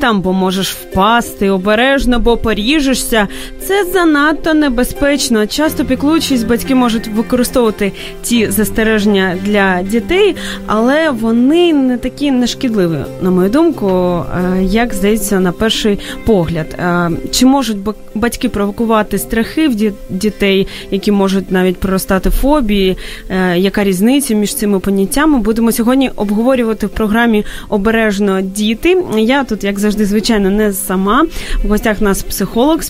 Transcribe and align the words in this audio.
Там, 0.00 0.20
бо 0.20 0.32
можеш 0.32 0.72
впасти, 0.72 1.50
обережно, 1.50 2.18
бо 2.18 2.36
поріжешся. 2.36 3.28
Це 3.68 3.84
занадто 3.84 4.54
небезпечно. 4.54 5.46
Часто 5.46 5.84
піклуючись, 5.84 6.44
батьки 6.44 6.74
можуть 6.74 7.08
використовувати 7.08 7.92
ті 8.22 8.50
застереження 8.50 9.36
для 9.44 9.82
дітей, 9.82 10.36
але 10.66 11.10
вони 11.10 11.72
не 11.72 11.98
такі 11.98 12.30
нешкідливі, 12.30 12.98
на 13.22 13.30
мою 13.30 13.48
думку, 13.48 13.88
е, 13.88 14.62
як 14.62 14.94
здається, 14.94 15.40
на 15.40 15.52
перший 15.52 15.98
погляд. 16.24 16.76
Е, 16.78 17.10
чи 17.30 17.46
можуть 17.46 17.76
батьки 18.14 18.48
провокувати 18.48 19.18
страхи 19.18 19.68
в 19.68 19.92
дітей, 20.10 20.66
які 20.90 21.12
можуть 21.12 21.50
навіть 21.50 21.76
проростати 21.76 22.30
фобії? 22.30 22.96
Е, 23.30 23.58
яка 23.58 23.84
різниця 23.84 24.34
між 24.34 24.54
цими 24.54 24.80
поняттями? 24.80 25.38
Будемо 25.38 25.72
сьогодні 25.72 26.10
обговорювати 26.16 26.86
в 26.86 26.90
програмі 26.90 27.44
обережно 27.68 28.40
діти. 28.40 29.04
Я 29.18 29.44
тут, 29.44 29.64
як 29.64 29.78
завжди, 29.78 30.04
звичайно, 30.04 30.50
не 30.50 30.72
сама. 30.72 31.26
В 31.64 31.68
гостях 31.68 32.00
нас 32.00 32.22
психолог, 32.22 32.82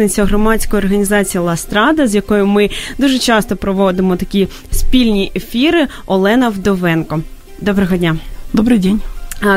співробітниця 0.00 0.24
громадської 0.24 0.82
організації 0.82 1.42
Ластрада, 1.44 2.06
з 2.06 2.14
якою 2.14 2.46
ми 2.46 2.70
дуже 2.98 3.18
часто 3.18 3.56
проводимо 3.56 4.16
такі 4.16 4.48
спільні 4.70 5.32
ефіри. 5.36 5.86
Олена 6.06 6.48
Вдовенко. 6.48 7.20
Доброго 7.60 7.96
дня. 7.96 8.16
Добрий 8.52 8.78
день. 8.78 9.00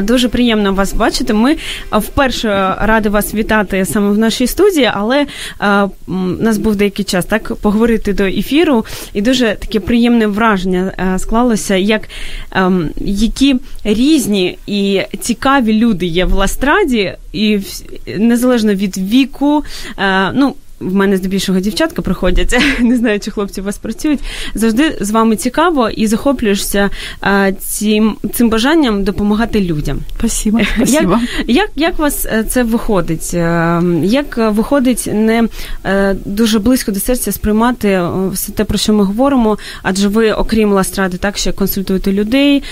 Дуже 0.02 0.28
приємно 0.28 0.72
вас 0.72 0.92
бачити. 0.92 1.34
Ми 1.34 1.56
вперше 1.92 2.76
раді 2.80 3.08
вас 3.08 3.34
вітати 3.34 3.84
саме 3.84 4.10
в 4.10 4.18
нашій 4.18 4.46
студії, 4.46 4.90
але 4.94 5.26
а, 5.58 5.88
нас 6.40 6.58
був 6.58 6.76
деякий 6.76 7.04
час 7.04 7.24
так 7.24 7.54
поговорити 7.54 8.12
до 8.12 8.24
ефіру, 8.24 8.84
і 9.12 9.22
дуже 9.22 9.56
таке 9.60 9.80
приємне 9.80 10.26
враження 10.26 10.92
а, 10.96 11.18
склалося, 11.18 11.76
як 11.76 12.08
а, 12.50 12.70
які 13.00 13.56
різні 13.84 14.58
і 14.66 15.02
цікаві 15.20 15.72
люди 15.72 16.06
є 16.06 16.24
в 16.24 16.32
Ластраді, 16.32 17.12
і 17.32 17.58
незалежно 18.18 18.74
від 18.74 18.98
віку, 18.98 19.64
ну 20.34 20.54
в 20.80 20.94
мене 20.94 21.16
здебільшого 21.16 21.60
дівчатка 21.60 22.02
приходять, 22.02 22.56
не 22.80 22.96
знаю, 22.96 23.20
чи 23.20 23.30
хлопці 23.30 23.60
у 23.60 23.64
вас 23.64 23.78
працюють. 23.78 24.20
Завжди 24.54 24.98
з 25.00 25.10
вами 25.10 25.36
цікаво 25.36 25.90
і 25.90 26.06
захоплюєшся 26.06 26.90
цим 27.58 28.16
цим 28.34 28.50
бажанням 28.50 29.04
допомагати 29.04 29.60
людям. 29.60 29.98
Спасибо. 30.18 30.60
Спасибо. 30.76 31.20
Як, 31.46 31.70
як 31.76 31.94
як 31.94 31.98
вас 31.98 32.26
е, 32.26 32.44
це 32.44 32.62
виходить? 32.62 33.30
Е, 33.34 33.82
як 34.02 34.36
виходить 34.36 35.08
не 35.12 35.48
е, 35.84 36.16
дуже 36.24 36.58
близько 36.58 36.92
до 36.92 37.00
серця 37.00 37.32
сприймати 37.32 38.02
все 38.32 38.52
те, 38.52 38.64
про 38.64 38.78
що 38.78 38.92
ми 38.92 39.04
говоримо? 39.04 39.58
Адже 39.82 40.08
ви, 40.08 40.32
окрім 40.32 40.72
ластради, 40.72 41.16
так 41.16 41.36
ще 41.36 41.52
консультуєте 41.52 42.12
людей 42.12 42.62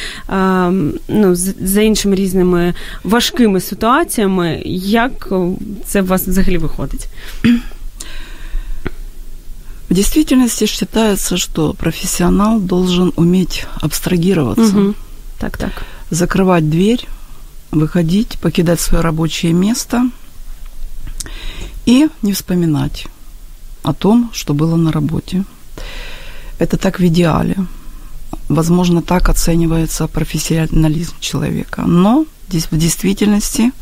ну, 1.08 1.34
за 1.64 1.80
іншими 1.80 2.14
різними 2.14 2.74
важкими 3.04 3.60
ситуаціями. 3.60 4.62
Як 4.84 5.32
це 5.84 6.02
у 6.02 6.04
вас 6.04 6.28
взагалі 6.28 6.58
виходить? 6.58 7.08
В 9.92 9.94
действительности 9.94 10.64
считается, 10.64 11.36
что 11.36 11.74
профессионал 11.74 12.58
должен 12.58 13.12
уметь 13.16 13.66
абстрагироваться. 13.82 14.74
Угу. 14.74 14.94
Так, 15.38 15.58
так. 15.58 15.84
Закрывать 16.08 16.70
дверь, 16.70 17.06
выходить, 17.72 18.38
покидать 18.40 18.80
свое 18.80 19.02
рабочее 19.02 19.52
место 19.52 20.08
и 21.84 22.08
не 22.22 22.32
вспоминать 22.32 23.06
о 23.82 23.92
том, 23.92 24.30
что 24.32 24.54
было 24.54 24.76
на 24.76 24.92
работе. 24.92 25.44
Это 26.58 26.78
так 26.78 26.98
в 26.98 27.06
идеале. 27.08 27.56
Возможно, 28.48 29.02
так 29.02 29.28
оценивается 29.28 30.06
профессионализм 30.06 31.16
человека. 31.20 31.82
Но 31.82 32.24
в 32.48 32.76
действительности 32.78 33.72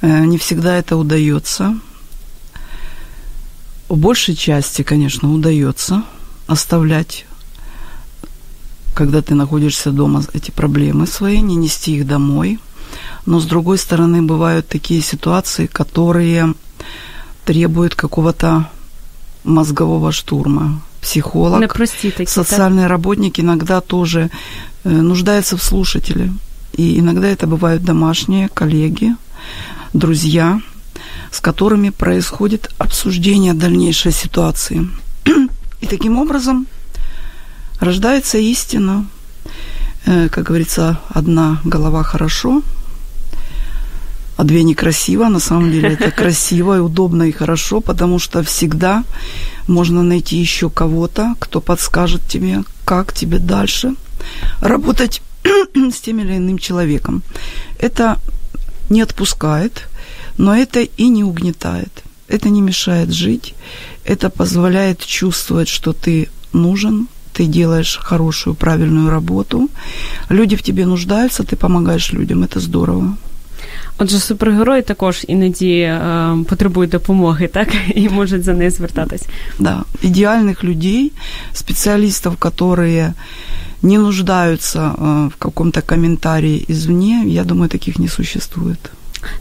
э, 0.00 0.24
не 0.24 0.38
всегда 0.38 0.76
это 0.76 0.96
удается. 0.96 1.78
В 3.94 3.96
большей 3.96 4.34
части, 4.34 4.82
конечно, 4.82 5.32
удается 5.32 6.02
оставлять, 6.48 7.26
когда 8.92 9.22
ты 9.22 9.36
находишься 9.36 9.92
дома, 9.92 10.24
эти 10.32 10.50
проблемы 10.50 11.06
свои, 11.06 11.40
не 11.40 11.54
нести 11.54 11.98
их 11.98 12.04
домой. 12.04 12.58
Но, 13.24 13.38
с 13.38 13.44
другой 13.44 13.78
стороны, 13.78 14.20
бывают 14.20 14.66
такие 14.66 15.00
ситуации, 15.00 15.66
которые 15.66 16.54
требуют 17.44 17.94
какого-то 17.94 18.68
мозгового 19.44 20.10
штурма. 20.10 20.82
Психолог, 21.00 21.60
такие, 22.10 22.26
социальный 22.26 22.82
так? 22.82 22.90
работник 22.90 23.38
иногда 23.38 23.80
тоже 23.80 24.28
э, 24.82 24.90
нуждается 24.90 25.56
в 25.56 25.62
слушателе. 25.62 26.32
И 26.72 26.98
иногда 26.98 27.28
это 27.28 27.46
бывают 27.46 27.84
домашние, 27.84 28.48
коллеги, 28.48 29.14
друзья– 29.92 30.60
с 31.34 31.40
которыми 31.40 31.90
происходит 31.90 32.70
обсуждение 32.78 33.54
дальнейшей 33.54 34.12
ситуации. 34.12 34.88
И 35.80 35.86
таким 35.86 36.16
образом 36.18 36.68
рождается 37.80 38.38
истина. 38.38 39.06
Э, 40.06 40.28
как 40.28 40.44
говорится, 40.44 41.00
одна 41.08 41.60
голова 41.64 42.04
хорошо, 42.04 42.62
а 44.36 44.44
две 44.44 44.62
некрасиво. 44.62 45.28
На 45.28 45.40
самом 45.40 45.72
деле 45.72 45.94
это 45.94 46.10
красиво 46.22 46.76
и 46.76 46.80
удобно 46.80 47.24
и 47.24 47.32
хорошо, 47.32 47.80
потому 47.80 48.20
что 48.20 48.44
всегда 48.44 49.02
можно 49.66 50.04
найти 50.04 50.36
еще 50.36 50.70
кого-то, 50.70 51.34
кто 51.40 51.60
подскажет 51.60 52.22
тебе, 52.28 52.62
как 52.84 53.12
тебе 53.12 53.38
дальше 53.40 53.96
работать 54.60 55.20
с 55.74 56.00
тем 56.00 56.20
или 56.20 56.36
иным 56.36 56.58
человеком. 56.58 57.24
Это 57.80 58.20
не 58.88 59.00
отпускает, 59.00 59.88
но 60.37 60.55
это 60.55 60.79
и 60.79 61.09
не 61.09 61.23
угнетает, 61.23 62.03
это 62.27 62.49
не 62.49 62.61
мешает 62.61 63.11
жить, 63.11 63.55
это 64.05 64.29
позволяет 64.29 65.05
чувствовать, 65.05 65.67
что 65.67 65.93
ты 65.93 66.27
нужен, 66.53 67.07
ты 67.33 67.45
делаешь 67.45 67.99
хорошую, 68.01 68.55
правильную 68.55 69.09
работу, 69.09 69.69
люди 70.29 70.55
в 70.55 70.61
тебе 70.61 70.85
нуждаются, 70.85 71.43
ты 71.43 71.55
помогаешь 71.55 72.13
людям, 72.13 72.43
это 72.43 72.59
здорово. 72.59 73.17
Отже, 73.97 74.19
супергерої 74.19 74.81
також 74.81 75.25
іноді 75.27 75.79
е, 75.79 76.37
потребують 76.49 76.91
допомоги, 76.91 77.47
так 77.47 77.67
і 77.95 78.09
можуть 78.09 78.43
за 78.43 78.53
нею 78.53 78.71
звертатись. 78.71 79.25
Да, 79.59 79.83
идеальных 80.03 80.63
людей, 80.63 81.11
специалистов, 81.53 82.35
которые 82.37 83.13
не 83.81 83.97
нуждаются 83.97 84.79
э, 84.79 85.27
в 85.27 85.35
каком-то 85.35 85.81
комментарии 85.81 86.65
извне, 86.69 87.23
я 87.25 87.43
думаю, 87.43 87.69
таких 87.69 87.99
не 87.99 88.07
существует. 88.07 88.79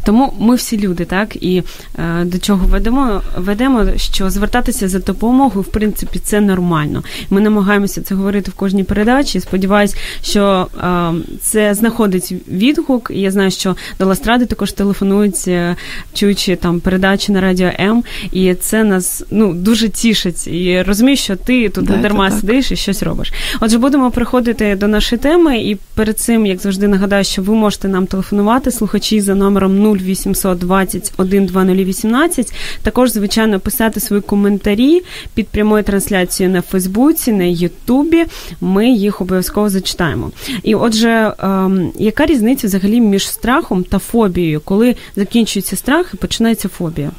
Тому 0.06 0.34
ми 0.40 0.56
всі 0.56 0.80
люди, 0.80 1.06
так 1.06 1.36
і 1.36 1.64
е, 2.00 2.26
до 2.26 2.38
чого 2.38 2.68
ведемо, 2.68 3.22
ведемо, 3.38 3.86
що 3.98 4.30
звертатися 4.30 4.88
за 4.88 5.00
допомогою, 5.00 5.62
в 5.62 5.72
принципі, 5.72 6.20
це 6.20 6.42
нормально. 6.42 7.04
Ми 7.30 7.42
намагаємося 7.42 8.02
це 8.02 8.16
говорити 8.16 8.52
в 8.52 8.54
кожній 8.54 8.84
передачі. 8.84 9.40
Сподіваюсь, 9.40 9.96
що 10.22 10.68
е, 10.84 11.12
це 11.42 11.74
знаходить 11.74 12.34
відгук. 12.48 13.12
І 13.14 13.22
я 13.22 13.32
знаю, 13.32 13.52
що 13.52 13.76
до 14.00 14.06
Ластради 14.06 14.46
також 14.46 14.72
телефонують, 14.72 15.48
е, 15.48 15.76
чуючи 16.14 16.56
там 16.56 16.80
передачі 16.80 17.32
на 17.32 17.42
радіо 17.42 17.72
М, 17.80 18.04
і 18.32 18.54
це 18.54 18.84
нас 18.84 19.24
ну 19.32 19.54
дуже 19.54 19.90
тішить. 19.90 20.48
І 20.48 20.82
розумію, 20.82 21.18
що 21.18 21.36
ти 21.36 21.70
тут 21.70 21.90
не 21.90 21.98
дарма 21.98 22.32
сидиш 22.32 22.72
і 22.72 22.76
щось 22.76 23.04
робиш. 23.04 23.34
Отже, 23.62 23.78
будемо 23.78 24.12
приходити 24.12 24.76
до 24.76 24.88
нашої 24.88 25.20
теми, 25.20 25.58
і 25.58 25.78
перед 25.96 26.20
цим, 26.20 26.46
як 26.46 26.60
завжди, 26.60 26.88
нагадаю, 26.88 27.24
що 27.24 27.42
ви 27.42 27.54
можете 27.54 27.88
нам 27.88 28.08
телефонувати, 28.08 28.72
слухачі 28.72 29.22
за 29.22 29.36
номером 29.36 29.73
номером 29.74 29.84
0820 29.98 31.14
12018. 31.18 32.54
Також, 32.82 33.12
звичайно, 33.12 33.60
писати 33.60 34.00
свої 34.00 34.22
коментарі 34.22 35.02
під 35.34 35.48
прямою 35.48 35.84
трансляцією 35.84 36.54
на 36.54 36.62
Фейсбуці, 36.62 37.32
на 37.32 37.44
Ютубі. 37.44 38.26
Ми 38.62 38.90
їх 38.90 39.22
обов'язково 39.22 39.70
зачитаємо. 39.70 40.32
І 40.64 40.76
отже, 40.76 41.34
ем, 41.40 41.92
яка 41.96 42.26
різниця 42.26 42.68
взагалі 42.68 43.02
між 43.02 43.30
страхом 43.30 43.84
та 43.84 44.00
фобією, 44.00 44.62
коли 44.62 44.96
закінчується 45.16 45.76
страх 45.76 46.12
і 46.14 46.18
починається 46.18 46.70
фобія? 46.70 47.12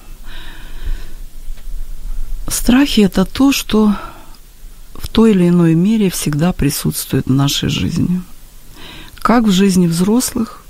Страхи– 2.48 3.02
это 3.02 3.26
то, 3.32 3.52
что 3.52 3.94
в 4.94 5.08
той 5.08 5.32
или 5.32 5.48
иной 5.48 5.74
мере 5.74 6.08
всегда 6.08 6.52
присутствует 6.52 7.26
в 7.26 7.32
нашей 7.32 7.68
жизни. 7.68 8.20
Как 9.22 9.44
в 9.44 9.50
жизни 9.50 9.88
взрослых, 9.88 10.63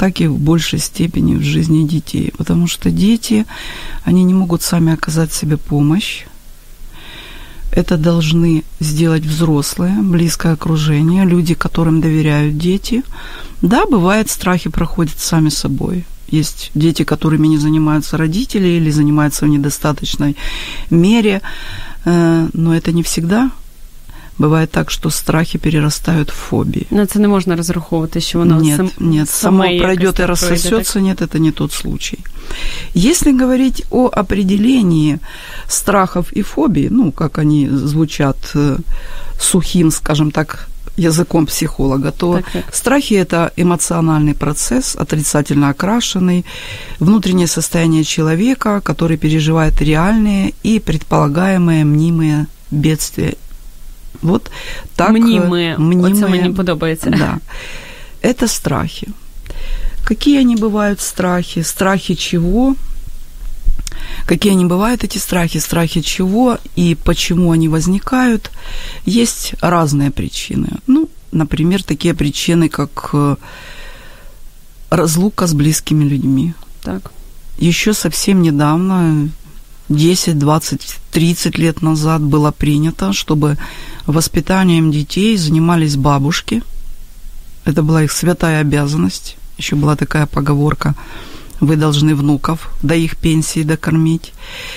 так 0.00 0.22
и 0.22 0.28
в 0.28 0.38
большей 0.38 0.78
степени 0.78 1.34
в 1.34 1.42
жизни 1.42 1.86
детей. 1.86 2.32
Потому 2.38 2.66
что 2.66 2.90
дети, 2.90 3.44
они 4.02 4.24
не 4.24 4.32
могут 4.32 4.62
сами 4.62 4.94
оказать 4.94 5.30
себе 5.30 5.58
помощь. 5.58 6.24
Это 7.70 7.98
должны 7.98 8.64
сделать 8.80 9.26
взрослые, 9.26 9.92
близкое 10.00 10.54
окружение, 10.54 11.26
люди, 11.26 11.52
которым 11.52 12.00
доверяют 12.00 12.56
дети. 12.56 13.02
Да, 13.60 13.84
бывает, 13.84 14.30
страхи 14.30 14.70
проходят 14.70 15.18
сами 15.18 15.50
собой. 15.50 16.06
Есть 16.28 16.70
дети, 16.74 17.04
которыми 17.04 17.48
не 17.48 17.58
занимаются 17.58 18.16
родители 18.16 18.68
или 18.68 18.90
занимаются 18.90 19.44
в 19.44 19.48
недостаточной 19.48 20.34
мере, 20.88 21.42
э, 22.06 22.48
но 22.54 22.74
это 22.74 22.92
не 22.92 23.02
всегда 23.02 23.50
Бывает 24.38 24.70
так, 24.70 24.90
что 24.90 25.10
страхи 25.10 25.58
перерастают 25.58 26.30
в 26.30 26.34
фобии. 26.34 26.86
Но 26.90 27.06
це 27.06 27.18
не 27.18 27.28
можна 27.28 27.56
розраховувати, 27.56 28.20
що 28.20 28.38
воно 28.38 28.60
нет, 28.60 28.76
сам, 28.76 28.90
нет, 28.98 29.28
само 29.28 29.62
пройдет 29.62 30.20
и 30.20 30.26
рассосется, 30.26 31.00
нет, 31.00 31.22
это 31.22 31.38
не 31.38 31.50
тот 31.52 31.72
случай. 31.72 32.18
Если 32.94 33.32
говорить 33.32 33.84
о 33.90 34.10
определении 34.12 35.18
страхов 35.68 36.32
и 36.36 36.42
фобий, 36.42 36.88
ну, 36.90 37.12
как 37.12 37.38
они 37.38 37.68
звучат 37.70 38.36
э, 38.54 38.78
сухим, 39.38 39.90
скажем 39.90 40.30
так, 40.30 40.68
языком 40.96 41.46
психолога, 41.46 42.10
то 42.10 42.34
так, 42.34 42.50
так. 42.52 42.74
страхи– 42.74 43.14
это 43.16 43.52
эмоциональный 43.56 44.34
процесс, 44.34 44.96
отрицательно 44.96 45.70
окрашенный, 45.70 46.44
внутреннее 46.98 47.46
состояние 47.46 48.04
человека, 48.04 48.80
который 48.80 49.16
переживает 49.16 49.80
реальные 49.80 50.52
и 50.62 50.80
предполагаемые 50.80 51.84
мнимые 51.84 52.46
бедствия. 52.70 53.34
Вот 54.22 54.50
так. 54.96 55.10
Мнимые. 55.10 55.78
мнимые 55.78 56.12
Оце 56.14 56.28
мені 56.28 56.50
подобається. 56.50 57.10
Да. 57.18 57.38
Это 58.22 58.48
страхи. 58.48 59.08
Какие 60.04 60.40
они 60.40 60.56
бывают 60.56 61.00
страхи? 61.00 61.62
Страхи 61.62 62.14
чего? 62.14 62.74
Какие 64.26 64.52
они 64.52 64.64
бывают, 64.64 65.04
эти 65.04 65.18
страхи, 65.18 65.58
страхи 65.58 66.00
чего 66.00 66.58
и 66.76 66.96
почему 67.04 67.52
они 67.52 67.68
возникают, 67.68 68.50
есть 69.06 69.54
разные 69.60 70.10
причины. 70.10 70.68
Ну, 70.86 71.08
например, 71.32 71.82
такие 71.82 72.14
причины, 72.14 72.68
как 72.68 73.10
э, 73.12 73.36
разлука 74.90 75.46
с 75.46 75.54
близкими 75.54 76.04
людьми. 76.04 76.54
Так. 76.82 77.12
Еще 77.58 77.94
совсем 77.94 78.42
недавно, 78.42 79.28
10, 79.90 80.38
20, 80.38 80.98
30 81.10 81.58
лет 81.58 81.82
назад 81.82 82.22
было 82.22 82.52
принято, 82.52 83.12
чтобы 83.12 83.58
воспитанием 84.06 84.90
детей 84.90 85.36
занимались 85.36 85.96
бабушки. 85.96 86.62
Это 87.64 87.82
была 87.82 88.04
их 88.04 88.12
святая 88.12 88.60
обязанность. 88.60 89.36
Еще 89.58 89.76
была 89.76 89.96
такая 89.96 90.26
поговорка– 90.26 90.94
вы 91.60 91.76
должны 91.76 92.14
внуков 92.14 92.70
до 92.82 92.94
их 92.94 93.16
пенсии 93.16 93.62
докормить. 93.62 94.32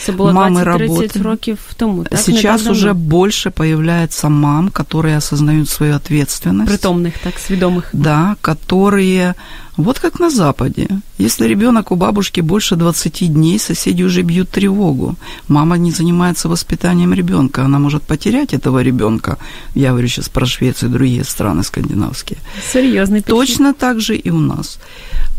Це 0.05 0.11
було 0.11 0.31
Мамы 0.31 0.63
20-30 0.63 0.63
работают. 0.63 1.17
років 1.17 1.59
тому, 1.75 2.03
так? 2.03 2.19
Сейчас 2.19 2.61
Не 2.61 2.67
так 2.67 2.71
уже 2.71 2.93
больше 2.93 3.49
появляется 3.49 4.29
мам, 4.29 4.69
которые 4.69 5.17
осознают 5.17 5.69
свою 5.69 5.95
ответственность. 5.95 6.67
притомних, 6.67 7.13
так, 7.23 7.39
свідомих. 7.39 7.89
Да, 7.93 8.35
которые, 8.41 9.33
вот 9.77 9.99
как 9.99 10.19
на 10.19 10.29
Западе, 10.29 10.87
если 11.17 11.47
ребенок 11.47 11.91
у 11.91 11.95
бабушки 11.95 12.41
больше 12.41 12.75
20 12.75 13.33
дней, 13.33 13.59
соседи 13.59 14.03
уже 14.03 14.21
бьют 14.21 14.49
тревогу. 14.49 15.15
Мама 15.47 15.77
не 15.77 15.91
занимается 15.91 16.49
воспитанием 16.49 17.13
ребенка, 17.13 17.65
она 17.65 17.79
может 17.79 18.03
потерять 18.03 18.53
этого 18.53 18.83
ребенка. 18.83 19.37
Я 19.75 19.89
говорю 19.89 20.07
сейчас 20.07 20.29
про 20.29 20.45
Швецию 20.45 20.89
и 20.89 20.93
другие 20.93 21.23
страны 21.23 21.63
скандинавские. 21.63 22.37
Підхід. 22.73 23.25
Точно 23.25 23.73
так 23.73 23.99
же 23.99 24.15
и 24.15 24.31
у 24.31 24.39
нас. 24.39 24.79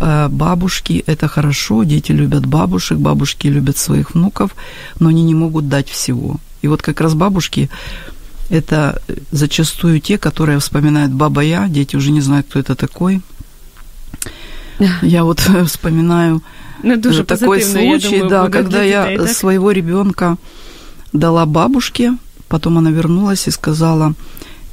Э, 0.00 0.28
Бабушки– 0.28 1.04
это 1.06 1.28
хорошо, 1.28 1.84
дети 1.84 2.12
любят 2.12 2.46
бабушек, 2.46 2.98
бабушки 2.98 3.48
любят 3.48 3.76
своих 3.76 4.14
внуков, 4.14 4.50
но 5.00 5.08
они 5.08 5.22
не 5.22 5.34
могут 5.34 5.68
дать 5.68 5.88
всего. 5.88 6.36
И 6.62 6.68
вот 6.68 6.82
как 6.82 7.00
раз 7.00 7.14
бабушки– 7.14 7.68
это 8.50 9.00
зачастую 9.32 10.00
те, 10.00 10.18
которые 10.18 10.58
вспоминают 10.58 11.12
«баба 11.12 11.42
я», 11.42 11.68
дети 11.68 11.96
уже 11.96 12.10
не 12.10 12.20
знают, 12.20 12.46
кто 12.48 12.58
это 12.58 12.74
такой. 12.74 13.20
Я 15.02 15.24
вот 15.24 15.40
вспоминаю 15.66 16.42
дуже 16.82 17.22
э, 17.22 17.24
такой 17.24 17.62
случай, 17.62 18.20
думаю, 18.20 18.28
да, 18.28 18.48
когда 18.48 18.82
я 18.82 19.16
так? 19.18 19.28
своего 19.30 19.70
ребенка 19.70 20.36
дала 21.12 21.46
бабушке, 21.46 22.16
потом 22.48 22.78
она 22.78 22.90
вернулась 22.90 23.46
и 23.46 23.50
сказала, 23.50 24.14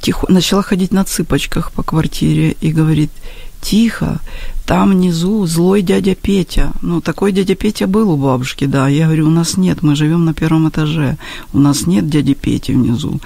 тихо, 0.00 0.26
начала 0.28 0.62
ходить 0.62 0.92
на 0.92 1.04
цыпочках 1.04 1.72
по 1.72 1.82
квартире 1.82 2.56
и 2.60 2.72
говорит, 2.72 3.10
тихо, 3.62 4.20
там 4.66 4.90
внизу 4.90 5.46
злой 5.46 5.82
дядя 5.82 6.14
Петя. 6.14 6.72
Ну, 6.82 7.00
такой 7.00 7.32
дядя 7.32 7.54
Петя 7.54 7.86
был 7.86 8.10
у 8.10 8.16
бабушки, 8.16 8.66
да. 8.66 8.88
Я 8.88 9.06
говорю, 9.06 9.26
у 9.26 9.30
нас 9.30 9.56
нет, 9.56 9.82
мы 9.82 9.96
живем 9.96 10.24
на 10.24 10.34
первом 10.34 10.68
этаже, 10.68 11.16
у 11.52 11.58
нас 11.58 11.86
нет 11.86 12.08
дяди 12.08 12.34
Пети 12.34 12.72
внизу. 12.72 13.20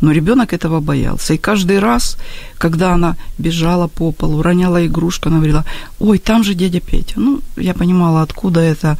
Но 0.00 0.12
ребенок 0.12 0.52
этого 0.52 0.80
боялся. 0.80 1.34
И 1.34 1.38
каждый 1.38 1.78
раз, 1.78 2.16
когда 2.58 2.94
она 2.94 3.16
бежала 3.38 3.88
по 3.88 4.12
полу, 4.12 4.42
роняла 4.42 4.86
игрушку, 4.86 5.28
она 5.28 5.38
говорила, 5.38 5.64
ой, 5.98 6.18
там 6.18 6.44
же 6.44 6.54
дядя 6.54 6.80
Петя. 6.80 7.14
Ну, 7.20 7.40
я 7.56 7.74
понимала, 7.74 8.22
откуда 8.22 8.60
это 8.60 8.96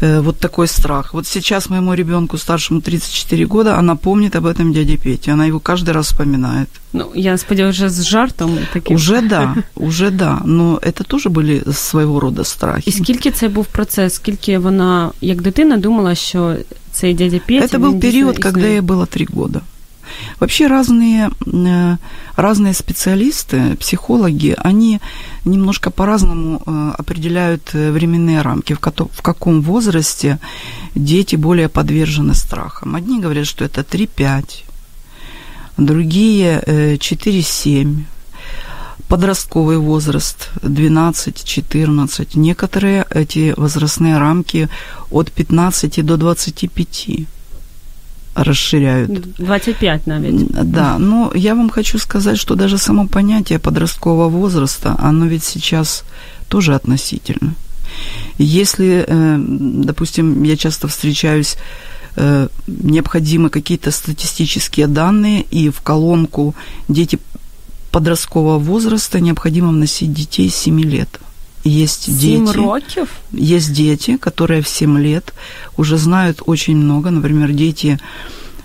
вот 0.00 0.38
такой 0.38 0.66
страх. 0.66 1.14
Вот 1.14 1.26
сейчас 1.26 1.70
моему 1.70 1.94
ребенку 1.94 2.38
старшему 2.38 2.80
34 2.80 3.46
года, 3.46 3.78
она 3.78 3.96
помнит 3.96 4.36
об 4.36 4.46
этом 4.46 4.72
дяде 4.72 4.96
Пете. 4.96 5.32
Она 5.32 5.46
его 5.46 5.60
каждый 5.60 5.92
раз 5.92 6.06
вспоминает. 6.06 6.68
Ну, 6.92 7.06
я 7.14 7.38
сподіваюся, 7.38 7.88
з 7.88 8.04
жартом 8.04 8.58
таким. 8.72 8.96
Уже 8.96 9.20
да, 9.20 9.54
уже 9.74 10.10
да. 10.10 10.40
Но 10.44 10.78
это 10.82 11.04
тоже 11.04 11.28
были 11.28 11.72
своего 11.72 12.20
рода 12.20 12.44
страхи. 12.44 12.82
І 12.86 12.92
скільки 12.92 13.30
це 13.30 13.48
був 13.48 13.66
процес? 13.66 14.14
Скільки 14.14 14.58
вона, 14.58 15.10
як 15.20 15.42
дитина, 15.42 15.76
думала, 15.76 16.14
що 16.14 16.56
цей 16.92 17.14
дядя 17.14 17.40
Петя... 17.46 17.66
Это 17.66 17.78
він 17.78 17.84
был 17.84 17.92
дійсно 17.92 18.00
период, 18.00 18.38
когда 18.38 18.60
існує? 18.60 18.74
ей 18.74 18.80
было 18.80 19.06
три 19.06 19.26
года. 19.34 19.60
Вообще 20.39 20.67
разные, 20.67 21.31
э, 21.45 21.97
разные 22.35 22.73
специалисты, 22.73 23.75
психологи, 23.77 24.55
они 24.57 24.99
немножко 25.45 25.91
по-разному 25.91 26.61
э, 26.65 26.91
определяют 26.97 27.69
э, 27.73 27.91
временные 27.91 28.41
рамки, 28.41 28.73
в, 28.73 28.79
каком 29.21 29.61
возрасте 29.61 30.39
дети 30.95 31.35
более 31.35 31.69
подвержены 31.69 32.33
страхам. 32.33 32.95
Одни 32.95 33.19
говорят, 33.19 33.47
что 33.47 33.65
это 33.65 33.81
3-5, 33.81 34.63
другие 35.77 36.61
э, 36.65 36.95
4-7, 36.95 38.03
подростковый 39.07 39.77
возраст 39.77 40.49
12-14. 40.61 42.29
Некоторые 42.33 43.05
эти 43.09 43.53
возрастные 43.55 44.17
рамки 44.17 44.69
от 45.11 45.31
15 45.31 46.05
до 46.05 46.17
25 46.17 47.27
расширяют. 48.35 49.35
25 49.37 50.07
навіть. 50.07 50.47
Да, 50.63 50.97
но 50.99 51.31
я 51.35 51.53
вам 51.53 51.69
хочу 51.69 51.99
сказать, 51.99 52.37
что 52.37 52.55
даже 52.55 52.77
само 52.77 53.07
понятие 53.07 53.59
подросткового 53.59 54.29
возраста, 54.29 54.95
оно 54.99 55.27
ведь 55.27 55.43
сейчас 55.43 56.03
тоже 56.47 56.75
относительно. 56.75 57.53
Если, 58.39 59.05
э, 59.07 59.37
допустим, 59.85 60.43
я 60.43 60.57
часто 60.57 60.87
встречаюсь, 60.87 61.57
э, 62.17 62.47
необходимы 62.67 63.49
какие-то 63.49 63.91
статистические 63.91 64.87
данные, 64.87 65.45
и 65.51 65.69
в 65.69 65.81
колонку 65.81 66.55
дети 66.89 67.19
подросткового 67.91 68.57
возраста 68.57 69.19
необходимо 69.19 69.69
вносить 69.69 70.13
детей 70.13 70.49
с 70.49 70.55
7 70.55 70.81
лет. 70.81 71.19
Есть 71.65 72.03
Сім 72.19 72.45
дети, 72.45 72.57
років? 72.57 73.07
есть 73.33 73.73
дети, 73.73 74.17
которые 74.17 74.61
в 74.61 74.67
7 74.67 74.97
лет 74.97 75.33
уже 75.77 75.97
знают 75.97 76.41
очень 76.45 76.77
много. 76.77 77.11
Например, 77.11 77.51
дети 77.53 77.99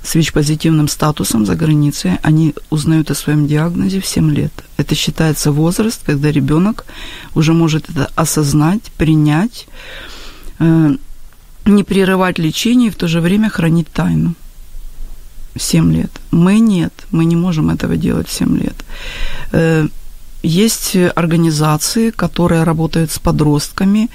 с 0.03 0.17
ВИЧ-позитивным 0.17 0.89
статусом 0.89 1.47
за 1.47 1.55
границей, 1.55 2.13
они 2.23 2.55
узнают 2.71 3.11
о 3.11 3.15
своем 3.15 3.47
диагнозе 3.47 4.01
в 4.01 4.07
7 4.07 4.31
лет. 4.31 4.53
Это 4.79 4.95
считается 4.95 5.53
возраст, 5.53 6.01
когда 6.07 6.33
ребенок 6.33 6.85
уже 7.35 7.53
может 7.53 7.91
это 7.91 8.11
осознать, 8.17 8.83
принять, 8.97 9.67
э, 10.61 10.97
не 11.67 11.85
прерывать 11.85 12.39
лечение 12.39 12.89
и 12.89 12.91
в 12.91 12.97
то 12.97 13.09
же 13.09 13.21
время 13.21 13.49
хранить 13.49 13.89
тайну. 13.89 14.35
7 15.57 15.93
лет. 15.93 16.11
Мы 16.31 16.61
нет, 16.61 16.93
мы 17.11 17.25
не 17.25 17.37
можем 17.37 17.71
этого 17.71 17.97
делать 17.97 18.29
в 18.29 18.33
7 18.33 18.59
лет. 18.59 18.85
Э, 20.49 20.51
Есть 20.51 20.97
организации, 21.17 22.11
которые 22.11 22.65
работают 22.65 23.11
с 23.11 23.19
подростками, 23.19 24.09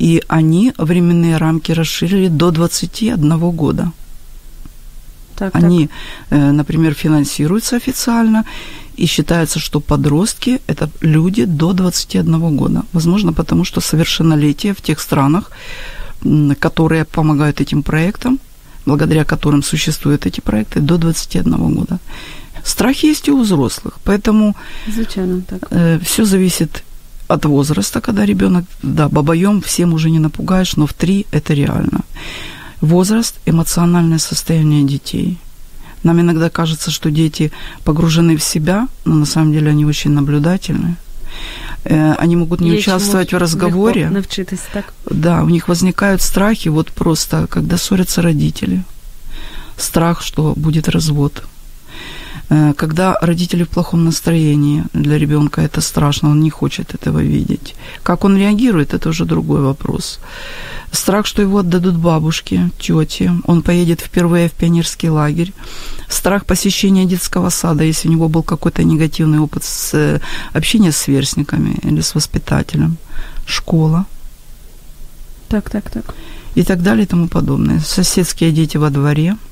и 0.00 0.22
они 0.28 0.72
временные 0.78 1.38
рамки 1.38 1.72
расширили 1.72 2.28
до 2.28 2.50
21 2.50 3.50
года. 3.56 3.92
Так, 5.36 5.52
так. 5.52 5.64
Они, 5.64 5.88
э, 6.30 6.52
например, 6.52 6.94
финансируются 6.94 7.76
официально, 7.76 8.44
и 8.96 9.06
считается, 9.06 9.58
что 9.58 9.80
подростки– 9.80 10.60
это 10.68 10.88
люди 11.02 11.46
до 11.46 11.72
21 11.72 12.56
года. 12.56 12.82
Возможно, 12.92 13.32
потому 13.32 13.64
что 13.64 13.80
совершеннолетие 13.80 14.72
в 14.72 14.80
тех 14.80 15.00
странах, 15.00 15.50
которые 16.60 17.04
помогают 17.04 17.60
этим 17.60 17.82
проектам, 17.82 18.38
благодаря 18.86 19.24
которым 19.24 19.62
существуют 19.62 20.26
эти 20.26 20.40
проекты, 20.40 20.80
до 20.80 20.96
21 20.96 21.74
года. 21.74 21.98
Страх 22.64 23.04
есть 23.04 23.28
и 23.28 23.30
у 23.32 23.40
взрослых, 23.42 23.92
поэтому 24.04 24.54
Звичайно, 24.94 25.42
так. 25.42 26.02
все 26.02 26.24
зависит 26.24 26.82
от 27.28 27.44
возраста, 27.44 28.00
когда 28.00 28.26
ребенок, 28.26 28.64
да, 28.82 29.08
бабаем 29.08 29.60
всем 29.60 29.92
уже 29.94 30.10
не 30.10 30.18
напугаешь, 30.18 30.76
но 30.76 30.86
в 30.86 30.92
три 30.92 31.26
это 31.32 31.54
реально. 31.54 32.00
Возраст, 32.80 33.34
эмоциональное 33.46 34.18
состояние 34.18 34.82
детей. 34.84 35.38
Нам 36.02 36.20
иногда 36.20 36.50
кажется, 36.50 36.90
что 36.90 37.10
дети 37.10 37.50
погружены 37.84 38.36
в 38.36 38.42
себя, 38.42 38.88
но 39.04 39.14
на 39.14 39.26
самом 39.26 39.52
деле 39.52 39.70
они 39.70 39.86
очень 39.86 40.10
наблюдательны. 40.12 40.96
Э, 41.84 42.14
Они 42.24 42.36
могут 42.36 42.60
не 42.60 42.70
Є 42.70 42.78
участвовать 42.78 43.32
в 43.32 43.38
разговоре. 43.38 44.00
легко 44.00 44.14
навчитись, 44.14 44.60
так? 44.72 44.84
Да, 45.10 45.42
у 45.42 45.48
них 45.48 45.68
возникают 45.68 46.20
страхи, 46.22 46.70
вот 46.70 46.90
просто, 46.90 47.46
когда 47.46 47.76
ссорятся 47.76 48.22
родители. 48.22 48.82
Страх, 49.76 50.22
что 50.22 50.52
будет 50.56 50.88
развод. 50.88 51.42
Э, 52.50 52.72
когда 52.76 53.16
родители 53.20 53.64
в 53.64 53.68
плохом 53.68 54.04
настроении, 54.04 54.84
для 54.92 55.18
ребенка 55.18 55.62
это 55.62 55.80
страшно, 55.80 56.30
он 56.30 56.40
не 56.40 56.50
хочет 56.50 56.94
этого 56.94 57.22
видеть. 57.22 57.74
Как 58.02 58.24
он 58.24 58.36
реагирует, 58.36 58.94
это 58.94 59.08
уже 59.08 59.24
другой 59.24 59.60
вопрос. 59.60 60.20
Страх, 60.92 61.26
что 61.26 61.42
его 61.42 61.58
отдадут 61.58 61.96
бабушке, 61.96 62.70
тете, 62.78 63.32
он 63.46 63.62
поедет 63.62 64.00
впервые 64.00 64.48
в 64.48 64.52
пионерский 64.52 65.10
лагерь. 65.10 65.52
Страх 66.08 66.44
посещения 66.44 67.06
детского 67.06 67.50
сада, 67.50 67.84
если 67.84 68.08
у 68.08 68.12
него 68.12 68.28
был 68.28 68.42
какой-то 68.42 68.84
негативный 68.84 69.38
опыт 69.38 69.64
с 69.64 69.94
э, 69.94 70.20
общения 70.52 70.92
с 70.92 70.96
сверстниками 70.98 71.78
или 71.82 72.00
с 72.00 72.14
воспитателем. 72.14 72.96
Школа. 73.46 74.04
Так, 75.48 75.70
так, 75.70 75.90
так. 75.90 76.14
И 76.56 76.62
так 76.62 76.82
далее 76.82 77.04
и 77.04 77.06
тому 77.06 77.28
подобное. 77.28 77.80
Соседские 77.80 78.52
дети 78.52 78.76
во 78.76 78.90
дворе– 78.90 79.36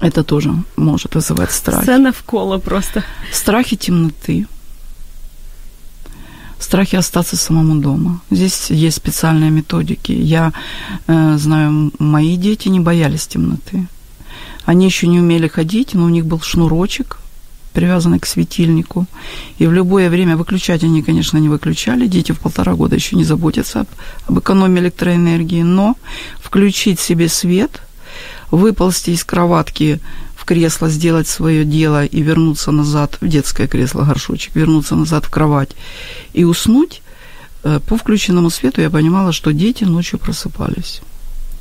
это 0.00 0.24
тоже 0.24 0.54
может 0.76 1.14
вызывать 1.14 1.52
страх. 1.52 1.82
Все 1.82 1.98
навколо 1.98 2.58
просто. 2.58 3.04
Страхи 3.32 3.76
темноты. 3.76 4.46
Страхи 6.58 6.96
остаться 6.96 7.36
самому 7.36 7.80
дома. 7.80 8.20
Здесь 8.30 8.70
есть 8.70 8.96
специальные 8.96 9.50
методики. 9.50 10.12
Я 10.12 10.52
э, 11.06 11.38
знаю, 11.38 11.92
мои 11.98 12.36
дети 12.36 12.68
не 12.68 12.80
боялись 12.80 13.26
темноты. 13.26 13.86
Они 14.64 14.86
еще 14.86 15.08
не 15.08 15.18
умели 15.18 15.48
ходить, 15.48 15.94
но 15.94 16.04
у 16.04 16.08
них 16.08 16.24
был 16.24 16.40
шнурочек, 16.40 17.18
привязанный 17.72 18.20
к 18.20 18.26
светильнику. 18.26 19.06
И 19.58 19.66
в 19.66 19.72
любое 19.72 20.08
время 20.08 20.36
выключать 20.36 20.84
они, 20.84 21.02
конечно, 21.02 21.38
не 21.38 21.48
выключали. 21.48 22.06
Дети 22.06 22.32
в 22.32 22.38
полтора 22.38 22.74
года 22.74 22.94
еще 22.94 23.16
не 23.16 23.24
заботятся 23.24 23.80
об, 23.80 23.88
об 24.28 24.38
экономии 24.38 24.80
электроэнергии. 24.80 25.62
Но 25.62 25.96
включить 26.40 27.00
себе 27.00 27.28
свет– 27.28 27.82
выползти 28.51 29.11
из 29.11 29.23
кроватки 29.23 29.99
в 30.35 30.45
кресло, 30.45 30.89
сделать 30.89 31.27
свое 31.27 31.65
дело 31.65 32.05
и 32.05 32.21
вернуться 32.21 32.71
назад 32.71 33.17
в 33.21 33.27
детское 33.27 33.67
кресло, 33.67 34.03
горшочек, 34.03 34.55
вернуться 34.55 34.95
назад 34.95 35.25
в 35.25 35.29
кровать 35.29 35.75
и 36.33 36.45
уснуть, 36.45 37.01
э, 37.63 37.79
по 37.79 37.95
включенному 37.97 38.49
свету 38.49 38.81
я 38.81 38.89
понимала, 38.89 39.31
что 39.31 39.51
дети 39.51 39.85
ночью 39.85 40.19
просыпались. 40.19 41.01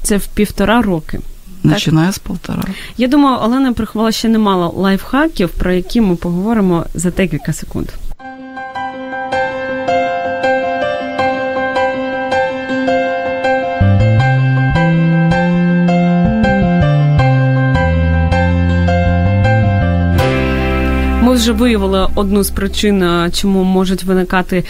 Це 0.02 0.16
в 0.16 0.26
півтора 0.26 0.82
роки. 0.82 1.20
Починає 1.62 2.06
так? 2.06 2.14
з 2.14 2.18
полтора. 2.18 2.64
Я 2.96 3.08
думаю, 3.08 3.38
Олена 3.42 3.72
приховала 3.72 4.12
ще 4.12 4.28
немало 4.28 4.74
лайфхаків, 4.76 5.48
про 5.48 5.72
які 5.72 6.00
ми 6.00 6.16
поговоримо 6.16 6.86
за 6.94 7.10
декілька 7.10 7.52
секунд. 7.52 7.88
Вже 21.41 21.51
виявили 21.51 22.07
одну 22.15 22.43
з 22.43 22.49
причин, 22.49 23.29
чому 23.33 23.63
можуть 23.63 24.03
виникати 24.03 24.63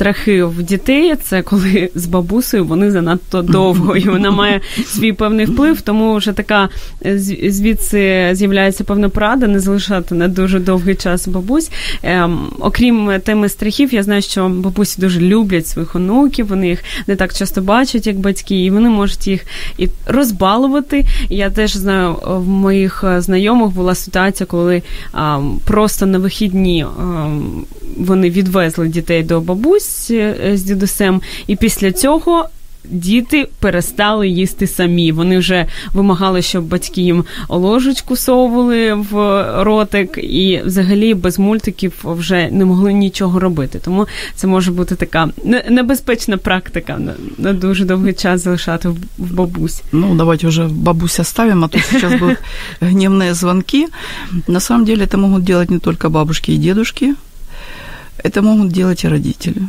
страхи 0.00 0.44
в 0.44 0.62
дітей, 0.62 1.16
це 1.22 1.42
коли 1.42 1.90
з 1.94 2.06
бабусею 2.06 2.64
вони 2.64 2.90
занадто 2.90 3.42
довго, 3.42 3.96
і 3.96 4.08
вона 4.08 4.30
має 4.30 4.60
свій 4.86 5.12
певний 5.12 5.46
вплив, 5.46 5.80
тому 5.80 6.14
вже 6.14 6.32
така 6.32 6.68
е, 7.06 7.18
звідси 7.50 8.30
з'являється 8.32 8.84
певна 8.84 9.08
порада 9.08 9.46
не 9.46 9.60
залишати 9.60 10.14
на 10.14 10.28
дуже 10.28 10.58
довгий 10.58 10.94
час 10.94 11.28
бабусь. 11.28 11.70
Ем, 12.02 12.40
окрім 12.60 13.20
теми 13.24 13.48
страхів, 13.48 13.94
я 13.94 14.02
знаю, 14.02 14.22
що 14.22 14.48
бабусі 14.48 15.00
дуже 15.00 15.20
люблять 15.20 15.66
своїх 15.66 15.96
онуків, 15.96 16.46
вони 16.46 16.68
їх 16.68 16.84
не 17.06 17.16
так 17.16 17.34
часто 17.34 17.62
бачать, 17.62 18.06
як 18.06 18.18
батьки, 18.18 18.64
і 18.64 18.70
вони 18.70 18.88
можуть 18.88 19.26
їх 19.26 19.46
і 19.78 19.88
розбалувати. 20.06 21.04
Я 21.28 21.50
теж 21.50 21.76
знаю, 21.76 22.16
в 22.26 22.48
моїх 22.48 23.04
е, 23.04 23.20
знайомих 23.20 23.70
була 23.70 23.94
ситуація, 23.94 24.46
коли 24.46 24.82
ем, 25.14 25.60
просто 25.64 26.06
на 26.06 26.18
вихідні 26.18 26.86
ем, 27.00 27.64
вони 27.96 28.30
відвезли 28.30 28.88
дітей 28.88 29.22
до 29.22 29.40
бабусь 29.40 29.89
е, 30.10 30.52
з 30.54 30.62
дідусем, 30.62 31.22
і 31.46 31.56
після 31.56 31.92
цього. 31.92 32.48
Діти 32.84 33.48
перестали 33.58 34.28
їсти 34.28 34.66
самі. 34.66 35.12
Вони 35.12 35.38
вже 35.38 35.66
вимагали, 35.94 36.42
щоб 36.42 36.64
батьки 36.64 37.00
їм 37.00 37.24
ложечку 37.48 38.16
совували 38.16 38.94
в 38.94 39.14
ротик, 39.62 40.18
і 40.22 40.62
взагалі 40.64 41.14
без 41.14 41.38
мультиків 41.38 41.92
вже 42.04 42.48
не 42.50 42.64
могли 42.64 42.92
нічого 42.92 43.40
робити. 43.40 43.80
Тому 43.84 44.06
це 44.34 44.46
може 44.46 44.70
бути 44.70 44.94
така 44.94 45.28
небезпечна 45.70 46.36
практика 46.36 46.98
на, 47.38 47.52
дуже 47.52 47.84
довгий 47.84 48.12
час 48.12 48.44
залишати 48.44 48.88
в, 48.88 48.96
бабусь. 49.18 49.82
Ну, 49.92 50.14
давайте 50.14 50.46
вже 50.46 50.68
бабусь 50.70 51.20
оставим, 51.20 51.64
а 51.64 51.68
то 51.68 51.78
зараз 51.92 52.20
будуть 52.20 52.38
гнівні 52.80 53.32
дзвонки. 53.32 53.86
На 54.48 54.60
самом 54.60 54.84
деле 54.84 55.04
это 55.04 55.16
могут 55.16 55.44
делать 55.44 55.70
не 55.70 55.78
только 55.78 56.10
бабушки 56.10 56.52
и 56.52 56.56
дедушки, 56.56 57.14
Это 58.24 58.42
могут 58.42 58.72
делать 58.72 59.04
и 59.04 59.08
родители. 59.08 59.62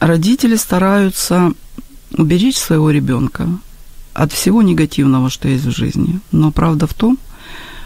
Родители 0.00 0.56
стараются 0.56 1.52
уберечь 2.16 2.58
своего 2.58 2.90
ребенка 2.90 3.48
от 4.14 4.32
всего 4.32 4.62
негативного, 4.62 5.30
что 5.30 5.48
есть 5.48 5.64
в 5.64 5.70
жизни. 5.70 6.20
Но 6.32 6.50
правда 6.50 6.86
в 6.86 6.94
том, 6.94 7.18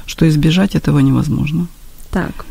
что 0.07 0.29
избежать 0.29 0.77
этого 0.77 1.01
невозможно. 1.01 1.67
Так. 2.11 2.47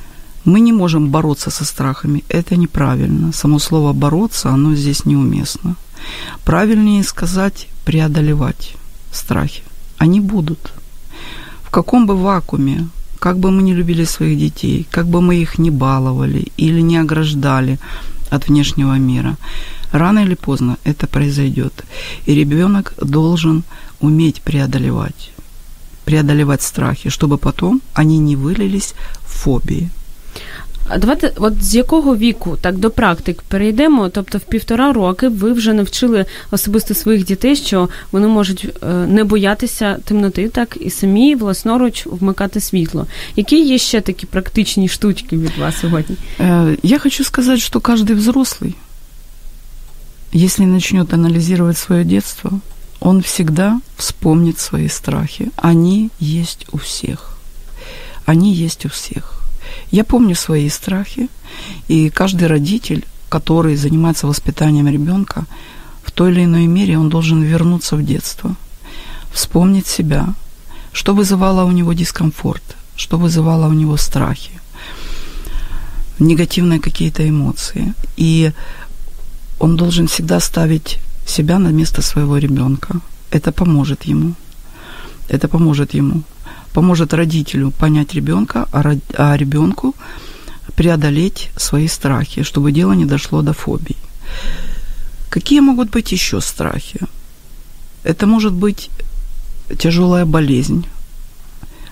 Мы 0.46 0.60
не 0.60 0.74
можем 0.74 1.10
бороться 1.10 1.50
со 1.50 1.64
страхами. 1.64 2.24
Это 2.28 2.58
неправильно. 2.58 3.32
Само 3.32 3.60
слово 3.60 3.94
бороться, 3.94 4.50
оно 4.50 4.76
здесь 4.76 5.06
неуместно. 5.06 5.76
Правильнее 6.44 7.04
сказать 7.04 7.70
преодолевать 7.86 8.76
страхи. 9.12 9.64
Они 9.98 10.20
будут. 10.20 10.74
В 11.64 11.70
каком 11.70 12.06
бы 12.06 12.18
вакууме 12.18 12.88
как 13.20 13.40
бы 13.40 13.52
мы 13.52 13.64
не 13.64 13.74
любили 13.74 14.04
своих 14.04 14.38
детей, 14.38 14.86
как 14.92 15.08
бы 15.08 15.22
мы 15.22 15.38
их 15.38 15.58
не 15.58 15.72
баловали 15.72 16.52
или 16.58 16.82
не 16.82 16.98
ограждали 16.98 17.80
от 18.34 18.48
внешнего 18.48 18.98
мира, 18.98 19.38
рано 19.92 20.20
или 20.20 20.36
поздно 20.36 20.78
это 20.84 21.08
произойдет. 21.08 21.86
И 22.26 22.34
ребенок 22.34 22.94
должен 23.02 23.64
уметь 24.00 24.42
преодолевать, 24.42 25.32
преодолевать 26.06 26.62
страхи, 26.62 27.10
чтобы 27.10 27.38
потом 27.38 27.82
они 27.94 28.18
не 28.18 28.36
вылились 28.36 28.96
в 29.22 29.44
фобии. 29.44 29.90
А 30.90 30.98
давайте, 30.98 31.32
от 31.36 31.64
з 31.64 31.76
якого 31.76 32.16
віку 32.16 32.58
так 32.62 32.78
до 32.78 32.92
практик 32.92 33.42
перейдемо? 33.48 34.10
Тобто, 34.10 34.38
в 34.38 34.42
півтора 34.42 34.94
роки 34.94 35.28
ви 35.28 35.54
вже 35.54 35.74
навчили 35.74 36.26
особисто 36.52 36.94
своїх 36.94 37.26
дітей, 37.26 37.56
що 37.56 37.90
вони 38.12 38.28
можуть 38.28 38.84
не 39.08 39.24
боятися 39.24 39.98
темноти, 40.06 40.50
так 40.50 40.78
і 40.82 40.90
самі 40.90 41.36
власноруч 41.36 42.06
вмикати 42.06 42.60
світло. 42.60 43.08
Які 43.36 43.66
є 43.66 43.78
ще 43.78 44.02
такі 44.02 44.26
практичні 44.26 44.88
штучки 44.88 45.38
від 45.38 45.58
вас 45.58 45.80
сьогодні? 45.80 46.16
Я 46.84 47.00
хочу 47.00 47.24
сказати, 47.24 47.60
що 47.60 47.80
кожен 47.80 48.08
взрослый, 48.08 48.74
если 50.36 50.66
начнет 50.66 51.14
анализировать 51.14 51.78
свое 51.78 52.04
детство, 52.04 52.60
он 53.00 53.22
всегда 53.22 53.80
вспомнит 53.98 54.60
свои 54.60 54.90
страхи. 54.90 55.52
Они 55.58 56.10
есть 56.20 56.66
у 56.72 56.78
всех. 56.78 57.38
Они 58.26 58.54
есть 58.66 58.86
у 58.86 58.90
всех. 58.90 59.43
Я 59.92 60.04
помню 60.04 60.36
свои 60.36 60.70
страхи, 60.70 61.30
и 61.88 62.10
каждый 62.10 62.48
родитель, 62.48 63.06
который 63.30 63.76
занимается 63.76 64.28
воспитанием 64.28 64.88
ребенка, 64.88 65.46
в 66.04 66.12
той 66.12 66.32
или 66.32 66.44
иной 66.44 66.68
мере 66.68 66.98
он 66.98 67.10
должен 67.10 67.42
вернуться 67.44 67.96
в 67.96 68.04
детство, 68.04 68.56
вспомнить 69.32 69.88
себя, 69.88 70.34
что 70.92 71.14
вызывало 71.14 71.66
у 71.66 71.72
него 71.72 71.94
дискомфорт, 71.94 72.64
что 72.96 73.18
вызывало 73.18 73.68
у 73.68 73.74
него 73.74 73.98
страхи, 73.98 74.60
негативные 76.20 76.80
какие-то 76.80 77.28
эмоции. 77.28 77.94
И 78.18 78.52
он 79.60 79.76
должен 79.76 80.08
всегда 80.08 80.40
ставить 80.40 81.00
себя 81.26 81.60
на 81.60 81.70
место 81.70 82.02
своего 82.02 82.38
ребенка. 82.38 83.00
Это 83.32 83.52
поможет 83.52 84.04
ему. 84.04 84.34
Это 85.30 85.48
поможет 85.48 85.94
ему 85.96 86.24
поможет 86.74 87.14
родителю 87.14 87.72
понять 87.72 88.14
ребенка, 88.14 88.68
а, 88.72 88.96
а 89.18 89.38
ребенку 89.38 89.96
преодолеть 90.76 91.52
свои 91.56 91.88
страхи, 91.88 92.44
чтобы 92.44 92.72
дело 92.72 92.94
не 92.94 93.06
дошло 93.06 93.42
до 93.42 93.54
фобий. 93.54 93.98
Какие 95.30 95.62
могут 95.62 95.90
быть 95.90 96.12
еще 96.12 96.42
страхи? 96.42 97.00
Это 98.04 98.28
может 98.28 98.54
быть 98.54 98.90
тяжелая 99.80 100.26
болезнь 100.26 100.86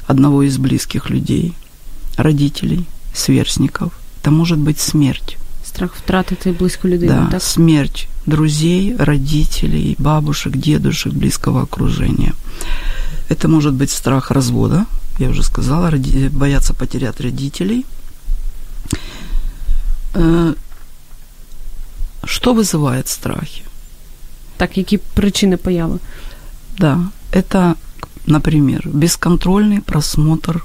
одного 0.07 0.43
из 0.43 0.57
близких 0.57 1.09
людей, 1.09 1.53
родителей, 2.17 2.85
сверстников. 3.13 3.93
Это 4.21 4.31
может 4.31 4.57
быть 4.57 4.79
смерть. 4.79 5.37
Страх 5.63 5.93
втратити 5.95 6.49
близьку 6.49 6.87
людину. 6.87 7.25
Да, 7.25 7.27
так? 7.31 7.43
смерть 7.43 8.07
друзей, 8.25 8.95
родителей, 8.97 9.95
бабушек, 9.99 10.57
дедушек, 10.57 11.13
близкого 11.13 11.61
окружения. 11.61 12.33
Это 13.29 13.47
может 13.47 13.73
быть 13.73 13.91
страх 13.91 14.31
развода, 14.31 14.85
я 15.19 15.29
уже 15.29 15.43
сказала, 15.43 15.89
роди... 15.89 16.29
бояться 16.29 16.73
потерять 16.73 17.21
родителей. 17.21 17.85
Э, 20.13 20.53
что 22.23 22.53
вызывает 22.53 23.07
страхи? 23.07 23.63
Так, 24.57 24.73
какие 24.73 24.99
причины 25.15 25.57
появы? 25.57 25.99
Да, 26.77 27.11
это, 27.31 27.75
например, 28.27 28.81
бесконтрольный 28.87 29.81
просмотр 29.81 30.63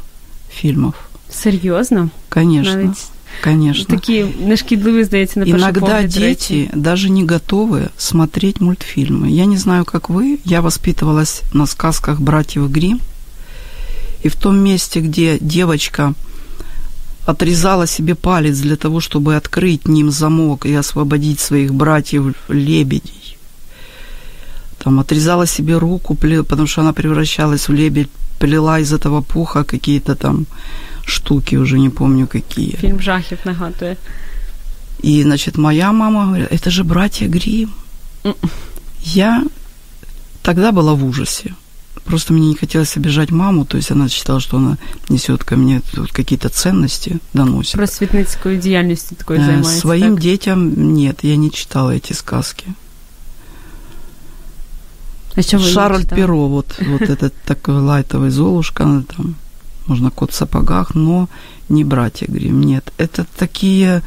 фильмов. 0.51 0.95
Серьезно? 1.31 2.11
Конечно. 2.29 2.75
Навіть 2.75 3.09
Конечно. 3.44 3.86
Такі 3.86 4.26
нешкідливі, 4.40 5.04
здається, 5.04 5.40
на 5.40 5.46
Иногда 5.46 5.80
погляд, 5.80 6.08
дети 6.08 6.20
речі. 6.20 6.70
даже 6.74 7.10
не 7.10 7.24
готовы 7.24 7.90
смотреть 7.98 8.62
мультфильмы. 8.62 9.30
Я 9.30 9.46
не 9.46 9.58
знаю, 9.58 9.86
как 9.86 10.10
вы, 10.10 10.38
я 10.46 10.62
воспитывалась 10.62 11.42
на 11.54 11.66
сказках 11.66 12.20
братьев 12.20 12.70
Грим, 12.70 13.00
и 14.26 14.30
в 14.30 14.36
том 14.36 14.60
месте, 14.60 15.00
где 15.00 15.38
девочка 15.40 16.14
отрезала 17.26 17.88
себе 17.88 18.16
палец 18.16 18.60
для 18.60 18.76
того, 18.76 19.00
чтобы 19.00 19.36
открыть 19.36 19.88
ним 19.88 20.12
замок 20.12 20.66
и 20.66 20.74
освободить 20.74 21.40
своих 21.40 21.74
братьев 21.74 22.36
лебедей. 22.50 23.38
Там 24.84 25.00
отрезала 25.00 25.48
себе 25.48 25.78
руку, 25.78 26.16
потому 26.16 26.68
что 26.68 26.82
она 26.82 26.94
превращалась 26.94 27.70
в 27.70 27.74
лебедь, 27.74 28.10
плела 28.40 28.80
из 28.80 28.94
этого 28.94 29.22
пуха 29.22 29.64
какие-то 29.64 30.16
там 30.16 30.46
штуки, 31.07 31.57
уже 31.57 31.79
не 31.79 31.91
помню 31.91 32.27
какие. 32.27 32.77
Фильм 32.81 33.01
жахів 33.01 33.39
нагадує. 33.45 33.97
И, 35.05 35.23
значит, 35.23 35.59
моя 35.59 35.93
мама 35.93 36.25
говорит, 36.25 36.49
это 36.51 36.71
же 36.71 36.83
братья 36.85 37.29
Грим. 37.29 37.71
Я 39.03 39.45
тогда 40.43 40.73
была 40.73 40.95
в 40.95 41.05
ужасе. 41.05 41.55
Просто 42.05 42.33
мне 42.33 42.49
не 42.49 42.55
хотелось 42.55 42.97
обижать 42.97 43.31
маму, 43.31 43.65
то 43.65 43.77
есть 43.77 43.91
она 43.91 44.09
считала, 44.09 44.41
что 44.41 44.57
она 44.57 44.79
несет 45.09 45.45
ко 45.45 45.57
мне 45.57 45.83
тут 45.93 46.13
какие-то 46.13 46.49
ценности, 46.49 47.19
доносит. 47.35 47.73
Просветницкую 47.73 48.59
деятельностью 48.61 49.17
такой 49.17 49.39
занимается. 49.39 49.81
Своим 49.81 50.15
так? 50.15 50.23
детям 50.23 50.95
нет, 50.95 51.19
я 51.23 51.37
не 51.37 51.51
читала 51.51 51.91
эти 51.91 52.13
сказки. 52.13 52.67
А 55.35 55.43
Шарль 55.43 56.07
Перо, 56.07 56.49
вот, 56.49 56.77
вот 56.81 57.03
этот 57.03 57.35
такой 57.45 57.81
лайтовый 57.81 58.31
Золушка, 58.31 58.85
она 58.85 59.03
там 59.03 59.35
можно 59.88 60.12
кот 60.12 60.32
в 60.32 60.36
сапогах, 60.36 60.96
но 60.96 61.28
не 61.70 61.84
братья 61.84 62.28
Грим. 62.28 62.62
Нет, 62.62 62.94
это 62.98 63.26
такие 63.38 64.02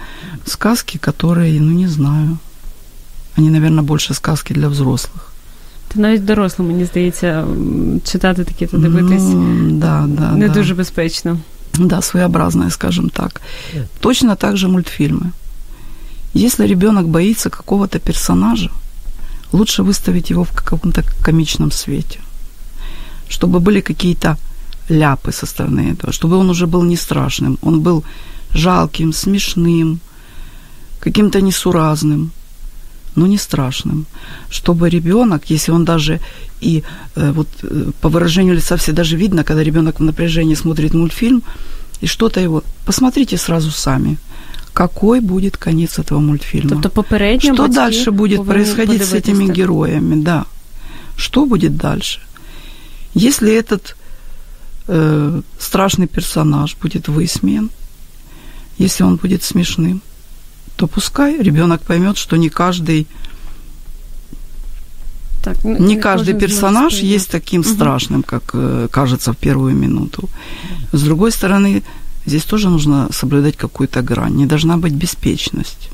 сказки, 0.46 0.98
которые, 0.98 1.60
ну 1.60 1.72
не 1.72 1.88
знаю, 1.88 2.38
они, 3.36 3.50
наверное, 3.50 3.82
больше 3.82 4.14
сказки 4.14 4.54
для 4.54 4.68
взрослых. 4.68 5.32
Та 5.88 6.00
навіть 6.00 6.24
дорослим, 6.24 6.68
мені 6.68 6.84
здається, 6.84 7.46
читати 8.04 8.44
такі 8.44 8.66
та 8.66 8.78
дивитись 8.78 9.22
ну, 9.22 9.70
да, 9.70 10.04
да, 10.08 10.32
не 10.32 10.48
да. 10.48 10.54
дуже 10.54 10.74
безпечно. 10.74 11.38
Да, 11.78 12.02
своеобразное, 12.02 12.70
скажем 12.70 13.10
так. 13.10 13.40
Точно 14.00 14.36
так 14.36 14.56
же 14.56 14.68
мультфильмы. 14.68 15.32
Если 16.34 16.66
ребенок 16.66 17.08
боится 17.08 17.50
какого-то 17.50 17.98
персонажа, 17.98 18.70
лучше 19.52 19.82
выставить 19.82 20.30
его 20.30 20.44
в 20.44 20.52
каком-то 20.52 21.02
комичном 21.24 21.72
свете. 21.72 22.20
Чтобы 23.28 23.60
были 23.60 23.80
какие-то 23.80 24.36
ляпы 24.89 25.31
со 25.31 25.46
стороны 25.46 25.91
этого, 25.91 26.13
чтобы 26.13 26.38
он 26.38 26.50
уже 26.50 26.65
был 26.65 26.84
не 26.84 26.98
страшным, 26.98 27.58
он 27.62 27.81
был 27.81 28.03
жалким, 28.53 29.13
смешным, 29.13 30.00
каким-то 31.00 31.41
несуразным, 31.41 32.31
но 33.15 33.27
не 33.27 33.38
страшным. 33.38 34.05
Чтобы 34.50 34.89
ребенок, 34.89 35.51
если 35.51 35.72
он 35.72 35.86
даже 35.86 36.19
и 36.62 36.84
э, 37.15 37.31
вот 37.31 37.48
э, 37.63 37.91
по 38.01 38.10
выражению 38.10 38.55
лица 38.55 38.75
все 38.75 38.91
даже 38.91 39.17
видно, 39.17 39.43
когда 39.43 39.63
ребенок 39.63 40.00
в 40.00 40.03
напряжении 40.03 40.55
смотрит 40.55 40.93
мультфильм, 40.93 41.43
и 42.01 42.08
что-то 42.08 42.39
его... 42.39 42.63
Посмотрите 42.86 43.38
сразу 43.38 43.72
сами, 43.72 44.17
какой 44.74 45.19
будет 45.19 45.58
конец 45.58 46.00
этого 46.00 46.19
мультфильма. 46.19 46.69
Тобто 46.69 46.89
попередньо 46.89 47.53
Что 47.53 47.67
дальше 47.67 48.12
будет 48.12 48.46
происходить 48.46 49.03
с 49.03 49.13
этими 49.13 49.51
героями, 49.53 50.23
да. 50.23 50.45
Что 51.17 51.45
будет 51.45 51.75
дальше? 51.75 52.21
Если 53.13 53.52
этот 53.54 53.95
э, 54.89 55.41
страшный 55.60 56.08
персонаж 56.08 56.75
будет 56.82 57.08
высмеян, 57.08 57.69
если 58.80 59.04
он 59.04 59.17
будет 59.17 59.43
смешным, 59.43 60.02
то 60.75 60.88
пускай 60.88 61.41
ребенок 61.41 61.82
поймет, 61.82 62.17
что 62.17 62.38
не 62.38 62.49
каждый 62.49 63.08
так, 65.43 65.63
ну, 65.63 65.78
не, 65.78 65.95
не 65.95 66.02
каждый 66.02 66.34
персонаж 66.34 66.93
есть 66.95 67.30
таким 67.30 67.62
угу. 67.62 67.69
страшным, 67.69 68.23
как 68.23 68.43
э, 68.54 68.88
кажется 68.91 69.32
в 69.32 69.38
первую 69.38 69.75
минуту. 69.75 70.30
С 70.91 71.02
другой 71.02 71.32
стороны, 71.32 71.84
здесь 72.25 72.43
тоже 72.43 72.69
нужно 72.69 73.10
соблюдать 73.12 73.56
какую-то 73.56 74.02
грань. 74.02 74.36
Не 74.36 74.45
должна 74.45 74.78
быть 74.78 74.93
беспечность. 74.93 75.89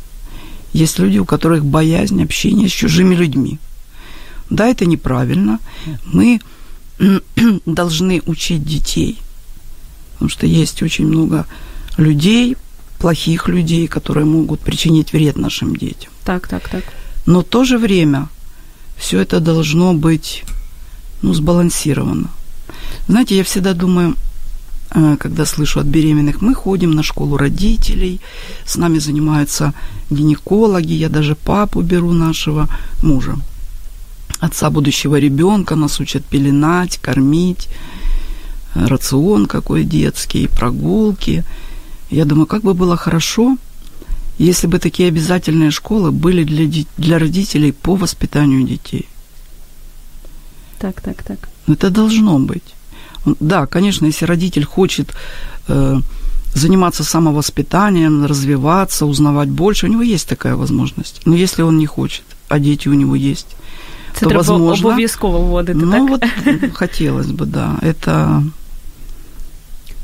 Есть 0.73 0.99
люди, 0.99 1.19
у 1.19 1.25
которых 1.25 1.63
боязнь 1.63 2.23
общения 2.23 2.67
с 2.67 2.71
чужими 2.71 3.15
людьми. 3.15 3.59
Да, 4.49 4.67
это 4.67 4.85
неправильно. 4.85 5.59
Мы 6.05 6.39
должны 7.65 8.21
учить 8.25 8.63
детей, 8.63 9.19
потому 10.13 10.29
что 10.29 10.47
есть 10.47 10.81
очень 10.81 11.07
много 11.07 11.45
людей, 11.97 12.57
плохих 12.99 13.47
людей, 13.47 13.87
которые 13.87 14.25
могут 14.25 14.59
причинить 14.61 15.13
вред 15.13 15.37
нашим 15.37 15.75
детям. 15.75 16.11
Так, 16.23 16.47
так, 16.47 16.69
так. 16.69 16.83
Но 17.25 17.41
в 17.41 17.43
то 17.43 17.63
же 17.63 17.77
время 17.77 18.29
все 18.97 19.19
это 19.19 19.39
должно 19.39 19.93
быть 19.93 20.43
ну, 21.21 21.33
сбалансировано. 21.33 22.29
Знаете, 23.07 23.37
я 23.37 23.43
всегда 23.43 23.73
думаю, 23.73 24.15
э, 24.91 25.17
когда 25.19 25.45
слышу 25.45 25.79
от 25.79 25.85
беременных, 25.85 26.41
мы 26.41 26.55
ходим 26.55 26.91
на 26.91 27.03
школу 27.03 27.37
родителей, 27.37 28.21
с 28.65 28.77
нами 28.77 28.99
занимаются 28.99 29.73
гинекологи, 30.09 30.93
я 30.93 31.09
даже 31.09 31.35
папу 31.35 31.81
беру 31.81 32.13
нашего 32.13 32.67
мужа, 33.03 33.35
отца 34.39 34.69
будущего 34.69 35.19
ребенка, 35.19 35.75
нас 35.75 35.99
учат 35.99 36.25
пеленать, 36.25 36.97
кормить, 36.97 37.67
э, 38.75 38.85
рацион 38.87 39.45
какой 39.45 39.83
детский, 39.83 40.47
прогулки– 40.47 41.43
я 42.09 42.25
думаю, 42.25 42.45
как 42.45 42.61
бы 42.61 42.73
было 42.73 42.97
хорошо, 42.97 43.57
если 44.37 44.67
бы 44.67 44.79
такие 44.79 45.09
обязательные 45.09 45.71
школы 45.71 46.11
были 46.11 46.43
для, 46.43 46.85
для 46.97 47.19
родителей 47.19 47.71
по 47.71 47.95
воспитанию 47.95 48.63
детей. 48.63 49.07
Так, 50.79 51.01
так, 51.01 51.23
так. 51.23 51.49
Это 51.67 51.89
должно 51.89 52.39
быть. 52.39 52.75
Да, 53.39 53.65
конечно, 53.65 54.05
если 54.05 54.25
родитель 54.25 54.65
хочет 54.65 55.15
э, 55.67 56.01
заниматься 56.53 57.03
самовоспитанием, 57.03 58.25
развиваться, 58.25 59.05
узнавать 59.05 59.49
больше, 59.49 59.87
у 59.87 59.89
него 59.89 60.03
есть 60.03 60.29
такая 60.29 60.55
возможность. 60.55 61.21
Но 61.25 61.35
если 61.35 61.63
он 61.63 61.77
не 61.77 61.87
хочет, 61.87 62.23
а 62.49 62.59
дети 62.59 62.89
у 62.89 62.93
него 62.93 63.15
есть, 63.15 63.55
то, 64.20 64.26
треба 64.26 64.36
возможно, 64.36 64.88
обов'язково 64.88 65.38
вводити, 65.38 65.78
ну, 65.78 65.92
так? 65.92 66.10
вот 66.10 66.24
хотелось 66.72 67.26
бы, 67.26 67.46
да. 67.46 67.78
Это 67.82 68.42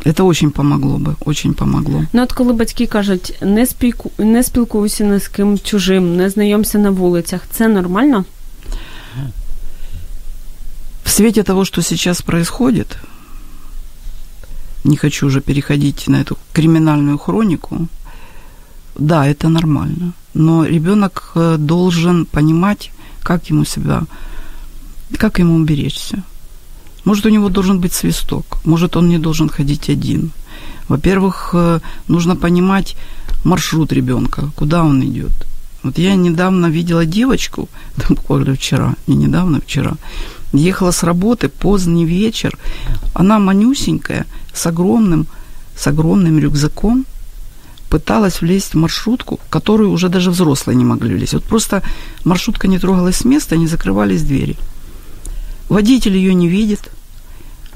это 0.07 0.25
очень 0.25 0.51
помогло 0.51 0.99
бы, 0.99 1.17
очень 1.25 1.55
помогло. 1.55 2.05
Ну 2.13 2.23
от 2.23 2.33
коли 2.33 2.53
батьки 2.53 2.87
кажуть, 2.87 3.39
не 3.41 3.67
спілку, 3.67 4.11
не 4.19 4.43
спілкуйся 4.43 5.05
ні 5.05 5.19
з 5.19 5.29
ким 5.29 5.59
чужим, 5.59 6.17
не 6.17 6.31
знайомся 6.31 6.79
на 6.79 6.91
вулицях, 6.91 7.41
це 7.51 7.69
нормально? 7.69 8.25
В 11.05 11.11
свете 11.11 11.43
того, 11.43 11.65
что 11.65 11.83
сейчас 11.83 12.23
происходит, 12.23 12.99
не 14.85 14.97
хочу 14.97 15.27
уже 15.27 15.41
переходить 15.41 16.09
на 16.09 16.23
эту 16.23 16.37
криминальную 16.53 17.19
хронику, 17.19 17.89
да, 18.99 19.27
это 19.27 19.49
нормально. 19.49 20.13
Но 20.35 20.67
ребенок 20.67 21.33
э, 21.35 21.57
должен 21.59 22.27
понимать, 22.27 22.93
как 23.24 23.50
ему 23.50 23.66
себя, 23.66 24.04
как 25.18 25.40
ему 25.40 25.56
уберечься. 25.56 26.24
Может, 27.06 27.26
у 27.26 27.30
него 27.30 27.50
должен 27.50 27.80
быть 27.80 27.94
свисток, 27.94 28.58
может, 28.64 28.96
он 28.96 29.10
не 29.10 29.18
должен 29.18 29.50
ходить 29.50 29.90
один. 29.90 30.32
Во-первых, 30.88 31.52
э, 31.54 31.80
нужно 32.08 32.36
понимать 32.36 32.96
маршрут 33.44 33.92
ребенка, 33.92 34.52
куда 34.56 34.84
он 34.84 35.04
идет. 35.04 35.32
Вот 35.84 35.98
я 35.98 36.16
недавно 36.16 36.68
видела 36.68 37.06
девочку, 37.06 37.70
буквально 38.10 38.56
вчера, 38.56 38.96
не 39.08 39.16
недавно, 39.16 39.62
вчера, 39.62 39.94
ехала 40.54 40.92
с 40.92 41.04
работы, 41.04 41.50
поздний 41.50 42.06
вечер, 42.06 42.58
она 43.14 43.40
манюсенькая, 43.40 44.26
с 44.54 44.66
огромным, 44.68 45.28
с 45.76 45.88
огромным 45.88 46.40
рюкзаком, 46.40 47.06
пыталась 47.92 48.42
влезть 48.42 48.74
в 48.74 48.78
маршрутку, 48.78 49.40
в 49.46 49.50
которую 49.50 49.92
уже 49.92 50.08
даже 50.08 50.32
взрослые 50.32 50.78
не 50.78 50.86
могли 50.86 51.14
влезть. 51.14 51.34
Вот 51.34 51.44
просто 51.44 51.84
маршрутка 52.24 52.68
не 52.68 52.80
трогалась 52.80 53.18
с 53.18 53.26
места, 53.26 53.58
не 53.58 53.68
закрывались 53.68 54.24
двери. 54.24 54.56
Водитель 55.70 56.16
ее 56.16 56.34
не 56.34 56.48
видит. 56.48 56.90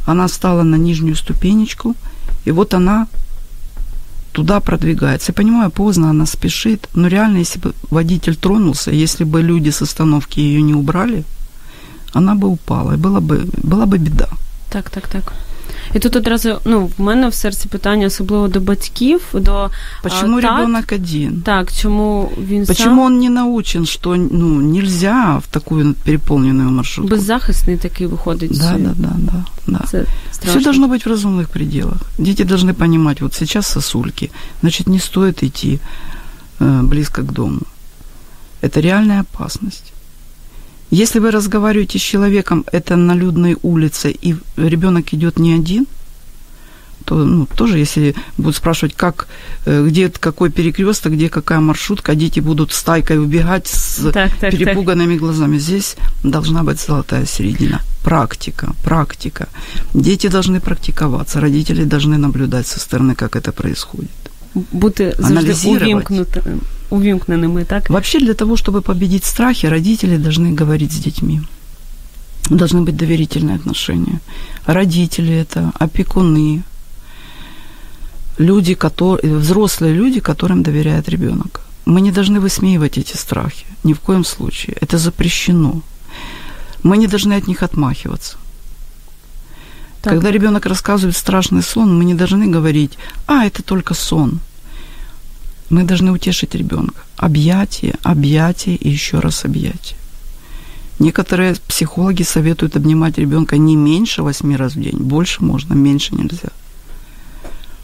Она 0.07 0.27
стала 0.29 0.63
на 0.63 0.77
нижнюю 0.77 1.15
ступенечку, 1.15 1.95
и 2.45 2.51
вот 2.51 2.73
она 2.73 3.07
туда 4.31 4.59
продвигается. 4.59 5.31
Я 5.31 5.33
понимаю, 5.33 5.69
поздно 5.69 6.09
она 6.09 6.25
спешит, 6.25 6.89
но 6.95 7.07
реально, 7.07 7.39
если 7.39 7.59
бы 7.59 7.73
водитель 7.91 8.35
тронулся, 8.35 8.91
если 8.91 9.25
бы 9.25 9.41
люди 9.41 9.71
с 9.71 9.81
остановки 9.81 10.39
ее 10.39 10.61
не 10.61 10.73
убрали, 10.73 11.23
она 12.13 12.35
бы 12.35 12.47
упала, 12.47 12.93
и 12.93 12.97
была 12.97 13.19
бы, 13.19 13.45
была 13.63 13.85
бы 13.85 13.97
беда. 13.97 14.29
Так, 14.71 14.89
так, 14.89 15.07
так. 15.09 15.33
І 15.94 15.98
тут 15.98 16.16
одразу 16.16 16.60
ну, 16.64 16.90
в 16.98 17.02
мене 17.02 17.28
в 17.28 17.34
серці 17.34 17.68
питання, 17.68 18.06
особливо 18.06 18.48
до 18.48 18.60
батьків, 18.60 19.20
до 19.32 19.70
Почему 20.02 20.40
так, 20.40 20.50
ребенок 20.50 20.92
один? 20.92 21.42
Так, 21.44 21.72
чому 21.72 22.32
він 22.48 22.66
Почему 22.66 22.88
сам 22.88 22.98
он 22.98 23.18
не 23.18 23.30
научен, 23.30 23.86
что 23.86 24.16
ну, 24.16 24.60
нельзя 24.60 25.38
в 25.38 25.46
такую 25.46 25.94
переполненную 26.04 26.70
маршрутку? 26.70 27.16
беззахисний 27.16 27.76
такий 27.76 28.06
виходить? 28.06 28.58
Да, 28.58 28.76
да, 28.78 28.94
да, 28.96 29.12
да, 29.18 29.44
да. 29.66 29.84
Це 29.90 30.02
Все 30.02 30.06
страшно. 30.32 30.62
должно 30.62 30.88
быть 30.88 31.06
в 31.06 31.08
разумных 31.08 31.48
пределах. 31.48 31.98
Дети 32.18 32.44
должны 32.44 32.72
понимать, 32.72 33.20
вот 33.20 33.34
сейчас 33.34 33.66
сосульки, 33.66 34.30
значит, 34.60 34.88
не 34.88 34.98
стоит 34.98 35.42
идти 35.42 35.80
э, 36.60 36.82
близко 36.82 37.22
к 37.22 37.32
дому. 37.32 37.60
Это 38.62 38.80
реальная 38.80 39.20
опасность. 39.20 39.92
Если 40.91 41.19
вы 41.19 41.31
разговариваете 41.31 41.97
с 41.97 42.01
человеком, 42.01 42.65
это 42.71 42.95
на 42.95 43.15
людной 43.15 43.57
улице, 43.63 44.11
и 44.11 44.35
ребенок 44.57 45.13
идет 45.13 45.39
не 45.39 45.53
один, 45.53 45.85
то 47.05 47.15
ну, 47.15 47.45
тоже, 47.45 47.77
если 47.77 48.15
будут 48.37 48.55
спрашивать, 48.55 48.95
как, 48.95 49.27
э, 49.65 49.87
где 49.87 50.09
какой 50.09 50.49
перекресток, 50.49 51.13
где 51.13 51.29
какая 51.29 51.59
маршрутка, 51.59 52.15
дети 52.15 52.39
будут 52.41 52.71
стайкой 52.71 53.17
убегать 53.17 53.67
с 53.67 53.97
Так, 53.97 54.13
так, 54.13 54.39
так. 54.39 54.51
перепуганными 54.51 55.17
глазами. 55.17 55.59
Здесь 55.59 55.95
должна 56.23 56.63
быть 56.63 56.79
золотая 56.79 57.25
середина. 57.25 57.81
Практика, 58.03 58.73
практика. 58.83 59.47
Дети 59.93 60.29
должны 60.29 60.59
практиковаться, 60.59 61.39
родители 61.39 61.85
должны 61.85 62.17
наблюдать 62.17 62.67
со 62.67 62.79
стороны, 62.79 63.15
как 63.15 63.35
это 63.35 63.51
происходит. 63.51 64.09
Бути 64.71 65.13
завжди 65.17 65.33
Аналізувати. 65.33 66.25
Увімкненими, 66.89 67.63
так? 67.63 67.89
Вообще 67.89 68.19
для 68.19 68.33
того, 68.33 68.55
чтобы 68.55 68.81
победить 68.81 69.23
страхи, 69.23 69.69
родители 69.69 70.17
должны 70.17 70.55
говорить 70.55 70.91
с 70.91 70.97
детьми. 70.97 71.41
Должны 72.49 72.81
быть 72.81 72.95
доверительные 72.95 73.55
отношения. 73.55 74.19
Родители 74.65 75.33
это, 75.33 75.71
опекуны, 75.79 76.63
люди, 78.39 78.75
которые, 78.75 79.35
взрослые 79.35 79.93
люди, 79.93 80.19
которым 80.19 80.63
доверяет 80.63 81.09
ребенок. 81.09 81.61
Мы 81.85 82.01
не 82.01 82.11
должны 82.11 82.39
высмеивать 82.39 82.97
эти 82.97 83.17
страхи, 83.17 83.65
ни 83.83 83.93
в 83.93 83.99
коем 83.99 84.25
случае. 84.25 84.75
Это 84.81 84.97
запрещено. 84.97 85.81
Мы 86.83 86.97
не 86.97 87.07
должны 87.07 87.37
от 87.37 87.47
них 87.47 87.63
отмахиваться. 87.63 88.37
Так. 90.01 90.13
Когда 90.13 90.31
ребенок 90.31 90.65
рассказывает 90.65 91.17
страшный 91.17 91.63
сон, 91.63 91.97
мы 91.97 92.05
не 92.05 92.13
должны 92.13 92.47
говорить, 92.47 92.97
а, 93.27 93.45
это 93.45 93.63
только 93.63 93.93
сон. 93.93 94.39
Мы 95.69 95.83
должны 95.83 96.11
утешить 96.11 96.55
ребенка. 96.55 97.01
Объятие, 97.17 97.93
объятие 98.03 98.75
и 98.75 98.89
еще 98.89 99.19
раз 99.19 99.45
объятие. 99.45 99.97
Некоторые 100.99 101.55
психологи 101.67 102.23
советуют 102.23 102.75
обнимать 102.75 103.17
ребенка 103.17 103.57
не 103.57 103.75
меньше 103.75 104.23
восьми 104.23 104.55
раз 104.57 104.75
в 104.75 104.81
день. 104.81 104.97
Больше 104.97 105.43
можно, 105.43 105.73
меньше 105.73 106.15
нельзя. 106.15 106.49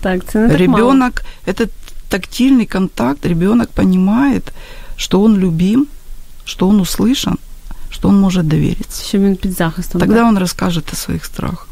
Так, 0.01 0.33
ребенок, 0.33 1.23
это 1.45 1.67
тактильный 2.09 2.65
контакт, 2.65 3.25
ребенок 3.25 3.69
понимает, 3.69 4.53
что 4.97 5.21
он 5.21 5.37
любим, 5.37 5.87
что 6.45 6.69
он 6.69 6.79
услышан, 6.79 7.37
что 7.89 8.09
он 8.09 8.19
может 8.19 8.47
довериться. 8.47 9.17
він 9.17 9.35
під 9.35 9.51
захистом. 9.51 10.01
Тогда 10.01 10.15
так? 10.15 10.27
он 10.27 10.37
расскажет 10.37 10.93
о 10.93 10.95
своих 10.95 11.25
страхах. 11.25 11.67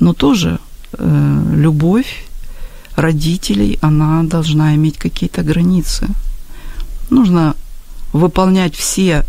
Но 0.00 0.12
тоже 0.12 0.58
э, 0.92 1.42
любовь 1.56 2.24
родителей, 3.00 3.78
она 3.80 4.22
должна 4.22 4.74
иметь 4.74 4.98
какие-то 4.98 5.42
границы. 5.42 6.06
Нужно 7.10 7.54
выполнять 8.12 8.74
все 8.74 9.24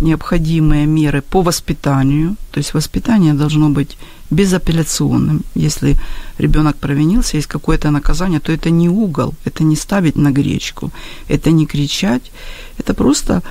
необходимые 0.00 0.86
меры 0.86 1.22
по 1.22 1.42
воспитанию. 1.42 2.36
То 2.52 2.58
есть 2.58 2.74
воспитание 2.74 3.34
должно 3.34 3.68
быть 3.68 3.98
безапелляционным. 4.30 5.42
Если 5.54 5.96
ребенок 6.38 6.76
провинился, 6.76 7.36
есть 7.36 7.48
какое-то 7.48 7.90
наказание, 7.90 8.40
то 8.40 8.52
это 8.52 8.70
не 8.70 8.88
угол, 8.88 9.34
это 9.44 9.64
не 9.64 9.76
ставить 9.76 10.16
на 10.16 10.30
гречку, 10.30 10.90
это 11.28 11.50
не 11.50 11.66
кричать, 11.66 12.30
это 12.78 12.94
просто 12.94 13.42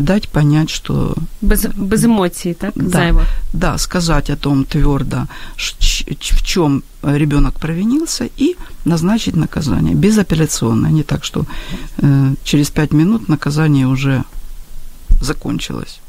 дать 0.00 0.28
понять, 0.28 0.70
что 0.70 1.14
Без, 1.42 1.66
без 1.76 2.04
емоцій, 2.04 2.54
так? 2.54 2.72
Да. 2.76 2.88
Зайво. 2.90 3.22
да, 3.52 3.78
сказать 3.78 4.30
о 4.30 4.36
том 4.36 4.64
твердо, 4.64 5.16
ш- 5.56 5.74
ч- 5.78 6.14
ч- 6.18 6.34
в 6.36 6.42
чем 6.42 6.82
ребенок 7.02 7.52
провинился, 7.58 8.24
и 8.40 8.56
назначить 8.84 9.36
наказание 9.36 9.94
безапелляционное, 9.94 10.90
не 10.90 11.02
так, 11.02 11.24
что 11.24 11.44
э, 11.98 12.34
через 12.44 12.70
пять 12.70 12.92
минут 12.92 13.28
наказание 13.28 13.86
уже 13.86 14.22
закончилось. 15.20 16.00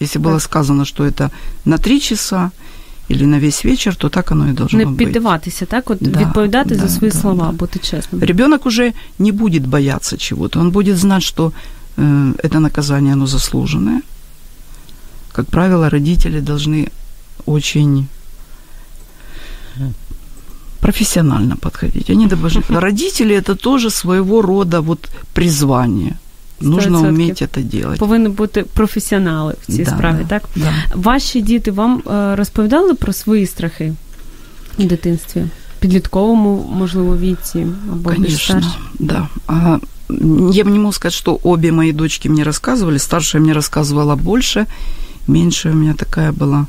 Если 0.00 0.18
было 0.22 0.34
Так. 0.34 0.42
сказано, 0.42 0.84
что 0.84 1.04
это 1.04 1.30
на 1.64 1.76
три 1.78 2.00
часа 2.00 2.50
или 3.10 3.24
на 3.26 3.38
весь 3.38 3.64
вечер, 3.64 3.96
то 3.96 4.08
так 4.08 4.32
оно 4.32 4.48
и 4.48 4.52
должно 4.52 4.78
Не 4.78 4.84
быть. 4.86 4.96
піддаватися, 4.96 5.66
так? 5.66 5.90
От 5.90 5.98
Да, 6.00 6.20
відповідати 6.20 6.74
за 6.74 6.82
да, 6.82 6.88
свої 6.88 7.12
да, 7.12 7.18
слова, 7.18 7.46
да. 7.46 7.52
бути 7.52 7.78
чесним. 7.78 8.22
Ребенок 8.22 8.66
уже 8.66 8.92
не 9.18 9.32
будет 9.32 9.66
бояться 9.66 10.16
чего-то, 10.16 10.60
он 10.60 10.70
будет 10.70 10.96
знать, 10.98 11.22
что 11.22 11.46
э, 11.46 11.50
это 12.42 12.60
наказание, 12.60 13.12
оно 13.12 13.26
заслуженное. 13.26 14.00
Как 15.32 15.46
правило, 15.46 15.90
родители 15.90 16.40
должны 16.40 16.88
очень 17.46 18.06
профессионально 20.80 21.56
подходить. 21.56 22.10
Они 22.10 22.26
должны... 22.26 22.62
Родители 22.68 23.34
это 23.34 23.54
тоже 23.56 23.90
своего 23.90 24.42
рода 24.42 24.80
вот 24.80 25.08
призвание. 25.34 26.16
Нужно 26.60 26.98
100%. 26.98 27.08
уметь 27.08 27.42
это 27.42 27.62
делать. 27.62 27.98
Повинні 27.98 28.28
бути 28.28 28.62
професіонали 28.62 29.54
в 29.62 29.72
цій 29.72 29.84
Да, 29.84 29.90
справі, 29.90 30.16
да, 30.22 30.28
так? 30.28 30.42
Да. 30.56 30.72
Ваші 30.94 31.42
діти 31.42 31.70
вам 31.70 32.02
е, 32.10 32.36
розповідали 32.36 32.94
про 32.94 33.12
свої 33.12 33.46
страхи 33.46 33.92
у 34.78 34.82
дитинстві? 34.82 35.44
Підлітковому, 35.80 36.70
можливо, 36.78 37.16
віці 37.16 37.66
або 37.92 38.10
більш 38.10 38.16
Конечно, 38.16 38.38
старші? 38.60 38.78
да. 38.98 39.28
А, 39.46 39.52
м, 39.54 39.80
я 40.09 40.63
бы 40.63 40.71
не 40.71 40.79
могу 40.79 40.91
сказать, 40.91 41.13
что 41.13 41.39
обе 41.43 41.71
мои 41.71 41.91
дочки 41.91 42.27
мне 42.27 42.43
рассказывали. 42.43 42.97
Старшая 42.97 43.41
мне 43.41 43.53
рассказывала 43.53 44.15
больше, 44.15 44.67
меньшая 45.27 45.73
у 45.73 45.75
меня 45.75 45.93
такая 45.93 46.31
была, 46.31 46.67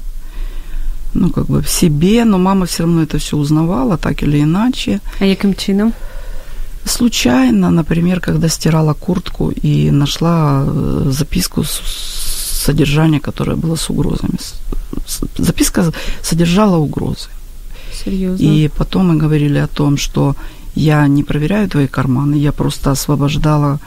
ну, 1.15 1.31
как 1.31 1.47
бы 1.47 1.63
в 1.63 1.69
себе, 1.69 2.25
но 2.25 2.39
мама 2.39 2.67
все 2.67 2.85
равно 2.85 3.03
это 3.03 3.19
все 3.19 3.37
узнавала, 3.37 3.97
так 3.97 4.23
или 4.23 4.43
иначе. 4.43 5.01
А 5.21 5.25
яким 5.25 5.55
чином? 5.55 5.93
Случайно, 6.85 7.71
например, 7.71 8.21
когда 8.21 8.49
стирала 8.49 8.95
куртку 8.95 9.51
и 9.51 9.91
нашла 9.91 10.65
э, 10.67 11.11
записку 11.11 11.65
с 11.65 11.81
содержания, 12.65 13.21
которое 13.21 13.57
было 13.57 13.77
с 13.77 13.91
угрозами. 13.91 14.39
Записка 15.39 15.93
содержала 16.23 16.77
угрозы. 16.77 17.29
Серйозно? 18.05 18.43
И 18.43 18.69
потом 18.69 19.09
мы 19.09 19.17
говорили 19.17 19.59
о 19.59 19.67
том, 19.67 19.97
что 19.97 20.35
я 20.75 21.07
не 21.09 21.23
проверяю 21.23 21.69
твои 21.69 21.87
карманы, 21.87 22.35
я 22.35 22.53
просто 22.53 22.91
освобождала 22.91 23.79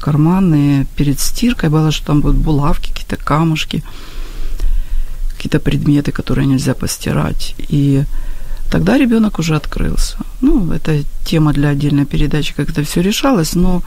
карманы 0.00 0.86
перед 0.96 1.20
стиркой, 1.20 1.70
было, 1.70 1.92
что 1.92 2.06
там 2.06 2.20
будут 2.20 2.36
булавки, 2.36 2.90
какие-то 2.90 3.16
камушки, 3.16 3.82
какие-то 5.36 5.60
предметы, 5.60 6.12
которые 6.12 6.46
нельзя 6.46 6.74
постирать. 6.74 7.54
И 7.70 8.04
тогда 8.70 8.98
ребенок 8.98 9.38
уже 9.38 9.56
открылся. 9.56 10.16
Ну, 10.40 10.72
это 10.72 11.04
тема 11.24 11.52
для 11.52 11.68
отдельной 11.68 12.04
передачи, 12.04 12.54
как 12.56 12.70
это 12.70 12.82
все 12.82 13.02
решалось, 13.02 13.54
но 13.54 13.82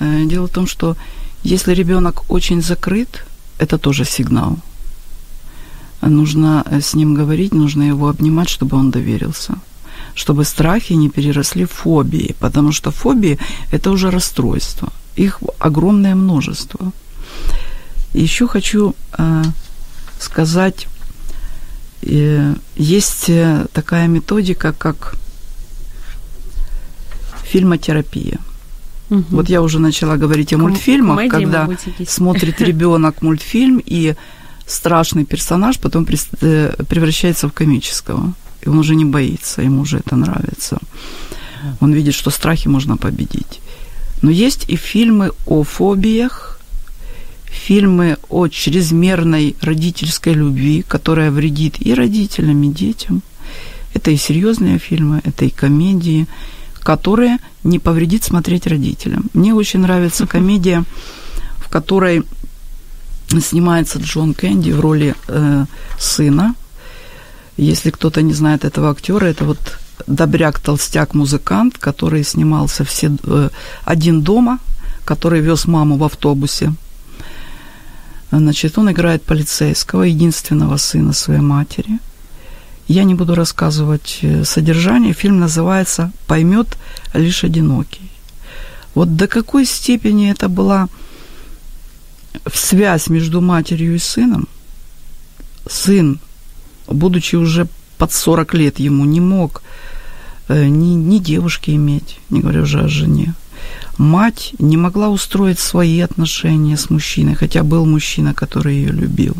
э, 0.00 0.24
дело 0.26 0.46
в 0.46 0.52
том, 0.52 0.66
что 0.66 0.96
если 1.44 1.74
ребенок 1.74 2.30
очень 2.30 2.62
закрыт, 2.62 3.24
это 3.58 3.78
тоже 3.78 4.04
сигнал. 4.04 4.58
Нужно 6.00 6.64
э, 6.66 6.80
с 6.80 6.94
ним 6.94 7.14
говорить, 7.14 7.54
нужно 7.54 7.84
его 7.84 8.08
обнимать, 8.08 8.48
чтобы 8.48 8.76
он 8.76 8.90
доверился 8.90 9.54
Чтобы 10.15 10.43
страхи 10.45 10.93
не 10.93 11.09
переросли 11.09 11.63
в 11.65 11.71
фобии, 11.71 12.35
потому 12.39 12.71
что 12.71 12.91
фобии – 12.91 13.71
это 13.71 13.91
уже 13.91 14.09
расстройство. 14.11 14.89
Их 15.19 15.39
огромное 15.59 16.15
множество. 16.15 16.91
Еще 18.13 18.47
хочу 18.47 18.93
э, 19.19 19.43
сказать, 20.19 20.87
э, 22.03 22.55
есть 22.77 23.29
э, 23.29 23.65
такая 23.73 24.07
методика, 24.07 24.73
как 24.73 25.15
фильмотерапия. 27.43 28.37
Мгм. 29.09 29.25
Вот 29.29 29.49
я 29.49 29.61
уже 29.61 29.79
начала 29.79 30.17
говорить 30.17 30.53
о 30.53 30.55
Ком- 30.57 30.61
мультфильмах, 30.61 31.17
комедії, 31.17 31.29
когда 31.31 31.61
мабуть, 31.61 31.87
якісь. 31.87 32.09
смотрит 32.09 32.61
ребенок 32.61 33.21
мультфильм 33.21 33.81
и 33.91 34.15
страшный 34.67 35.23
персонаж 35.25 35.77
потом 35.77 36.05
прис- 36.05 36.27
э, 36.41 36.83
превращается 36.85 37.47
в 37.47 37.51
комического. 37.51 38.33
И 38.62 38.68
он 38.68 38.78
уже 38.78 38.94
не 38.94 39.04
боится, 39.04 39.62
ему 39.62 39.82
уже 39.82 39.98
это 39.98 40.16
нравится. 40.16 40.78
Он 41.80 41.92
видит, 41.92 42.14
что 42.14 42.30
страхи 42.30 42.68
можно 42.68 42.96
победить. 42.96 43.60
Но 44.22 44.30
есть 44.30 44.64
и 44.68 44.76
фильмы 44.76 45.32
о 45.46 45.62
фобиях, 45.62 46.60
фильмы 47.46 48.16
о 48.28 48.48
чрезмерной 48.48 49.56
родительской 49.60 50.32
любви, 50.32 50.82
которая 50.82 51.30
вредит 51.30 51.76
и 51.80 51.94
родителям, 51.94 52.62
и 52.62 52.68
детям. 52.68 53.22
Это 53.94 54.10
и 54.10 54.16
серьезные 54.16 54.78
фильмы, 54.78 55.20
это 55.24 55.44
и 55.44 55.50
комедии, 55.50 56.26
которые 56.80 57.38
не 57.62 57.78
повредит 57.78 58.24
смотреть 58.24 58.66
родителям. 58.66 59.26
Мне 59.34 59.54
очень 59.54 59.80
нравится 59.80 60.26
комедия, 60.26 60.84
в 61.58 61.68
которой 61.68 62.22
снимается 63.40 63.98
Джон 63.98 64.34
Кэнди 64.34 64.72
в 64.72 64.80
роли 64.80 65.14
э, 65.28 65.64
сына. 65.98 66.54
Если 67.56 67.90
кто-то 67.90 68.22
не 68.22 68.32
знает 68.32 68.64
этого 68.64 68.90
актера, 68.90 69.26
это 69.26 69.44
вот 69.44 69.78
добряк-толстяк-музыкант, 70.06 71.78
который 71.78 72.24
снимался 72.24 72.84
все 72.84 73.10
э, 73.24 73.50
один 73.84 74.22
дома, 74.22 74.58
который 75.04 75.40
вез 75.40 75.66
маму 75.66 75.96
в 75.96 76.04
автобусе. 76.04 76.72
Значит, 78.30 78.78
он 78.78 78.90
играет 78.90 79.22
полицейского, 79.22 80.04
единственного 80.04 80.78
сына 80.78 81.12
своей 81.12 81.40
матери. 81.40 81.98
Я 82.88 83.04
не 83.04 83.14
буду 83.14 83.34
рассказывать 83.34 84.18
э, 84.22 84.44
содержание. 84.44 85.12
Фильм 85.12 85.38
называется 85.38 86.12
«Поймет 86.26 86.78
лишь 87.14 87.44
одинокий». 87.44 88.10
Вот 88.94 89.16
до 89.16 89.26
какой 89.26 89.66
степени 89.66 90.30
это 90.30 90.48
была 90.48 90.88
связь 92.52 93.08
между 93.08 93.40
матерью 93.40 93.94
и 93.94 93.98
сыном. 93.98 94.48
Сын, 95.68 96.18
будучи 96.92 97.36
уже 97.36 97.66
под 97.98 98.12
40 98.12 98.54
лет 98.54 98.78
ему, 98.80 99.04
не 99.04 99.20
мог 99.20 99.62
э, 100.48 100.66
ни, 100.66 100.94
ни 100.94 101.18
девушки 101.18 101.70
иметь, 101.70 102.18
не 102.30 102.40
говоря 102.40 102.62
уже 102.62 102.80
о 102.80 102.88
жене. 102.88 103.34
Мать 103.98 104.54
не 104.58 104.76
могла 104.76 105.08
устроить 105.08 105.58
свои 105.58 106.00
отношения 106.00 106.76
с 106.76 106.90
мужчиной, 106.90 107.34
хотя 107.34 107.62
был 107.62 107.86
мужчина, 107.86 108.34
который 108.34 108.74
ее 108.74 108.92
любил. 108.92 109.36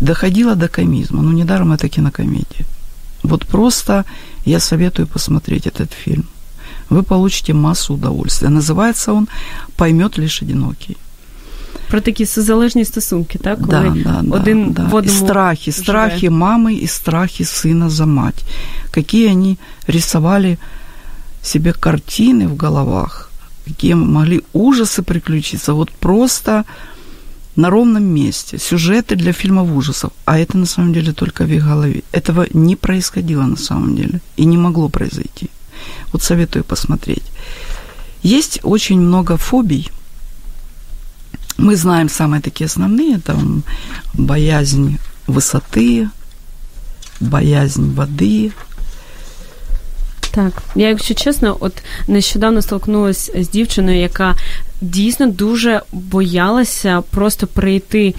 Доходила 0.00 0.54
до 0.54 0.68
комизма. 0.68 1.22
Ну, 1.22 1.32
недаром 1.32 1.72
это 1.72 1.88
кинокомедия. 1.88 2.66
Вот 3.22 3.46
просто 3.46 4.04
я 4.44 4.60
советую 4.60 5.08
посмотреть 5.08 5.66
этот 5.66 5.92
фильм. 5.92 6.26
Вы 6.90 7.02
получите 7.02 7.54
массу 7.54 7.94
удовольствия. 7.94 8.50
Называется 8.50 9.12
он 9.12 9.28
«Поймет 9.76 10.18
лишь 10.18 10.42
одинокий». 10.42 10.96
Про 11.90 12.00
такі 12.00 12.26
созалежні 12.26 12.84
стосунки, 12.84 13.38
так? 13.38 13.58
Коли 13.58 14.02
да, 14.04 14.22
да, 14.22 14.36
один 14.36 14.72
да, 14.72 14.82
в 14.82 14.94
одному 14.94 15.18
И 15.18 15.26
страхи, 15.26 15.72
живе. 15.72 15.84
страхи 15.84 16.26
мамы 16.26 16.72
и 16.84 16.86
страхи 16.86 17.44
сына 17.44 17.90
за 17.90 18.06
мать. 18.06 18.44
Какие 18.90 19.30
они 19.30 19.58
рисовали 19.88 20.58
себе 21.42 21.72
картины 21.72 22.48
в 22.48 22.56
головах, 22.56 23.30
какие 23.66 23.94
могли 23.94 24.42
ужасы 24.52 25.02
приключиться. 25.02 25.72
Вот 25.72 25.90
просто 25.90 26.64
на 27.56 27.70
ровном 27.70 28.02
месте. 28.02 28.58
Сюжеты 28.58 29.16
для 29.16 29.32
фильмов 29.32 29.70
ужасов. 29.76 30.10
А 30.24 30.38
это 30.38 30.58
на 30.58 30.66
самом 30.66 30.92
деле 30.92 31.12
только 31.12 31.44
в 31.44 31.52
их 31.52 31.64
голове. 31.64 32.02
Этого 32.12 32.46
не 32.54 32.76
происходило 32.76 33.46
на 33.46 33.56
самом 33.56 33.96
деле. 33.96 34.20
И 34.38 34.46
не 34.46 34.56
могло 34.56 34.88
произойти. 34.88 35.48
Вот 36.12 36.22
советую 36.22 36.64
посмотреть. 36.64 37.24
Есть 38.22 38.60
очень 38.62 39.00
много 39.00 39.36
фобий. 39.36 39.90
Мы 41.57 41.75
знаем 41.75 42.09
самые 42.09 42.41
такие 42.41 42.65
основные. 42.65 43.19
Там 43.19 43.63
боязнь 44.13 44.97
высоты, 45.27 46.09
боязнь 47.19 47.93
воды, 47.93 48.51
Так, 50.31 50.63
я, 50.75 50.89
якщо 50.89 51.13
чесно, 51.13 51.57
от 51.59 51.73
нещодавно 52.07 52.61
столкнулася 52.61 53.43
з 53.43 53.49
дівчиною, 53.49 53.97
яка 53.97 54.35
дійсно 54.81 55.27
дуже 55.27 55.81
боялася 55.91 57.03
просто 57.09 57.47
прийти 57.47 58.07
е, 58.07 58.13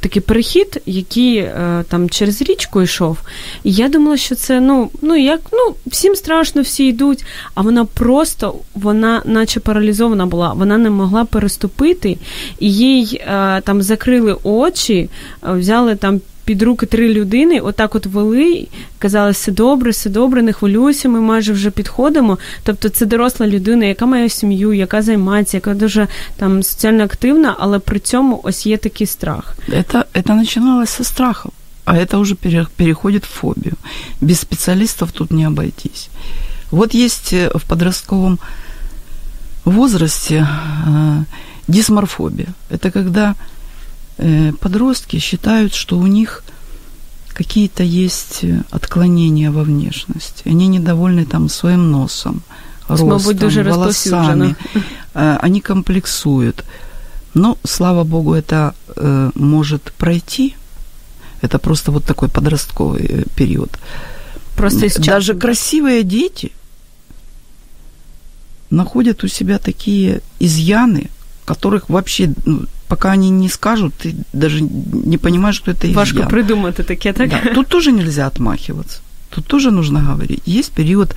такий 0.00 0.22
перехід, 0.22 0.82
який 0.86 1.36
е, 1.36 1.84
там 1.88 2.10
через 2.10 2.42
річку 2.42 2.82
йшов. 2.82 3.18
І 3.64 3.72
я 3.72 3.88
думала, 3.88 4.16
що 4.16 4.34
це 4.34 4.60
ну, 4.60 4.90
ну 5.02 5.16
як 5.16 5.40
ну, 5.52 5.74
всім 5.86 6.16
страшно, 6.16 6.62
всі 6.62 6.86
йдуть. 6.86 7.24
А 7.54 7.62
вона 7.62 7.84
просто, 7.84 8.54
вона, 8.74 9.22
наче 9.24 9.60
паралізована 9.60 10.26
була, 10.26 10.52
вона 10.52 10.78
не 10.78 10.90
могла 10.90 11.24
переступити, 11.24 12.18
і 12.58 12.72
їй 12.72 13.22
е, 13.26 13.60
там 13.60 13.82
закрили 13.82 14.36
очі, 14.42 15.10
взяли 15.42 15.96
там 15.96 16.20
під 16.49 16.61
руки 16.61 16.85
три 16.85 17.13
людини, 17.13 17.59
отак 17.59 17.95
от 17.95 18.05
вели, 18.05 18.67
казали, 18.99 19.31
все 19.31 19.51
добре, 19.51 19.91
все 19.91 20.09
добре, 20.09 20.41
не 20.41 20.53
хвилюйся, 20.53 21.09
ми 21.09 21.21
майже 21.21 21.53
вже 21.53 21.69
підходимо. 21.69 22.37
Тобто 22.63 22.89
це 22.89 23.05
доросла 23.05 23.47
людина, 23.47 23.85
яка 23.85 24.05
має 24.05 24.29
сім'ю, 24.29 24.73
яка 24.73 25.01
займається, 25.01 25.57
яка 25.57 25.73
дуже 25.73 26.07
там 26.37 26.63
соціально 26.63 27.03
активна, 27.03 27.55
але 27.59 27.79
при 27.79 27.99
цьому 27.99 28.39
ось 28.43 28.65
є 28.65 28.77
такий 28.77 29.07
страх. 29.07 29.57
Это, 29.67 30.03
это 30.13 30.33
начиналось 30.33 30.89
со 30.89 31.03
страхов, 31.03 31.51
а 31.85 31.97
это 31.97 32.17
уже 32.17 32.35
переходит 32.75 33.25
в 33.25 33.29
фобию. 33.29 33.73
Без 34.21 34.39
специалистов 34.39 35.11
тут 35.11 35.31
не 35.31 35.47
обойтись. 35.47 36.09
Вот 36.71 36.95
есть 36.95 37.33
э, 37.33 37.57
в 37.57 37.61
подростковом 37.61 38.39
возрасте 39.65 40.35
э, 40.35 41.23
дисморфобия. 41.67 42.47
Это 42.71 42.91
когда 42.91 43.35
Э, 43.35 43.52
подростки 44.60 45.18
считают, 45.18 45.74
что 45.74 45.98
у 45.98 46.06
них 46.06 46.44
какие-то 47.34 47.82
есть 47.82 48.44
э, 48.44 48.62
отклонения 48.70 49.50
во 49.50 49.64
внешности. 49.64 50.48
Они 50.48 50.68
недовольны 50.68 51.26
там 51.26 51.48
своим 51.48 51.90
носом, 51.90 52.42
ростом, 52.88 53.38
волосами. 53.64 54.56
Э, 55.14 55.38
они 55.42 55.60
комплексуют. 55.60 56.64
Но, 57.34 57.58
слава 57.64 58.04
богу, 58.04 58.34
это 58.34 58.74
э, 58.96 59.30
может 59.34 59.92
пройти. 59.98 60.54
Это 61.42 61.58
просто 61.58 61.90
вот 61.92 62.04
такой 62.04 62.28
подростковый 62.28 63.26
период. 63.36 63.78
Просто 64.56 64.88
сейчас... 64.88 65.06
Даже 65.06 65.34
красивые 65.34 66.04
дети 66.04 66.52
находят 68.70 69.24
у 69.24 69.28
себя 69.28 69.58
такие 69.58 70.20
изъяны, 70.38 71.10
которых 71.44 71.88
вообще 71.88 72.32
ну, 72.46 72.66
пока 72.93 73.11
они 73.11 73.29
не 73.29 73.49
скажут, 73.49 73.93
ты 74.03 74.15
даже 74.33 74.61
не 74.61 75.17
понимаешь, 75.17 75.55
что 75.55 75.71
это 75.71 75.93
Важко 75.93 76.17
изъян. 76.17 76.29
придумать 76.29 76.75
таке, 76.75 77.13
так? 77.13 77.29
Да, 77.29 77.41
тут 77.53 77.67
тоже 77.67 77.91
нельзя 77.91 78.27
отмахиваться. 78.27 79.01
Тут 79.29 79.45
тоже 79.45 79.71
нужно 79.71 80.01
говорить. 80.01 80.41
Есть 80.47 80.71
период 80.71 81.15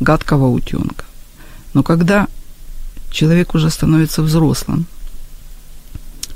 гадкого 0.00 0.48
утенка. 0.48 1.04
Но 1.74 1.82
когда 1.82 2.26
человек 3.10 3.54
уже 3.54 3.70
становится 3.70 4.22
взрослым, 4.22 4.86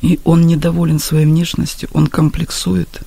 и 0.02 0.18
он 0.24 0.46
недоволен 0.46 0.98
своей 0.98 1.26
внешностью, 1.26 1.88
он 1.92 2.06
комплексует, 2.06 3.00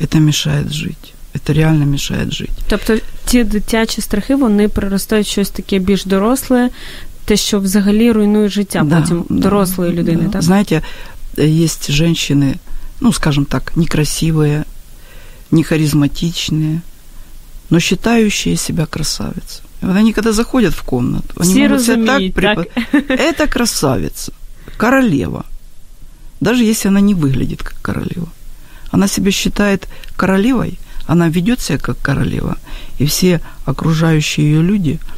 это 0.00 0.20
мешает 0.20 0.72
жить. 0.72 1.14
Это 1.34 1.52
реально 1.52 1.84
мешает 1.84 2.32
жить. 2.32 2.50
Тобто 2.68 2.98
ті 3.24 3.44
дитячі 3.44 4.00
страхи, 4.00 4.34
вони 4.34 4.68
приростають 4.68 5.26
щось 5.26 5.50
таке 5.50 5.78
більш 5.78 6.04
доросле, 6.04 6.70
те, 7.24 7.36
що 7.36 7.60
взагалі 7.60 8.12
руйнує 8.12 8.48
життя 8.48 8.82
да, 8.84 9.00
потім 9.00 9.24
да, 9.28 9.42
дорослої 9.42 9.92
людини. 9.92 10.22
Да. 10.22 10.30
Так? 10.30 10.42
Знаєте, 10.42 10.82
есть 11.37 11.87
женщины, 11.87 12.59
ну, 12.99 13.11
скажем 13.11 13.45
так, 13.45 13.75
некрасивые, 13.75 14.65
не 15.51 15.63
харизматичные, 15.63 16.81
но 17.69 17.79
считающие 17.79 18.55
себя 18.55 18.85
красавицей. 18.85 19.63
Вот 19.81 19.95
они 19.95 20.13
когда 20.13 20.31
заходят 20.31 20.73
в 20.73 20.83
комнату, 20.83 21.33
они 21.37 21.51
Все 21.51 21.67
могут 21.67 21.83
себя 21.83 22.05
так, 22.05 22.33
препод... 22.33 22.69
Это 23.09 23.47
красавица, 23.47 24.33
королева. 24.77 25.45
Даже 26.39 26.63
если 26.63 26.89
она 26.89 27.01
не 27.01 27.13
выглядит 27.13 27.63
как 27.63 27.81
королева. 27.81 28.29
Она 28.91 29.07
себя 29.07 29.31
считает 29.31 29.87
королевой, 30.15 30.79
она 31.07 31.27
ведет 31.29 31.59
себя 31.59 31.77
как 31.77 31.99
королева. 32.01 32.57
И 32.97 33.05
все 33.05 33.41
окружающие 33.65 34.51
ее 34.51 34.61
люди– 34.61 34.99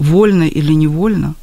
вольно 0.00 0.44
или 0.48 0.72
невольно, 0.72 1.34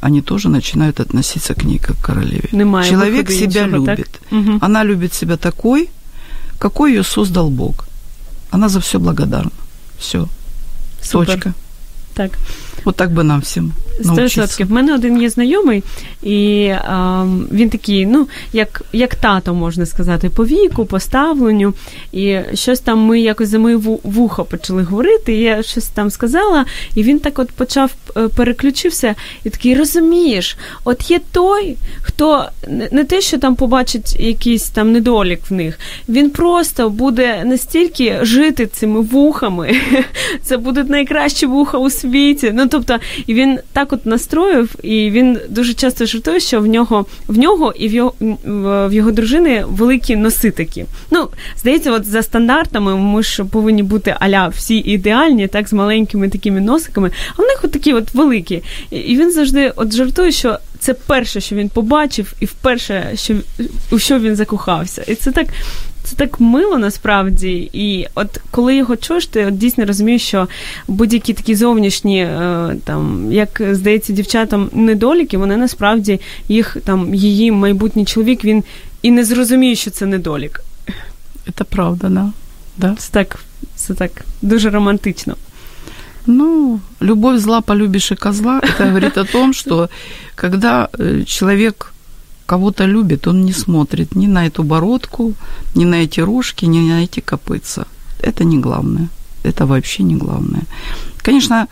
они 0.00 0.22
тоже 0.22 0.48
начинают 0.48 1.00
относиться 1.00 1.54
к 1.54 1.64
ней 1.64 1.78
как 1.78 1.96
к 1.96 2.06
королеве. 2.06 2.48
Немає 2.52 2.90
Человек 2.90 3.30
себя 3.30 3.66
любит. 3.66 4.20
Угу. 4.30 4.58
Она 4.60 4.84
любит 4.84 5.14
себя 5.14 5.36
такой, 5.36 5.88
какой 6.58 6.92
ее 6.92 7.02
создал 7.02 7.50
Бог. 7.50 7.86
Она 8.50 8.68
за 8.68 8.80
все 8.80 8.98
благодарна. 8.98 9.50
Все. 9.98 10.28
Супер. 11.02 11.26
Точка. 11.26 11.52
Так. 12.14 12.38
Вот 12.84 12.96
так 12.96 13.10
бы 13.10 13.22
нам 13.22 13.40
всем. 13.40 13.72
100%. 14.00 14.64
В 14.64 14.72
мене 14.72 14.94
один 14.94 15.22
є 15.22 15.30
знайомий, 15.30 15.82
і 16.22 16.68
а, 16.68 17.26
він 17.52 17.70
такий, 17.70 18.06
ну, 18.06 18.28
як 18.52 18.82
як 18.92 19.14
тато, 19.14 19.54
можна 19.54 19.86
сказати, 19.86 20.30
по 20.30 20.46
віку, 20.46 20.84
по 20.84 21.00
ставленню. 21.00 21.74
І 22.12 22.38
щось 22.54 22.80
там 22.80 22.98
ми 22.98 23.20
якось 23.20 23.48
за 23.48 23.58
моє 23.58 23.76
вухо 24.02 24.44
почали 24.44 24.82
говорити, 24.82 25.34
і 25.34 25.40
я 25.40 25.62
щось 25.62 25.86
там 25.86 26.10
сказала, 26.10 26.64
і 26.94 27.02
він 27.02 27.18
так 27.18 27.38
от 27.38 27.50
почав 27.50 27.90
е, 28.16 28.28
переключився 28.28 29.14
і 29.44 29.50
такий, 29.50 29.74
розумієш, 29.74 30.56
от 30.84 31.10
є 31.10 31.20
той, 31.32 31.76
хто 32.02 32.44
не 32.92 33.04
те, 33.04 33.20
що 33.20 33.38
там 33.38 33.56
побачить 33.56 34.20
якийсь 34.20 34.68
там 34.68 34.92
недолік 34.92 35.40
в 35.50 35.54
них, 35.54 35.78
він 36.08 36.30
просто 36.30 36.90
буде 36.90 37.44
настільки 37.44 38.18
жити 38.22 38.66
цими 38.66 39.00
вухами. 39.00 39.80
Це 40.42 40.56
будуть 40.56 40.88
найкращі 40.88 41.46
вуха 41.46 41.78
у 41.78 41.90
світі. 41.90 42.52
Ну, 42.54 42.66
тобто, 42.68 42.98
і 43.26 43.34
він 43.34 43.58
так 43.72 43.89
от 43.92 44.06
настроїв, 44.06 44.74
і 44.82 45.10
він 45.10 45.38
дуже 45.48 45.74
часто 45.74 46.06
жартує, 46.06 46.40
що 46.40 46.60
в 46.60 46.66
нього 46.66 47.06
в 47.28 47.38
нього 47.38 47.74
і 47.78 47.88
в 47.88 47.92
його 47.92 48.14
в 48.44 48.92
його 48.92 49.10
дружини 49.10 49.64
великі 49.68 50.16
носи 50.16 50.50
такі. 50.50 50.84
Ну, 51.10 51.28
здається, 51.56 51.92
от 51.92 52.04
за 52.06 52.22
стандартами 52.22 52.96
ми 52.96 53.22
ж 53.22 53.44
повинні 53.44 53.82
бути 53.82 54.16
аля 54.20 54.48
всі 54.48 54.76
ідеальні, 54.76 55.48
так, 55.48 55.68
з 55.68 55.72
маленькими 55.72 56.28
такими 56.28 56.60
носиками, 56.60 57.10
а 57.36 57.42
в 57.42 57.44
них 57.44 57.60
от 57.62 57.72
такі 57.72 57.92
от 57.92 58.14
великі. 58.14 58.62
І 58.90 59.16
він 59.16 59.32
завжди 59.32 59.72
от 59.76 59.94
жартує, 59.94 60.32
що. 60.32 60.58
Це 60.82 60.94
перше, 60.94 61.40
що 61.40 61.56
він 61.56 61.68
побачив, 61.68 62.32
і 62.40 62.44
вперше, 62.44 63.10
що 63.14 63.34
у 63.90 63.98
що 63.98 64.18
він 64.18 64.36
закохався. 64.36 65.04
І 65.06 65.14
це 65.14 65.32
так 65.32 65.46
це 66.02 66.16
так 66.16 66.40
мило 66.40 66.78
насправді. 66.78 67.70
І 67.72 68.06
от 68.14 68.40
коли 68.50 68.76
його 68.76 68.96
чуєш, 68.96 69.26
ти 69.26 69.46
от 69.46 69.58
дійсно 69.58 69.84
розумієш, 69.84 70.22
що 70.22 70.48
будь-які 70.88 71.32
такі 71.32 71.54
зовнішні, 71.54 72.20
е, 72.20 72.76
там, 72.84 73.32
як 73.32 73.62
здається, 73.70 74.12
дівчатам 74.12 74.70
недоліки, 74.72 75.38
вони 75.38 75.56
насправді 75.56 76.20
їх 76.48 76.76
там, 76.84 77.14
її 77.14 77.52
майбутній 77.52 78.04
чоловік, 78.04 78.44
він 78.44 78.64
і 79.02 79.10
не 79.10 79.24
зрозуміє, 79.24 79.74
що 79.74 79.90
це 79.90 80.06
недолік. 80.06 80.60
Це 81.58 81.64
правда, 81.64 82.08
да. 82.08 82.32
да. 82.76 82.94
Це 82.98 83.12
так, 83.12 83.38
це 83.76 83.94
так 83.94 84.10
дуже 84.42 84.70
романтично. 84.70 85.36
Ну, 86.26 86.80
любовь 87.00 87.38
зла, 87.38 87.60
полюбишь 87.60 88.12
и 88.12 88.16
козла, 88.16 88.60
это 88.62 88.84
говорит 88.86 89.18
о 89.18 89.24
том, 89.24 89.52
что 89.52 89.88
когда 90.34 90.88
э, 90.92 91.24
человек 91.24 91.92
кого-то 92.50 92.86
любит, 92.86 93.28
он 93.28 93.44
не 93.44 93.52
смотрит 93.52 94.16
ни 94.16 94.26
на 94.26 94.44
эту 94.44 94.64
бородку, 94.64 95.34
ни 95.76 95.84
на 95.84 96.02
эти 96.02 96.20
рожки, 96.20 96.66
ни 96.66 96.80
на 96.80 97.04
эти 97.04 97.20
копытца. 97.20 97.86
Это 98.18 98.42
не 98.44 98.58
главное. 98.58 99.08
Это 99.44 99.66
вообще 99.66 100.02
не 100.02 100.16
главное. 100.16 100.62
Конечно, 101.18 101.68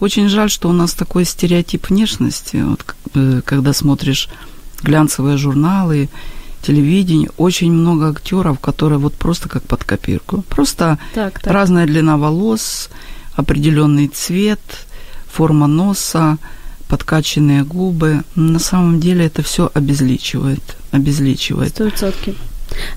очень 0.00 0.28
жаль, 0.28 0.48
что 0.48 0.70
у 0.70 0.72
нас 0.72 0.94
такой 0.94 1.26
стереотип 1.26 1.90
внешности. 1.90 2.64
Вот, 2.64 2.96
э, 3.14 3.42
когда 3.44 3.72
смотришь 3.74 4.30
глянцевые 4.82 5.36
журналы, 5.36 6.08
телевидение, 6.62 7.28
очень 7.36 7.72
много 7.72 8.08
актеров, 8.08 8.58
которые 8.58 8.98
вот 8.98 9.12
просто 9.12 9.50
как 9.50 9.62
под 9.62 9.84
копирку. 9.84 10.42
Просто 10.48 10.98
так, 11.14 11.40
так. 11.40 11.52
разная 11.52 11.86
длина 11.86 12.16
волос, 12.16 12.88
определенный 13.36 14.08
цвет, 14.08 14.86
форма 15.26 15.66
носа, 15.66 16.38
подкачанные 16.91 17.63
губы. 17.63 18.23
На 18.35 18.59
самом 18.59 18.99
деле 18.99 19.25
это 19.25 19.41
все 19.41 19.69
обезличивает. 19.73 20.61
обезличивает. 20.91 21.69
Сто 21.69 21.85
відсотків. 21.85 22.35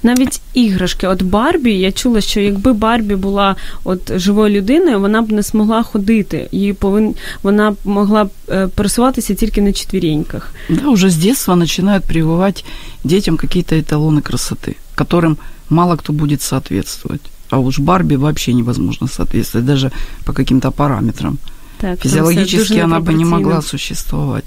Навіть 0.02 0.40
іграшки, 0.54 1.06
от 1.06 1.22
Барбі, 1.22 1.72
я 1.72 1.92
чула, 1.92 2.20
що 2.20 2.40
якби 2.40 2.72
Барбі 2.72 3.16
була 3.16 3.56
от 3.84 4.18
живою 4.18 4.56
людиною, 4.56 5.00
вона 5.00 5.22
б 5.22 5.32
не 5.32 5.42
змогла 5.42 5.82
ходити. 5.82 6.48
Її 6.52 6.72
повин... 6.72 7.14
Вона 7.42 7.70
б 7.70 7.76
могла 7.84 8.24
б 8.24 8.30
пересуватися 8.74 9.34
тільки 9.34 9.62
на 9.62 9.72
четвереньках. 9.72 10.54
Да, 10.68 10.88
уже 10.88 11.06
с 11.08 11.16
детства 11.16 11.56
начинают 11.56 12.04
прививать 12.04 12.64
детям 13.04 13.36
какие-то 13.36 13.76
эталоны 13.76 14.20
красоты, 14.22 14.76
которым 14.96 15.36
мало 15.68 15.96
кто 15.96 16.12
будет 16.12 16.42
соответствовать. 16.42 17.22
А 17.50 17.58
уж 17.58 17.78
Барби 17.78 18.16
вообще 18.16 18.52
невозможно 18.52 19.08
соответствовать, 19.08 19.66
даже 19.66 19.90
по 20.24 20.32
каким-то 20.32 20.70
параметрам. 20.70 21.38
Так, 21.79 22.01
Физиологически 22.01 22.79
она 22.79 22.99
бы 22.99 23.13
не 23.13 23.25
могла 23.25 23.61
существовать. 23.61 24.45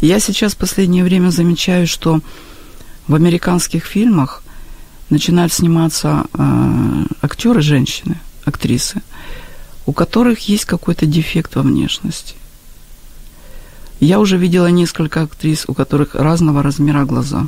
Я 0.00 0.20
сейчас 0.20 0.54
в 0.54 0.56
последнее 0.56 1.04
время 1.04 1.30
замечаю, 1.30 1.86
что 1.86 2.20
в 3.06 3.14
американских 3.14 3.84
фильмах 3.84 4.42
начинают 5.10 5.52
сниматься 5.52 6.24
э, 6.32 7.04
актеры, 7.20 7.62
женщины, 7.62 8.16
актрисы, 8.44 9.02
у 9.86 9.92
которых 9.92 10.48
есть 10.48 10.64
какой-то 10.64 11.06
дефект 11.06 11.54
во 11.54 11.62
внешности. 11.62 12.34
Я 14.00 14.18
уже 14.18 14.36
видела 14.36 14.66
несколько 14.66 15.22
актрис, 15.22 15.64
у 15.68 15.74
которых 15.74 16.16
разного 16.16 16.62
размера 16.62 17.04
глаза. 17.04 17.46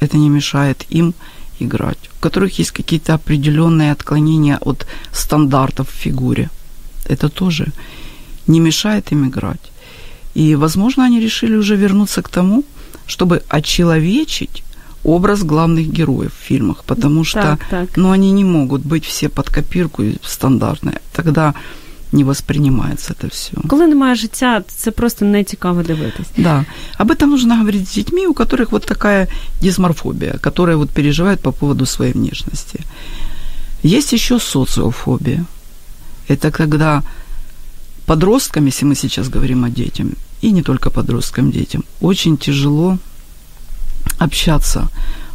Это 0.00 0.18
не 0.18 0.28
мешает 0.28 0.84
им 0.90 1.14
играть, 1.58 2.10
у 2.18 2.22
которых 2.22 2.58
есть 2.58 2.72
какие-то 2.72 3.14
определенные 3.14 3.92
отклонения 3.92 4.58
от 4.60 4.86
стандартов 5.12 5.88
в 5.88 5.94
фигуре. 5.94 6.50
Это 7.08 7.28
тоже 7.28 7.66
не 8.46 8.60
мешает 8.60 9.12
им 9.12 9.26
играть. 9.28 9.72
И, 10.36 10.56
возможно, 10.56 11.04
они 11.04 11.20
решили 11.20 11.56
уже 11.56 11.76
вернуться 11.76 12.22
к 12.22 12.28
тому, 12.28 12.64
чтобы 13.06 13.42
очеловечить 13.48 14.62
образ 15.04 15.42
главных 15.42 15.86
героев 15.92 16.32
в 16.32 16.46
фильмах, 16.46 16.84
потому 16.84 17.24
что 17.24 17.40
так, 17.40 17.68
так. 17.70 17.96
Ну, 17.96 18.10
они 18.10 18.32
не 18.32 18.44
могут 18.44 18.82
быть 18.82 19.04
все 19.04 19.28
под 19.28 19.48
копирку 19.48 20.02
стандартные. 20.22 21.00
Тогда 21.12 21.54
не 22.12 22.24
воспринимается 22.24 23.12
это 23.12 23.28
все. 23.28 23.52
Коли 23.68 23.86
немає 23.86 24.14
життя, 24.14 24.62
це 24.66 24.90
просто 24.90 25.24
не 25.24 25.44
цікаво 25.44 25.82
дивитись. 25.82 26.26
Да. 26.36 26.64
Об 26.98 27.10
этом 27.10 27.26
нужно 27.26 27.56
говорить 27.56 27.88
с 27.88 27.94
детьми, 27.94 28.26
у 28.26 28.34
которых 28.34 28.70
вот 28.70 28.86
такая 28.86 29.28
дисморфобия, 29.60 30.38
которые 30.38 30.76
вот 30.76 30.90
переживают 30.90 31.40
по 31.40 31.52
поводу 31.52 31.86
своей 31.86 32.12
внешности. 32.12 32.80
Есть 33.82 34.12
еще 34.12 34.38
социофобия. 34.38 35.44
Это 36.28 36.50
когда 36.50 37.02
подросткам, 38.06 38.66
если 38.66 38.86
мы 38.86 38.94
сейчас 38.94 39.28
говорим 39.28 39.64
о 39.64 39.70
детям, 39.70 40.12
и 40.42 40.52
не 40.52 40.62
только 40.62 40.90
подросткам, 40.90 41.50
детям, 41.50 41.84
очень 42.00 42.36
тяжело 42.36 42.98
общаться 44.18 44.88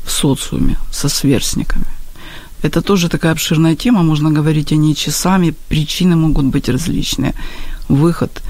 в 0.04 0.12
социуме 0.12 0.78
со 0.92 1.10
сверстниками. 1.10 1.86
Это 2.62 2.82
тоже 2.82 3.10
такая 3.10 3.32
обширная 3.32 3.76
тема, 3.76 4.04
можно 4.04 4.32
говорить 4.32 4.72
о 4.72 4.76
ней 4.76 4.96
часами, 4.96 5.56
причины 5.70 6.16
могут 6.16 6.46
быть 6.46 6.70
различные. 6.70 7.34
Выход 7.88 8.42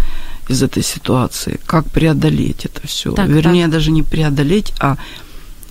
из 0.50 0.64
этой 0.64 0.84
ситуации, 0.84 1.60
как 1.66 1.86
преодолеть 1.92 2.66
это 2.66 2.88
все. 2.88 3.12
Так, 3.12 3.30
Вернее, 3.30 3.66
так. 3.66 3.74
даже 3.74 3.92
не 3.92 4.04
преодолеть, 4.04 4.74
а 4.80 4.98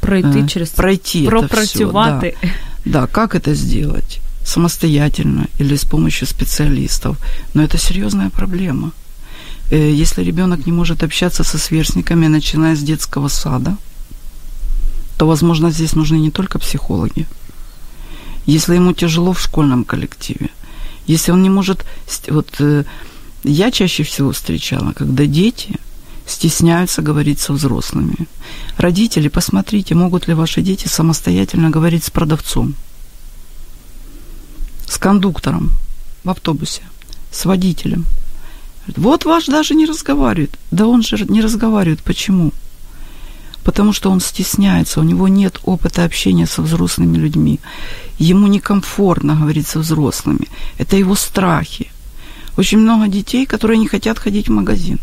пройти 0.00 0.40
э, 0.44 0.48
через 0.48 0.68
пройти 0.68 1.24
это 1.24 1.56
все. 1.56 1.90
Да. 2.84 3.00
да, 3.00 3.06
как 3.06 3.34
это 3.34 3.54
сделать? 3.54 4.20
Самостоятельно 4.48 5.46
или 5.58 5.76
с 5.76 5.84
помощью 5.84 6.26
специалистов. 6.26 7.18
Но 7.52 7.62
это 7.62 7.76
серьезная 7.76 8.30
проблема. 8.30 8.92
Э, 9.70 9.92
если 10.02 10.24
ребенок 10.24 10.66
не 10.66 10.72
может 10.72 11.02
общаться 11.02 11.44
со 11.44 11.58
сверстниками, 11.58 12.28
начиная 12.28 12.74
с 12.74 12.78
детского 12.78 13.28
сада, 13.28 13.76
то, 15.18 15.26
возможно, 15.26 15.70
здесь 15.70 15.96
нужны 15.96 16.16
не 16.16 16.30
только 16.30 16.58
психологи, 16.58 17.26
если 18.46 18.76
ему 18.76 18.94
тяжело 18.94 19.32
в 19.32 19.40
школьном 19.40 19.84
коллективе, 19.84 20.48
если 21.06 21.32
он 21.32 21.42
не 21.42 21.50
может... 21.50 21.84
Вот 22.28 22.48
э, 22.60 22.84
я 23.44 23.70
чаще 23.70 24.02
всего 24.02 24.30
встречала, 24.30 24.92
когда 24.92 25.26
дети 25.26 25.76
стесняются 26.26 27.02
говорить 27.02 27.38
со 27.38 27.52
взрослыми. 27.52 28.26
Родители, 28.78 29.28
посмотрите, 29.28 29.94
могут 29.94 30.26
ли 30.26 30.32
ваши 30.32 30.62
дети 30.62 30.88
самостоятельно 30.88 31.68
говорить 31.68 32.04
с 32.04 32.10
продавцом, 32.10 32.74
с 34.87 34.97
кондуктором 34.97 35.71
в 36.23 36.29
автобусе, 36.29 36.81
с 37.31 37.45
водителем. 37.45 38.05
Вот 38.97 39.25
ваш 39.25 39.45
даже 39.45 39.75
не 39.75 39.85
разговаривает. 39.85 40.57
Да 40.71 40.85
он 40.85 41.03
же 41.03 41.25
не 41.29 41.41
разговаривает. 41.41 42.01
Почему? 42.01 42.51
потому 43.63 43.93
что 43.93 44.11
он 44.11 44.19
стесняется, 44.19 44.99
у 44.99 45.03
него 45.03 45.27
нет 45.27 45.59
опыта 45.63 46.05
общения 46.05 46.47
со 46.47 46.61
взрослыми 46.61 47.17
людьми. 47.17 47.59
Ему 48.19 48.47
некомфортно 48.47 49.35
говорить 49.35 49.67
со 49.67 49.79
взрослыми. 49.79 50.47
Это 50.79 50.97
его 50.97 51.15
страхи. 51.15 51.91
Очень 52.57 52.79
много 52.79 53.07
детей, 53.07 53.45
которые 53.45 53.79
не 53.79 53.87
хотят 53.87 54.19
ходить 54.19 54.49
в 54.49 54.51
магазин. 54.51 54.99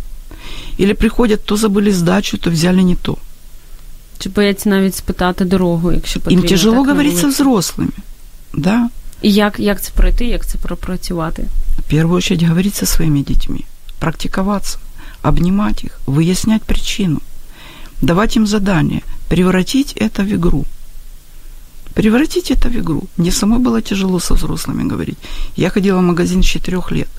Или 0.79 0.95
приходят, 0.95 1.45
то 1.45 1.57
забыли 1.57 1.93
сдачу, 1.93 2.39
то 2.39 2.51
взяли 2.51 2.83
не 2.83 2.95
то. 2.95 3.17
Чи 4.19 4.29
бояться 4.29 4.69
навіть 4.69 4.95
спитати 4.95 5.45
дорогу, 5.45 5.93
якщо 5.93 6.21
потрібно. 6.21 6.43
Їм 6.43 6.49
тяжело 6.49 6.85
говорити 6.85 7.17
з 7.17 7.25
взрослими. 7.25 7.93
Да. 8.55 8.89
І 9.22 9.34
як, 9.34 9.60
як 9.60 9.82
це 9.82 9.92
пройти, 9.96 10.26
як 10.26 10.46
це 10.46 10.58
пропрацювати? 10.58 11.48
В 11.78 11.90
первую 11.90 12.18
очередь 12.18 12.44
говорить 12.44 12.76
со 12.76 12.86
своими 12.86 13.24
детьми, 13.24 13.60
практиковаться, 14.00 14.78
обнимать 15.22 15.84
их, 15.84 16.00
выяснять 16.08 16.64
причину– 16.64 17.22
давать 18.02 18.36
им 18.36 18.48
задание, 18.48 19.04
превратить 19.30 19.94
это 19.94 20.24
в 20.24 20.32
игру. 20.34 20.66
Превратить 21.94 22.52
это 22.52 22.70
в 22.70 22.76
игру. 22.76 23.04
Мне 23.18 23.32
самой 23.32 23.60
было 23.60 23.82
тяжело 23.82 24.20
со 24.20 24.34
взрослыми 24.34 24.90
говорить. 24.90 25.18
Я 25.56 25.70
ходила 25.70 26.00
в 26.00 26.04
магазин 26.04 26.44
с 26.44 26.46
четырех 26.46 26.92
лет. 26.92 27.10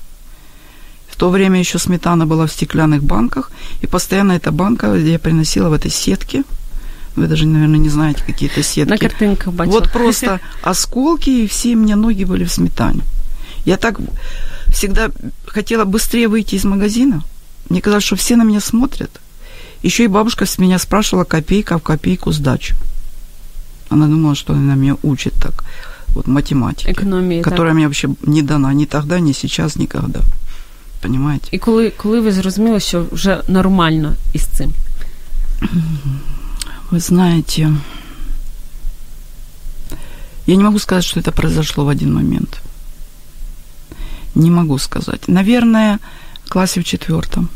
В 1.09 1.15
то 1.15 1.29
время 1.29 1.59
еще 1.59 1.79
сметана 1.79 2.27
была 2.27 2.45
в 2.45 2.51
стеклянных 2.51 3.03
банках, 3.03 3.51
и 3.81 3.87
постоянно 3.87 4.33
эта 4.33 4.51
банка 4.51 4.93
я 4.93 5.17
приносила 5.17 5.69
в 5.69 5.73
этой 5.73 5.89
сетке 5.89 6.43
Вы 7.16 7.26
даже, 7.26 7.46
наверное, 7.46 7.78
не 7.78 7.90
знаете, 7.90 8.22
какие 8.26 8.48
то 8.48 8.62
сетки. 8.62 8.90
На 8.90 8.98
картинках 8.98 9.52
бачила. 9.52 9.80
Вот 9.80 9.92
просто 9.92 10.40
осколки, 10.62 11.30
и 11.30 11.46
все 11.46 11.74
у 11.74 11.78
меня 11.78 11.96
ноги 11.96 12.24
были 12.24 12.44
в 12.44 12.52
сметане. 12.52 13.00
Я 13.66 13.76
так 13.76 14.00
всегда 14.68 15.10
хотела 15.46 15.84
быстрее 15.84 16.28
выйти 16.28 16.54
из 16.54 16.64
магазина. 16.64 17.22
Мне 17.68 17.80
казалось, 17.80 18.04
что 18.04 18.16
все 18.16 18.36
на 18.36 18.44
меня 18.44 18.60
смотрят – 18.60 19.30
еще 19.82 20.04
и 20.04 20.08
бабушка 20.08 20.46
с 20.46 20.58
меня 20.58 20.78
спрашивала 20.78 21.24
копейка 21.24 21.78
в 21.78 21.82
копейку 21.82 22.32
сдачу. 22.32 22.76
Она 23.88 24.06
думала, 24.06 24.34
что 24.34 24.52
она 24.52 24.74
меня 24.74 24.96
учит 25.02 25.34
так, 25.34 25.64
вот 26.14 26.26
математике, 26.26 26.90
Економії, 26.90 27.42
которая 27.42 27.72
так. 27.72 27.74
мне 27.74 27.86
вообще 27.86 28.08
не 28.22 28.42
дана 28.42 28.72
ни 28.74 28.86
тогда, 28.86 29.20
ни 29.20 29.32
сейчас, 29.32 29.76
никогда. 29.76 30.20
Понимаете? 31.02 31.48
І 31.50 31.58
коли, 31.58 31.90
коли 31.90 32.20
ви 32.20 32.32
зрозуміли, 32.32 32.80
що 32.80 33.06
вже 33.12 33.42
нормально 33.48 34.14
із 34.32 34.42
цим? 34.42 34.72
Вы 36.91 36.99
знаете, 36.99 37.71
я 40.45 40.55
не 40.55 40.63
могу 40.63 40.79
сказать, 40.79 41.03
что 41.03 41.19
это 41.19 41.31
произошло 41.31 41.85
в 41.85 41.89
один 41.89 42.13
момент. 42.13 42.61
Не 44.35 44.51
могу 44.51 44.77
сказать. 44.77 45.27
Наверное, 45.27 45.99
в 46.45 46.49
классе 46.49 46.81
в 46.81 46.83
четвертом 46.83 47.49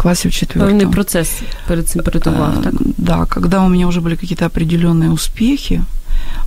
классе 0.00 0.28
в 0.28 0.32
четвертом. 0.32 0.78
Певний 0.78 0.92
процесс 0.92 1.28
перед 1.68 1.88
цим 1.88 2.02
передував, 2.02 2.62
так? 2.62 2.74
Да, 2.98 3.26
когда 3.26 3.62
у 3.62 3.68
меня 3.68 3.86
уже 3.86 4.00
были 4.00 4.16
какие-то 4.16 4.46
определенные 4.46 5.10
успехи 5.10 5.82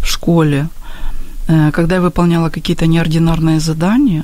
в 0.01 0.07
школе, 0.07 0.67
когда 1.47 1.95
я 1.95 2.01
выполняла 2.01 2.49
какие-то 2.49 2.87
неординарные 2.87 3.59
задания, 3.59 4.23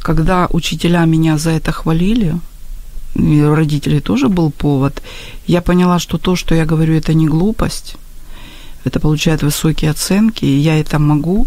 когда 0.00 0.48
учителя 0.50 1.06
меня 1.06 1.38
за 1.38 1.50
это 1.50 1.72
хвалили, 1.72 2.34
и 3.14 3.42
у 3.42 3.54
родителей 3.54 4.00
тоже 4.00 4.28
был 4.28 4.50
повод, 4.50 5.02
я 5.46 5.60
поняла, 5.60 5.98
что 5.98 6.18
то, 6.18 6.36
что 6.36 6.54
я 6.54 6.64
говорю, 6.64 6.94
это 6.94 7.14
не 7.14 7.26
глупость, 7.26 7.96
это 8.84 9.00
получает 9.00 9.42
высокие 9.42 9.90
оценки, 9.90 10.44
и 10.44 10.58
я 10.58 10.78
это 10.78 10.98
могу, 10.98 11.46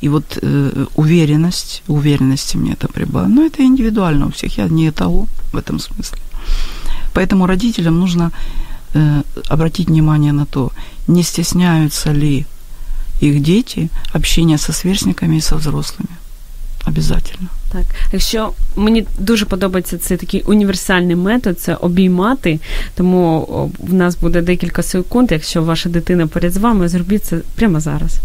и 0.00 0.08
вот 0.08 0.38
э, 0.40 0.86
уверенность, 0.94 1.82
уверенности 1.88 2.56
мне 2.56 2.72
это 2.72 2.88
прибавило. 2.88 3.28
Но 3.28 3.42
это 3.42 3.62
индивидуально 3.62 4.26
у 4.26 4.30
всех, 4.30 4.58
я 4.58 4.68
не 4.68 4.90
того 4.90 5.26
в 5.52 5.56
этом 5.56 5.80
смысле. 5.80 6.18
Поэтому 7.14 7.46
родителям 7.46 7.98
нужно 7.98 8.30
э, 8.94 9.22
обратить 9.48 9.88
внимание 9.88 10.32
на 10.32 10.44
то, 10.44 10.70
не 11.08 11.22
стесняются 11.22 12.12
ли 12.12 12.46
их 13.20 13.42
дети 13.42 13.88
общения 14.12 14.58
со 14.58 14.72
сверстниками 14.72 15.36
и 15.36 15.40
со 15.40 15.56
взрослыми. 15.56 16.10
Обязательно. 16.84 17.48
Так, 17.72 17.84
якщо 18.12 18.52
мені 18.76 19.06
дуже 19.18 19.44
подобається 19.44 19.98
цей 19.98 20.16
такий 20.16 20.42
універсальний 20.42 21.16
метод, 21.16 21.60
це 21.60 21.74
обіймати. 21.74 22.58
Тому 22.94 23.46
в 23.78 23.94
нас 23.94 24.16
буде 24.16 24.42
декілька 24.42 24.82
секунд. 24.82 25.32
Якщо 25.32 25.62
ваша 25.62 25.88
дитина 25.88 26.26
поряд 26.26 26.52
з 26.52 26.56
вами, 26.56 26.88
зробіть 26.88 27.24
це 27.24 27.38
прямо 27.56 27.80
зараз. 27.80 28.20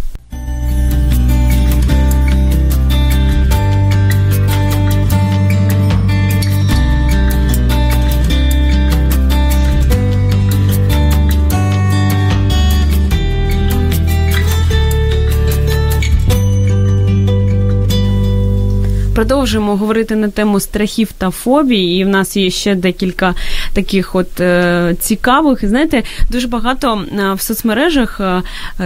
Продовжуємо 19.16 19.76
говорити 19.76 20.16
на 20.16 20.30
тему 20.30 20.59
страхів 20.59 21.09
та 21.18 21.30
фобій, 21.30 21.97
і 21.97 22.03
в 22.03 22.07
нас 22.07 22.38
є 22.38 22.49
ще 22.49 22.76
декілька 22.76 23.36
таких 23.74 24.16
от 24.16 24.39
е, 24.39 24.95
цікавих. 24.99 25.68
Знаєте, 25.68 26.03
дуже 26.32 26.47
багато 26.47 27.05
е, 27.20 27.34
в 27.34 27.41
соцмережах 27.41 28.20
е, 28.20 28.41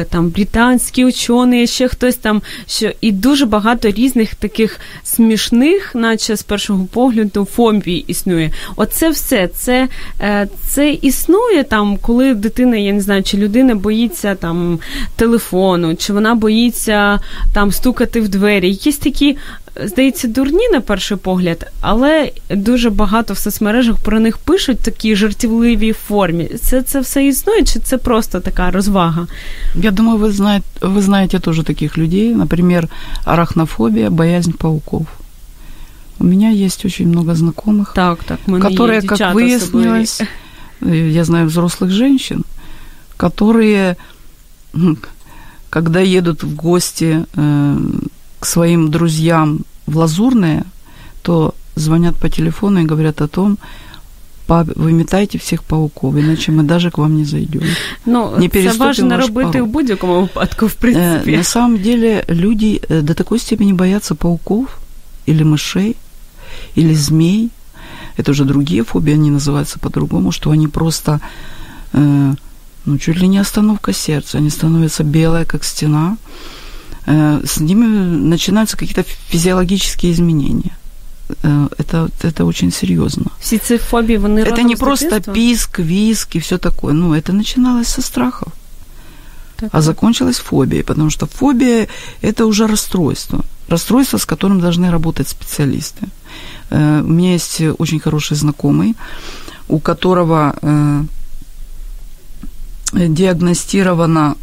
там 0.10 0.30
британські 0.30 1.06
учені, 1.06 1.68
ще 1.68 1.88
хтось 1.88 2.16
там, 2.16 2.42
що 2.68 2.92
і 3.02 3.12
дуже 3.12 3.46
багато 3.46 3.90
різних 3.90 4.36
таких 4.36 4.80
смішних, 5.04 5.96
наче 5.96 6.36
з 6.36 6.44
першого 6.44 6.86
погляду, 6.86 7.48
фобій 7.56 8.06
існує. 8.08 8.52
Оце 8.76 9.10
все, 9.10 9.48
це, 9.48 9.88
це 10.68 10.90
існує 10.92 11.64
там, 11.64 11.98
коли 11.98 12.34
дитина, 12.34 12.78
я 12.78 12.94
не 12.94 13.02
знаю, 13.02 13.24
чи 13.24 13.38
людина 13.38 13.76
боїться 13.76 14.36
там 14.36 14.80
телефону, 15.16 15.96
чи 15.96 16.14
вона 16.14 16.36
боїться 16.36 17.20
там 17.54 17.72
стукати 17.72 18.22
в 18.22 18.30
двері. 18.30 18.70
Якісь 18.70 18.98
такі 18.98 19.38
здається, 19.85 20.29
дурні 20.29 20.69
на 20.73 20.81
перший 20.81 21.17
погляд, 21.17 21.73
але 21.81 22.33
дуже 22.51 22.91
багато 22.91 23.35
в 23.35 23.39
соцмережах 23.39 23.97
про 23.97 24.21
них 24.21 24.39
пишуть 24.39 24.79
в 24.79 24.85
такій 24.85 25.17
жартівливій 25.17 25.93
формі. 25.93 26.51
Це 26.63 26.83
це 26.83 27.01
все 27.01 27.27
існує, 27.27 27.65
чи 27.65 27.81
це 27.81 27.99
просто 27.99 28.41
така 28.41 28.71
розвага? 28.71 29.27
Я 29.75 29.91
думаю, 29.91 30.19
вы 30.19 30.31
знаете, 30.31 30.65
вы 30.81 31.01
знаете 31.01 31.39
тоже 31.39 31.63
таких 31.63 31.99
людей. 31.99 32.35
Например, 32.35 32.89
арахнофобия, 33.25 34.11
боязнь 34.11 34.53
пауков. 34.53 35.07
У 36.19 36.25
меня 36.25 36.51
есть 36.51 36.85
очень 36.85 37.09
много 37.09 37.35
знакомых, 37.35 37.95
так, 37.95 38.25
так, 38.25 38.41
которые, 38.47 39.01
как 39.01 39.35
выяснилось, 39.35 40.23
я 40.83 41.25
знаю 41.25 41.47
взрослых 41.47 41.91
женщин, 41.91 42.45
которые, 43.17 43.97
когда 45.71 46.01
едут 46.01 46.43
в 46.43 46.55
гости 46.55 47.25
э, 47.35 47.79
к 48.46 48.48
своим 48.48 48.92
друзьям 48.92 49.60
в 49.88 49.98
Лазурное, 49.98 50.66
то 51.24 51.56
звонят 51.76 52.16
по 52.16 52.30
телефону 52.30 52.80
и 52.80 52.86
говорят 52.86 53.22
о 53.22 53.28
том, 53.28 53.58
выметайте 54.48 55.38
всіх 55.38 55.64
пауков, 55.64 56.16
иначе 56.16 56.52
мы 56.52 56.64
даже 56.64 56.92
к 56.92 57.00
вам 57.00 57.16
не 57.16 57.26
зайдем. 57.26 57.62
Ну, 58.06 58.38
не 58.38 58.50
це 58.50 58.72
важно 58.78 59.18
робити 59.18 59.62
в 59.62 59.68
будь-якому 59.68 60.22
випадку, 60.22 60.68
в 60.68 60.74
принципі. 60.74 61.32
Э, 61.32 61.38
на 61.38 61.44
самом 61.44 61.78
деле 61.78 62.24
люди 62.30 62.82
э, 62.90 63.02
до 63.02 63.14
такой 63.14 63.40
степени 63.40 63.74
боятся 63.74 64.16
пауков 64.16 64.68
или 65.28 65.44
мышей, 65.44 65.96
или 66.78 66.94
змей. 66.96 67.50
Это 68.18 68.32
уже 68.32 68.44
другие 68.44 68.84
фобии, 68.84 69.14
они 69.14 69.32
называются 69.32 69.80
по-другому, 69.80 70.32
что 70.32 70.52
они 70.52 70.68
просто, 70.68 71.20
э, 71.94 72.36
ну, 72.86 72.98
чуть 72.98 73.22
ли 73.22 73.28
не 73.28 73.42
остановка 73.42 73.94
сердца. 73.94 74.38
Они 74.38 74.50
становятся 74.50 75.04
белые, 75.04 75.46
как 75.46 75.64
стена. 75.64 76.18
Э, 77.08 77.42
с 77.46 77.60
ними 77.60 77.86
начинаются 77.86 78.78
какие-то 78.78 79.04
физиологические 79.30 80.12
изменения. 80.12 80.72
Э, 81.44 81.68
это, 81.78 82.10
это 82.24 82.46
очень 82.46 82.72
серьезно. 82.72 83.26
Все 83.40 83.56
эти 83.56 83.78
фобии, 83.78 84.18
вони 84.18 84.42
Это 84.42 84.64
не 84.64 84.76
просто 84.76 85.22
писк, 85.34 85.80
виск 85.80 86.36
и 86.36 86.40
все 86.40 86.58
такое. 86.58 86.94
Ну, 86.94 87.14
это 87.14 87.34
начиналось 87.34 87.88
со 87.88 88.02
страхов. 88.02 88.54
Так. 89.58 89.70
А 89.74 89.82
закончилось 89.82 90.38
фобией, 90.38 90.84
потому 90.84 91.10
что 91.10 91.28
фобия– 91.28 91.88
это 92.22 92.46
уже 92.46 92.68
расстройство. 92.68 93.46
Расстройство, 93.70 94.18
с 94.18 94.26
которым 94.26 94.60
должны 94.60 94.92
работать 94.92 95.28
специалисты. 95.28 96.08
Э, 96.72 97.02
у 97.02 97.08
меня 97.08 97.34
есть 97.34 97.62
очень 97.78 98.00
хороший 98.00 98.38
знакомый, 98.38 98.96
у 99.68 99.80
которого 99.80 100.54
диагностировано 102.94 104.36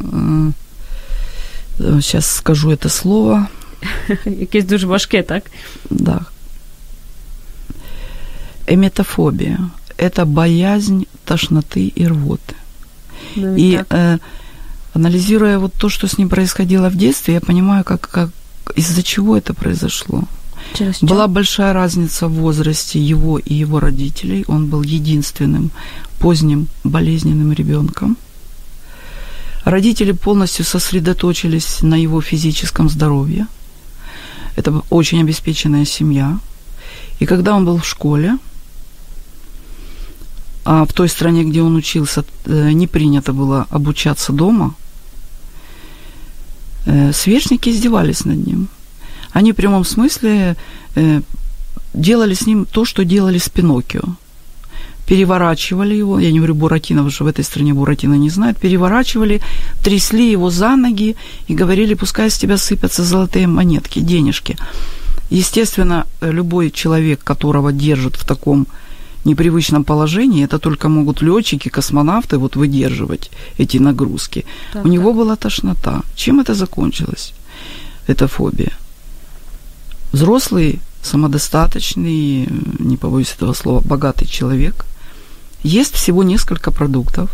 Сейчас 1.77 2.27
скажу 2.27 2.71
это 2.71 2.89
слово. 2.89 3.49
Якесь 4.25 4.65
дуже 4.65 4.87
важке, 4.87 5.23
так? 5.23 5.43
Да. 5.89 6.25
Эметофобия– 8.67 9.59
это 9.97 10.25
боязнь 10.25 11.05
тошноты 11.25 11.87
и 11.87 12.07
рвоты. 12.07 12.55
И 13.35 13.83
э, 13.89 14.17
анализируя 14.93 15.59
вот 15.59 15.73
то, 15.73 15.89
что 15.89 16.07
с 16.07 16.17
ним 16.17 16.29
происходило 16.29 16.89
в 16.89 16.95
детстве, 16.95 17.35
я 17.35 17.41
понимаю, 17.41 17.83
как, 17.83 18.09
как 18.09 18.29
из-за 18.75 19.03
чего 19.03 19.35
это 19.35 19.53
произошло. 19.53 20.23
Через 20.73 21.01
Была 21.01 21.27
большая 21.27 21.73
разница 21.73 22.27
в 22.27 22.33
возрасте 22.33 22.99
его 22.99 23.37
и 23.37 23.53
его 23.53 23.79
родителей. 23.79 24.45
Он 24.47 24.67
был 24.67 24.81
единственным 24.81 25.71
поздним 26.19 26.67
болезненным 26.83 27.51
ребенком. 27.51 28.17
Родители 29.63 30.11
полностью 30.11 30.65
сосредоточились 30.65 31.81
на 31.81 31.95
его 31.95 32.21
физическом 32.21 32.89
здоровье. 32.89 33.47
Это 34.55 34.81
очень 34.89 35.21
обеспеченная 35.21 35.85
семья. 35.85 36.39
И 37.19 37.25
когда 37.25 37.55
он 37.55 37.65
был 37.65 37.77
в 37.77 37.85
школе, 37.85 38.37
а 40.65 40.85
в 40.85 40.93
той 40.93 41.07
стране, 41.07 41.43
где 41.43 41.61
он 41.61 41.75
учился, 41.75 42.25
э, 42.45 42.71
не 42.71 42.87
принято 42.87 43.31
было 43.31 43.65
обучаться 43.69 44.33
дома, 44.33 44.75
э, 46.85 47.13
сверстники 47.13 47.69
издевались 47.69 48.25
над 48.25 48.45
ним. 48.45 48.67
Они 49.31 49.53
в 49.53 49.55
прямом 49.55 49.85
смысле 49.85 50.55
э, 50.95 51.21
делали 51.93 52.33
с 52.33 52.45
ним 52.45 52.65
то, 52.65 52.85
что 52.85 53.05
делали 53.05 53.37
с 53.37 53.49
Пиноккио 53.49 54.15
переворачивали 55.05 55.95
его, 55.95 56.19
я 56.19 56.31
не 56.31 56.39
говорю 56.39 56.55
Буратино, 56.55 56.99
потому 56.99 57.11
что 57.11 57.25
в 57.25 57.27
этой 57.27 57.43
стране 57.43 57.73
Буратино 57.73 58.15
не 58.15 58.29
знают, 58.29 58.57
переворачивали, 58.57 59.41
трясли 59.83 60.31
его 60.31 60.49
за 60.49 60.75
ноги 60.75 61.15
и 61.49 61.55
говорили, 61.55 61.95
пускай 61.95 62.29
с 62.29 62.37
тебя 62.37 62.57
сыпятся 62.57 63.03
золотые 63.03 63.47
монетки, 63.47 63.99
денежки. 63.99 64.57
Естественно, 65.29 66.05
любой 66.21 66.71
человек, 66.71 67.23
которого 67.23 67.71
держат 67.71 68.15
в 68.15 68.25
таком 68.25 68.67
непривычном 69.25 69.83
положении, 69.83 70.43
это 70.43 70.59
только 70.59 70.89
могут 70.89 71.21
летчики, 71.21 71.69
космонавты 71.69 72.37
вот 72.37 72.55
выдерживать 72.55 73.31
эти 73.57 73.79
нагрузки. 73.79 74.45
Так, 74.73 74.85
У 74.85 74.87
него 74.87 75.13
была 75.13 75.35
тошнота. 75.35 76.01
Чем 76.15 76.39
это 76.39 76.53
закончилось? 76.53 77.33
Это 78.07 78.27
фобия. 78.27 78.71
Взрослый, 80.11 80.79
самодостаточный, 81.01 82.47
не 82.79 82.97
побоюсь 82.97 83.33
этого 83.35 83.53
слова, 83.53 83.81
богатый 83.81 84.27
человек– 84.27 84.85
есть 85.63 85.93
всего 85.95 86.23
несколько 86.23 86.71
продуктов. 86.71 87.29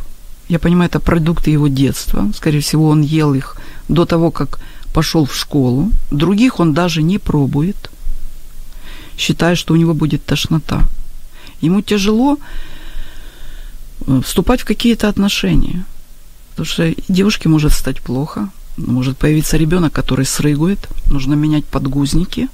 Я 0.47 0.59
понимаю, 0.59 0.89
это 0.89 0.99
продукты 0.99 1.51
его 1.51 1.67
детства. 1.67 2.31
Скорее 2.35 2.59
всего, 2.61 2.89
он 2.89 3.01
ел 3.01 3.33
их 3.33 3.57
до 3.87 4.05
того, 4.05 4.31
как 4.31 4.59
пошел 4.93 5.25
в 5.25 5.35
школу. 5.35 5.91
Других 6.11 6.59
он 6.59 6.73
даже 6.73 7.03
не 7.03 7.19
пробует, 7.19 7.91
считая, 9.17 9.55
что 9.55 9.73
у 9.73 9.77
него 9.77 9.93
будет 9.93 10.25
тошнота. 10.25 10.87
Ему 11.61 11.81
тяжело 11.81 12.37
э, 14.07 14.21
вступать 14.25 14.61
в 14.61 14.65
какие-то 14.65 15.09
отношения. 15.09 15.85
Потому 16.51 16.65
что 16.65 16.93
девушке 17.07 17.49
может 17.49 17.71
стать 17.71 18.01
плохо, 18.01 18.49
может 18.77 19.17
появиться 19.17 19.57
ребенок, 19.57 19.93
который 19.93 20.25
срыгует, 20.25 20.79
нужно 21.11 21.33
менять 21.33 21.65
подгузники. 21.65 22.47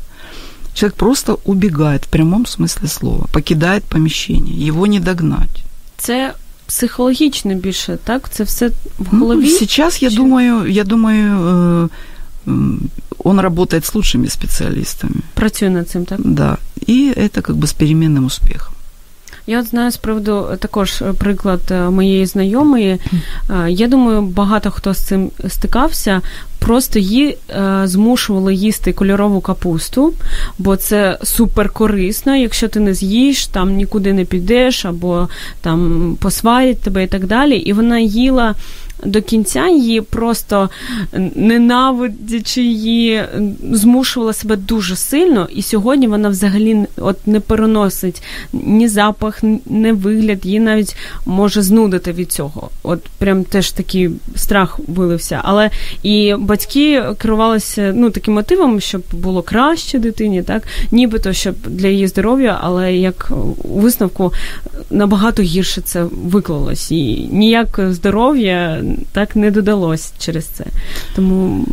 Человек 0.75 0.97
просто 0.97 1.37
убегает 1.45 2.05
в 2.05 2.09
прямом 2.09 2.47
смысле 2.47 2.89
слова, 2.89 3.27
покидает 3.33 3.83
помещение, 3.85 4.69
его 4.69 4.87
не 4.87 5.01
догнать. 5.01 5.65
Це 5.99 6.35
психологічно 6.67 7.55
більше, 7.55 7.99
так? 8.05 8.31
Це 8.31 8.45
все 8.45 8.71
в 8.99 9.17
голові. 9.19 9.45
Ну, 9.51 9.59
сейчас 9.59 10.03
я 10.03 10.11
Чи- 10.11 10.17
думаю, 10.17 10.67
я 10.71 10.85
думаю, 10.85 11.39
э, 11.39 11.89
м, 12.49 12.81
он 13.25 13.41
работает 13.41 13.85
с 13.85 13.95
лучшими 13.95 14.29
специалистами. 14.29 15.15
Працює 15.35 15.71
над 15.71 15.89
цим, 15.89 16.05
так? 16.05 16.21
Да. 16.25 16.57
И 16.89 17.13
это 17.17 17.41
как 17.41 17.57
бы 17.57 17.65
с 17.65 17.75
переменным 17.75 18.25
успехом. 18.27 18.75
Я 19.48 19.60
от 19.60 19.68
знаю 19.68 19.92
з 19.92 19.98
приводу 19.98 20.48
е, 20.54 20.58
також 20.58 21.02
е, 21.02 21.14
приклад 21.14 21.62
е, 21.72 21.90
моєї 21.90 22.26
знайомої. 22.26 23.00
Я 23.68 23.88
думаю, 23.88 24.22
багато 24.22 24.72
хто 24.72 24.94
з 24.94 24.98
цим 24.98 25.32
стикався. 25.48 26.22
Просто 26.60 27.00
її 27.00 27.38
змушували 27.84 28.56
їсти 28.56 28.94
кольорову 28.94 29.42
капусту, 29.42 30.14
бо 30.58 30.76
це 30.76 31.18
супер 31.24 31.70
корисно. 31.70 32.36
Якщо 32.36 32.68
ти 32.68 32.80
не 32.80 32.94
з'їш, 32.94 33.48
там 33.48 33.76
нікуди 33.76 34.14
не 34.14 34.26
підеш, 34.26 34.86
або 34.86 35.30
там 35.62 36.18
посварять 36.22 36.82
тебе 36.82 37.04
і 37.04 37.08
так 37.08 37.28
далі. 37.28 37.56
І 37.56 37.74
вона 37.74 38.00
їла 38.00 38.56
до 39.04 39.22
кінця 39.22 39.68
її 39.68 40.02
просто 40.02 40.70
ненавидячи 41.36 42.64
її, 42.64 43.24
змушувала 43.72 44.34
себе 44.34 44.56
дуже 44.56 44.96
сильно, 44.96 45.48
і 45.52 45.62
сьогодні 45.62 46.08
вона 46.08 46.30
взагалі 46.30 46.86
от 46.98 47.28
не 47.28 47.40
переносить 47.40 48.24
ні 48.54 48.88
запах, 48.88 49.44
ні 49.66 49.92
вигляд, 49.92 50.46
її 50.46 50.60
навіть 50.60 50.96
може 51.26 51.62
знудити 51.62 52.12
від 52.12 52.32
цього. 52.32 52.70
От 52.84 53.04
прям 53.18 53.44
теж 53.44 53.72
такий 53.72 54.10
страх 54.36 54.80
вилився. 54.88 55.42
Але 55.44 55.70
і 56.04 56.36
батьки 56.40 57.04
керувалися 57.18 57.94
ну, 57.96 58.10
таким 58.10 58.34
мотивом, 58.34 58.80
щоб 58.80 59.04
було 59.12 59.42
краще 59.42 60.00
дитині, 60.00 60.44
так 60.44 60.64
нібито 60.92 61.34
щоб 61.34 61.56
для 61.68 61.88
її 61.88 62.08
здоров'я, 62.08 62.60
але 62.62 62.96
як 62.96 63.32
у 63.64 63.80
висновку 63.80 64.34
набагато 64.90 65.44
гірше 65.44 65.82
це 65.82 66.04
виклалось. 66.04 66.92
І 66.92 67.30
ніяк 67.32 67.80
здоров'я 67.90 68.82
так 69.12 69.36
не 69.36 69.52
додалось 69.52 70.14
через 70.18 70.46
це. 70.46 70.66
Тому 71.16 71.66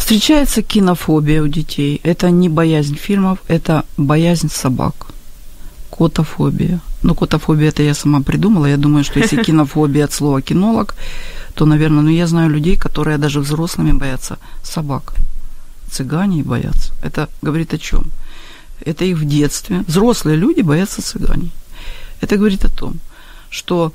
Встречается 0.00 0.62
кинофобия 0.62 1.42
у 1.42 1.46
детей. 1.46 2.00
Это 2.02 2.30
не 2.30 2.48
боязнь 2.48 2.96
фильмов, 2.96 3.38
это 3.48 3.84
боязнь 3.96 4.48
собак. 4.48 4.94
Котофобия. 5.90 6.80
Ну, 7.02 7.14
котофобия 7.14 7.68
это 7.68 7.82
я 7.82 7.94
сама 7.94 8.20
придумала. 8.20 8.66
Я 8.66 8.76
думаю, 8.76 9.04
что 9.04 9.20
если 9.20 9.42
кинофобия 9.44 10.04
от 10.04 10.12
слова 10.12 10.42
кинолог, 10.42 10.96
то, 11.54 11.66
наверное, 11.66 12.02
ну 12.02 12.10
я 12.10 12.26
знаю 12.26 12.50
людей, 12.50 12.76
которые 12.76 13.18
даже 13.18 13.40
взрослыми 13.40 13.92
боятся 13.92 14.38
собак. 14.62 15.14
Цыгане 15.90 16.42
боятся. 16.42 16.92
Это 17.04 17.28
говорит 17.42 17.74
о 17.74 17.78
чем? 17.78 18.10
Это 18.84 19.04
их 19.04 19.18
в 19.18 19.24
детстве. 19.24 19.84
Взрослые 19.86 20.36
люди 20.36 20.62
боятся 20.62 21.02
цыганей. 21.02 21.52
Это 22.20 22.36
говорит 22.36 22.64
о 22.64 22.68
том, 22.68 22.94
что 23.50 23.92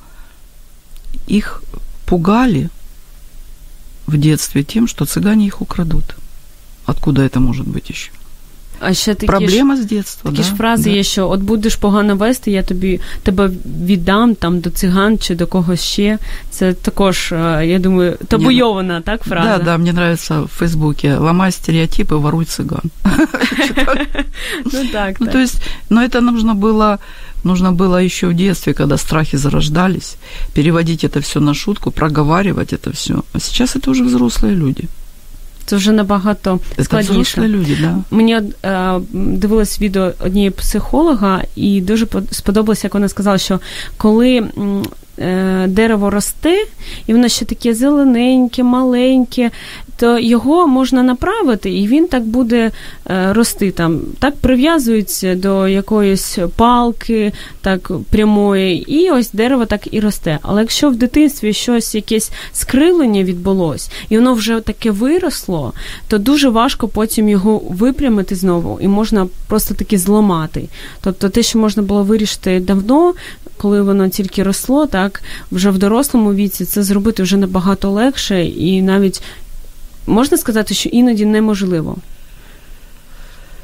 их 1.28 1.64
пугали 2.06 2.70
в 4.08 4.18
детстве 4.18 4.64
тем, 4.64 4.88
что 4.88 5.06
цыгане 5.06 5.47
их 5.47 5.62
украдут. 5.62 6.16
Откуда 6.86 7.24
это 7.24 7.39
может 7.39 7.68
быть 7.68 7.89
еще? 7.89 8.12
а 8.81 8.95
ще 8.95 9.14
такі 9.14 9.26
ж, 9.26 9.39
Проблема 9.39 9.76
с 9.76 9.85
детства. 9.85 10.31
такі 10.31 10.43
да, 10.43 10.49
ж 10.49 10.55
фрази 10.55 10.91
да. 10.91 10.97
є, 10.97 11.03
що 11.03 11.31
от 11.31 11.41
будеш 11.41 11.76
погано 11.76 12.16
вести, 12.16 12.51
я 12.51 12.62
тобі 12.62 13.01
тебе 13.22 13.51
віддам 13.85 14.35
там 14.35 14.61
до 14.61 14.70
циган 14.70 15.18
чи 15.18 15.35
до 15.35 15.47
когось 15.47 15.81
ще. 15.83 16.18
Це 16.51 16.72
також, 16.72 17.33
е, 17.33 17.66
я 17.66 17.78
думаю, 17.78 18.16
табуйована, 18.28 19.01
так, 19.01 19.22
фраза. 19.22 19.59
Да, 19.59 19.64
да, 19.64 19.78
мне 19.78 19.91
нравится 19.91 20.41
в 20.41 20.49
Фейсбуке 20.49 21.16
«Ломай 21.16 21.51
стереотипы, 21.51 22.16
воруй 22.16 22.45
цыган». 22.45 22.91
Ну 24.64 24.87
так, 24.93 25.20
Ну, 25.20 25.26
так. 25.26 25.33
то 25.33 25.39
есть, 25.39 25.62
но 25.91 26.03
это 26.03 26.20
нужно 26.20 26.55
было, 26.55 26.99
нужно 27.45 27.72
было 27.72 28.05
еще 28.05 28.26
в 28.26 28.35
детстве, 28.35 28.72
когда 28.74 28.97
страхи 28.97 29.39
зарождались, 29.39 30.16
переводить 30.55 31.05
это 31.05 31.20
все 31.20 31.41
на 31.41 31.55
шутку, 31.55 31.91
проговаривать 31.91 32.72
это 32.72 32.91
все. 32.93 33.14
А 33.33 33.41
сейчас 33.41 33.76
это 33.76 33.91
уже 33.91 34.05
взрослые 34.05 34.55
люди. 34.55 34.89
Це 35.66 35.76
вже 35.76 35.91
набагато 35.91 36.59
складніше. 36.84 37.41
Це 37.41 37.47
люди, 37.47 37.78
да. 37.82 37.95
Мені 38.11 38.39
е, 38.66 38.99
дивилось 39.13 39.82
відео 39.82 40.11
однієї 40.20 40.49
психолога, 40.51 41.41
і 41.55 41.82
дуже 41.82 42.05
по- 42.05 42.22
сподобалося, 42.32 42.88
як 42.88 42.93
вона 42.93 43.09
сказала, 43.09 43.38
що 43.38 43.59
коли 43.97 44.43
е, 45.20 45.66
дерево 45.68 46.09
росте, 46.09 46.66
і 47.07 47.13
воно 47.13 47.28
ще 47.28 47.45
таке 47.45 47.74
зелененьке, 47.74 48.63
маленьке, 48.63 49.51
то 49.98 50.20
його 50.20 50.68
можна 50.68 51.04
направити, 51.04 51.72
і 51.72 51.88
він 51.88 52.08
так 52.08 52.24
буде 52.24 52.72
е, 53.10 53.34
рости 53.34 53.72
там. 53.72 54.02
Так 54.20 54.36
прив'язується 54.36 55.36
до 55.36 55.68
якоїсь 55.68 56.38
палки, 56.56 57.34
так 57.62 57.91
прямої, 58.10 58.93
і 58.93 59.10
ось 59.10 59.32
дерево 59.32 59.66
так 59.66 59.93
і 59.93 60.00
росте. 60.00 60.39
Але 60.41 60.62
якщо 60.62 60.89
в 60.89 60.96
дитинстві 60.96 61.54
щось 61.54 61.96
якесь 61.96 62.32
скривлення 62.54 63.24
відбулось, 63.24 63.89
і 64.10 64.18
воно 64.18 64.34
вже 64.34 64.60
таке 64.60 64.91
виросло, 64.91 65.74
то 66.08 66.18
дуже 66.18 66.50
важко 66.50 66.88
потім 66.88 67.30
його 67.30 67.62
випрямити 67.70 68.36
знову, 68.36 68.80
і 68.82 68.88
можна 68.88 69.28
просто 69.48 69.74
таки 69.74 69.98
зламати. 69.98 70.70
Тобто 71.02 71.30
те, 71.30 71.43
що 71.43 71.60
можна 71.60 71.84
було 71.84 72.04
вирішити 72.04 72.60
давно, 72.60 73.14
коли 73.58 73.82
воно 73.82 74.10
тільки 74.10 74.43
росло, 74.43 74.86
так 74.86 75.24
вже 75.52 75.70
в 75.70 75.78
дорослому 75.78 76.34
віці 76.34 76.66
це 76.66 76.84
зробити 76.84 77.24
вже 77.24 77.38
набагато 77.38 77.91
легше, 77.91 78.46
і 78.46 78.82
навіть 78.82 79.22
можна 80.07 80.37
сказати, 80.37 80.74
що 80.74 80.89
іноді 80.89 81.26
неможливо. 81.26 81.97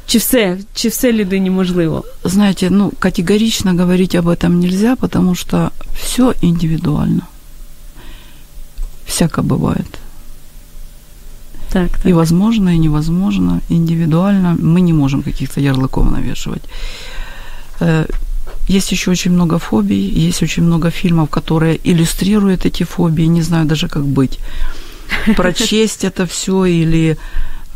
Чи 0.07 0.19
все, 0.19 0.59
чи 0.75 0.89
все 0.89 1.13
людині 1.13 1.51
можливо? 1.51 2.05
Знаете, 2.25 2.71
ну, 2.71 2.93
категорично 2.99 3.75
говорить 3.75 4.15
об 4.15 4.29
этом 4.29 4.49
нельзя, 4.49 4.97
потому 4.97 5.35
что 5.35 5.71
все 5.95 6.35
индивидуально. 6.43 7.23
Всяко 9.07 9.43
бывает. 9.43 9.99
Так, 11.73 11.91
так. 11.91 12.07
И 12.07 12.13
возможно, 12.13 12.75
и 12.75 12.79
невозможно, 12.79 13.61
индивидуально. 13.69 14.57
Мы 14.63 14.81
не 14.81 14.93
можем 14.93 15.23
каких-то 15.23 15.61
ярлыков 15.61 16.11
навешивать. 16.11 16.63
Э, 17.81 18.07
Есть 18.69 18.93
еще 18.93 19.11
очень 19.11 19.33
много 19.33 19.59
фобий, 19.59 20.29
есть 20.29 20.43
очень 20.43 20.65
много 20.65 20.91
фильмов, 20.91 21.31
которые 21.31 21.79
иллюстрируют 21.85 22.67
эти 22.67 22.83
фобии. 22.83 23.27
Не 23.27 23.43
знаю 23.43 23.67
даже, 23.67 23.89
как 23.89 24.05
быть. 24.05 24.39
Прочесть 25.37 26.05
это 26.05 26.25
все 26.27 26.53
или 26.67 27.17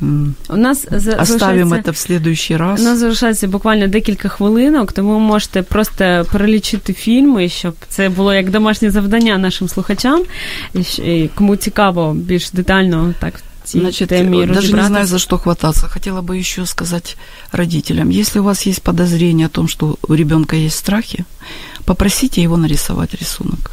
м, 0.02 0.34
У 0.48 0.56
нас 0.56 0.86
за- 0.90 1.16
оставим 1.16 1.68
залишається- 1.68 1.90
это 1.90 1.92
в 1.92 1.96
следующий 1.96 2.56
У 2.56 2.58
раз. 2.58 2.82
нас 2.82 2.98
залишається 2.98 3.48
буквально 3.48 3.86
декілька 3.88 4.28
хвилинок, 4.28 4.92
тому 4.92 5.12
ви 5.12 5.18
можете 5.18 5.62
просто 5.62 6.26
перелічити 6.32 6.92
фільми, 6.92 7.48
щоб 7.48 7.74
це 7.88 8.08
було 8.08 8.34
як 8.34 8.50
домашнє 8.50 8.90
завдання 8.90 9.38
нашим 9.38 9.68
слухачам. 9.68 10.22
І 10.74 10.78
щ- 10.78 11.02
і 11.04 11.30
кому 11.34 11.56
цікаво 11.56 12.14
більш 12.14 12.50
детально 12.50 13.14
так 13.20 13.34
в 13.64 13.68
цій 13.68 13.80
Значит, 13.80 14.08
темі 14.08 14.36
даже 14.36 14.46
не 14.52 14.54
розібратися. 14.56 14.88
знаю, 14.88 15.06
за 15.06 15.18
что 15.18 15.38
хвататься. 15.38 15.88
Хотела 15.88 16.20
бы 16.20 16.38
еще 16.40 16.66
сказать 16.66 17.16
родителям, 17.52 18.10
если 18.10 18.40
у 18.40 18.44
вас 18.44 18.66
есть 18.66 18.82
подозрение 18.82 19.46
о 19.46 19.48
том, 19.48 19.68
что 19.68 19.96
у 20.08 20.16
ребенка 20.16 20.56
есть 20.56 20.76
страхи, 20.78 21.24
попросите 21.84 22.42
его 22.42 22.56
нарисовать 22.56 23.14
рисунок. 23.20 23.70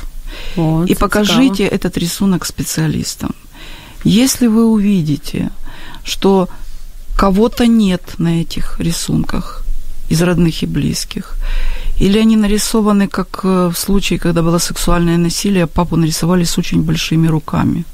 О, 0.57 0.84
и 0.84 0.88
це 0.88 0.99
покажите 0.99 1.55
цікаво. 1.55 1.76
этот 1.78 1.99
рисунок 1.99 2.45
специалистам. 2.45 3.30
Если 4.05 4.48
вы 4.48 4.66
увидите, 4.66 5.50
что 6.05 6.48
кого-то 7.16 7.66
нет 7.66 8.03
на 8.18 8.40
этих 8.42 8.80
рисунках 8.80 9.64
из 10.09 10.22
родных 10.22 10.62
и 10.62 10.66
близких, 10.66 11.36
или 12.00 12.18
они 12.18 12.36
нарисованы, 12.36 13.09
как 13.09 13.40
э, 13.44 13.70
в 13.72 13.78
случае, 13.78 14.18
когда 14.18 14.42
было 14.42 14.59
сексуальное 14.59 15.18
насилие, 15.18 15.66
папу 15.66 15.96
нарисовали 15.96 16.44
с 16.44 16.59
очень 16.59 16.82
большими 16.82 17.28
руками. 17.28 17.84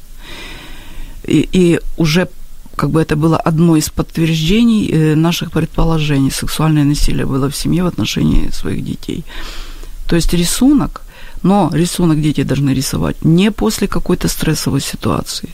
И, 1.25 1.49
и 1.53 1.81
уже 1.97 2.29
как 2.77 2.91
бы 2.91 3.03
это 3.03 3.17
было 3.17 3.37
одно 3.37 3.77
из 3.77 3.91
подтверждений 3.91 4.91
э, 4.91 5.15
наших 5.15 5.51
предположений. 5.51 6.31
Сексуальное 6.31 6.85
насилие 6.85 7.27
было 7.27 7.51
в 7.51 7.57
семье 7.57 7.83
в 7.83 7.87
отношении 7.87 8.51
своих 8.53 8.85
детей. 8.85 9.25
То 10.07 10.17
есть 10.17 10.33
рисунок, 10.33 11.03
но 11.43 11.71
рисунок 11.75 12.23
дети 12.23 12.45
должны 12.45 12.75
рисовать 12.75 13.25
не 13.25 13.51
после 13.51 13.89
какой-то 13.89 14.29
стрессовой 14.29 14.81
ситуации, 14.81 15.49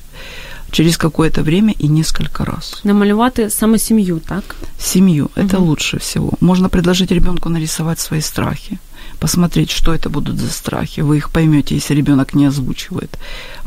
через 0.75 0.97
какое-то 0.97 1.43
время 1.43 1.73
и 1.79 1.89
несколько 1.89 2.45
раз. 2.45 2.81
Намалювати 2.85 3.51
саме 3.51 3.79
сім'ю, 3.79 4.21
так? 4.29 4.57
Семью– 4.79 5.31
это 5.37 5.59
лучше 5.59 5.97
всего. 5.99 6.33
Можно 6.41 6.69
предложить 6.69 7.13
ребенку 7.13 7.49
нарисовать 7.49 8.01
свои 8.01 8.21
страхи, 8.21 8.79
посмотреть, 9.19 9.71
что 9.71 9.93
это 9.93 10.09
будут 10.11 10.39
за 10.39 10.51
страхи. 10.51 11.03
Вы 11.03 11.17
их 11.17 11.29
поймете, 11.29 11.75
если 11.75 11.97
ребенок 11.97 12.35
не 12.35 12.47
озвучивает. 12.49 13.19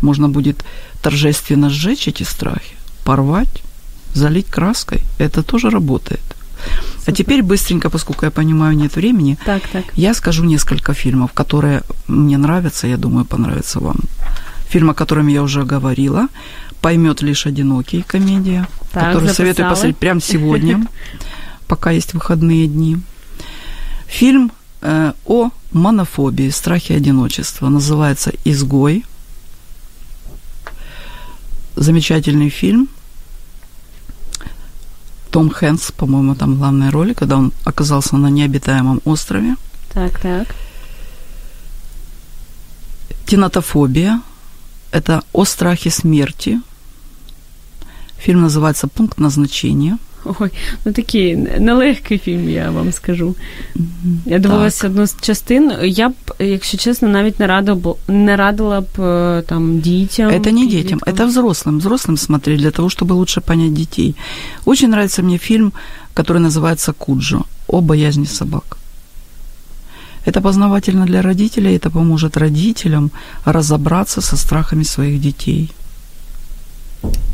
Можно 0.02 0.28
будет 0.30 0.66
торжественно 1.02 1.70
сжечь 1.70 2.08
эти 2.10 2.24
страхи, 2.24 2.76
порвать, 3.04 3.64
залить 4.14 4.48
краской. 4.48 5.00
Это 5.20 5.44
тоже 5.44 5.70
работает. 5.70 6.20
А 6.26 7.00
Супер. 7.00 7.14
теперь 7.16 7.42
быстренько, 7.42 7.90
поскольку 7.90 8.26
я 8.26 8.32
понимаю, 8.32 8.76
нет 8.76 8.96
времени, 8.96 9.38
Так, 9.46 9.62
так. 9.72 9.84
я 9.96 10.14
скажу 10.14 10.44
несколько 10.46 10.94
фильмов, 10.94 11.32
которые 11.34 11.82
мне 12.08 12.38
нравятся, 12.38 12.88
я 12.88 12.98
думаю, 12.98 13.26
понравятся 13.26 13.80
вам. 13.80 13.96
Фильм, 14.70 14.90
о 14.90 14.94
котором 14.94 15.28
я 15.30 15.42
уже 15.44 15.64
говорила, 15.64 16.28
«Поймет 16.82 17.22
лишь 17.22 17.46
одинокий» 17.46 18.02
комедия, 18.02 18.68
Так, 18.92 19.14
который 19.14 19.30
советую 19.30 19.56
записали. 19.56 19.70
посмотреть 19.70 19.98
прямо 19.98 20.22
сегодня. 20.22 20.88
пока 21.68 21.92
есть 21.92 22.14
выходные 22.14 22.68
дни. 22.68 22.98
Фильм 24.08 24.52
э, 24.82 25.14
о 25.26 25.50
монофобии, 25.72 26.50
страхе 26.50 26.96
одиночества. 26.96 27.70
Называется 27.70 28.32
«Изгой». 28.46 29.06
Замечательный 31.76 32.50
фильм. 32.50 32.90
Том 35.30 35.50
Хэнкс, 35.50 35.92
по-моему, 35.92 36.36
там 36.36 36.58
главная 36.58 36.90
роль, 36.90 37.14
когда 37.14 37.38
он 37.38 37.52
оказался 37.66 38.16
на 38.18 38.28
необитаемом 38.28 39.02
острове. 39.06 39.56
Так, 39.94 40.20
так. 40.20 40.48
Тинатофобия– 43.26 44.22
это 44.93 45.23
о 45.33 45.45
страхе 45.45 45.91
смерти. 45.91 46.61
Фильм 48.19 48.43
называется 48.43 48.89
«Пункт 48.89 49.19
назначения». 49.19 49.99
Ой, 50.25 50.53
ну 50.85 50.93
такий 50.93 51.37
нелегкий 51.37 52.19
фільм, 52.19 52.49
я 52.49 52.71
вам 52.71 52.93
скажу. 52.93 53.35
Я 54.27 54.39
дивилася 54.39 54.87
одну 54.87 55.07
з 55.07 55.17
частин. 55.21 55.73
Я 55.83 56.09
б, 56.09 56.15
якщо 56.39 56.79
чесно, 56.79 57.09
навіть 57.09 57.41
не 57.41 57.47
радила, 57.47 57.95
не 58.09 58.37
радила 58.37 58.81
б 58.81 59.43
там 59.49 59.81
дітям. 59.81 60.31
Это 60.31 60.53
не 60.53 60.67
детям, 60.67 61.01
это 61.07 61.27
взрослым. 61.27 61.79
Взрослым 61.81 62.17
смотреть 62.17 62.61
для 62.61 62.71
того, 62.71 62.89
чтобы 62.89 63.13
лучше 63.13 63.41
понять 63.41 63.73
детей. 63.73 64.15
Очень 64.65 64.89
нравится 64.89 65.23
мне 65.23 65.39
фильм, 65.39 65.73
который 66.15 66.39
называется 66.39 66.93
«Куджо» 66.93 67.43
о 67.67 67.81
боязни 67.81 68.27
собак. 68.27 68.77
Это 70.27 70.41
познавательно 70.41 71.07
для 71.07 71.23
родителей, 71.23 71.77
это 71.77 71.91
поможет 71.91 72.37
родителям 72.37 73.11
разобраться 73.45 74.21
со 74.21 74.37
страхами 74.37 74.85
своих 74.85 75.21
детей. 75.21 75.71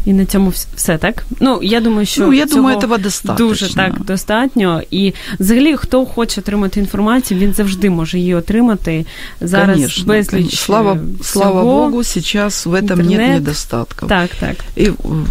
І 0.05 0.13
на 0.13 0.25
цьому 0.27 0.53
все 0.77 0.99
так. 0.99 1.25
Ну 1.41 1.61
я 1.63 1.81
думаю, 1.81 2.07
що 2.07 2.27
ну, 2.27 2.33
я 2.33 2.47
цього 2.47 2.57
думаю, 2.61 2.79
этого 2.79 3.03
достатньо. 3.03 3.47
дуже 3.49 3.75
так 3.75 4.01
достатньо. 4.05 4.83
І 4.91 5.15
взагалі, 5.41 5.77
хто 5.77 6.07
хоче 6.07 6.41
отримати 6.41 6.81
інформацію, 6.81 7.41
він 7.41 7.53
завжди 7.53 7.91
може 7.91 8.19
її 8.19 8.35
отримати. 8.35 9.07
Зараз 9.41 9.77
Конечно. 9.77 10.05
безліч 10.05 10.59
слава, 10.59 10.93
всього. 10.93 11.25
слава 11.25 11.63
Богу, 11.63 12.05
сейчас 12.05 12.67
в 12.67 12.75
этом 12.75 12.81
Интернет. 12.81 13.19
нет 13.19 13.31
недостатков. 13.31 14.09
Так, 14.09 14.31
так. 14.41 14.57
И 14.77 14.91
э, 14.91 15.25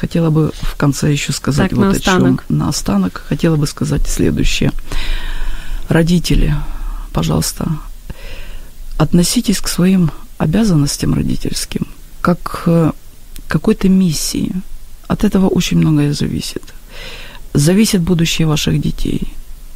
хотела 0.00 0.30
бы 0.30 0.50
в 0.62 0.74
конце 0.76 1.12
еще 1.12 1.32
сказать 1.32 1.70
Так, 1.70 1.78
вот 1.78 1.84
наостанок. 1.86 2.44
о 2.44 2.48
чем. 2.48 2.58
Наостанок 2.58 3.22
хотела 3.28 3.56
бы 3.56 3.66
сказать 3.66 4.08
следующее. 4.08 4.70
Родители, 5.89 6.55
пожалуйста, 7.13 7.67
относитесь 8.97 9.59
к 9.59 9.67
своим 9.67 10.11
обязанностям 10.37 11.13
родительским 11.13 11.87
как 12.25 12.41
к 12.41 12.93
какой-то 13.47 13.87
миссии. 13.87 14.51
От 15.07 15.23
этого 15.23 15.47
очень 15.47 15.77
многое 15.77 16.11
зависит. 16.11 16.63
Зависит 17.53 18.01
будущее 18.01 18.47
ваших 18.47 18.81
детей, 18.81 19.31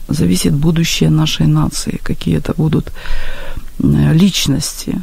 зависит 0.07 0.55
будущее 0.55 1.11
нашей 1.11 1.45
нации, 1.45 1.99
какие 2.01 2.37
это 2.37 2.55
будут 2.57 2.91
э, 3.77 4.13
личности. 4.13 4.99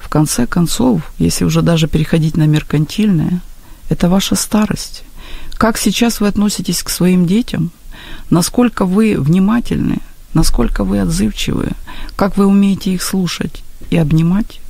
В 0.00 0.08
конце 0.08 0.48
концов, 0.48 1.02
если 1.18 1.44
уже 1.44 1.62
даже 1.62 1.86
переходить 1.86 2.36
на 2.36 2.48
меркантильное, 2.48 3.40
это 3.88 4.08
ваша 4.08 4.34
старость. 4.34 5.04
Как 5.54 5.78
сейчас 5.78 6.20
вы 6.20 6.26
относитесь 6.26 6.82
к 6.82 6.90
своим 6.90 7.26
детям, 7.26 7.70
насколько 8.30 8.86
вы 8.86 9.14
внимательны, 9.20 9.98
насколько 10.34 10.84
вы 10.84 11.00
отзывчивы, 11.00 11.72
как 12.16 12.36
вы 12.36 12.46
умеете 12.46 12.92
их 12.92 13.02
слушать 13.02 13.62
и 13.90 13.96
обнимать, 13.96 14.60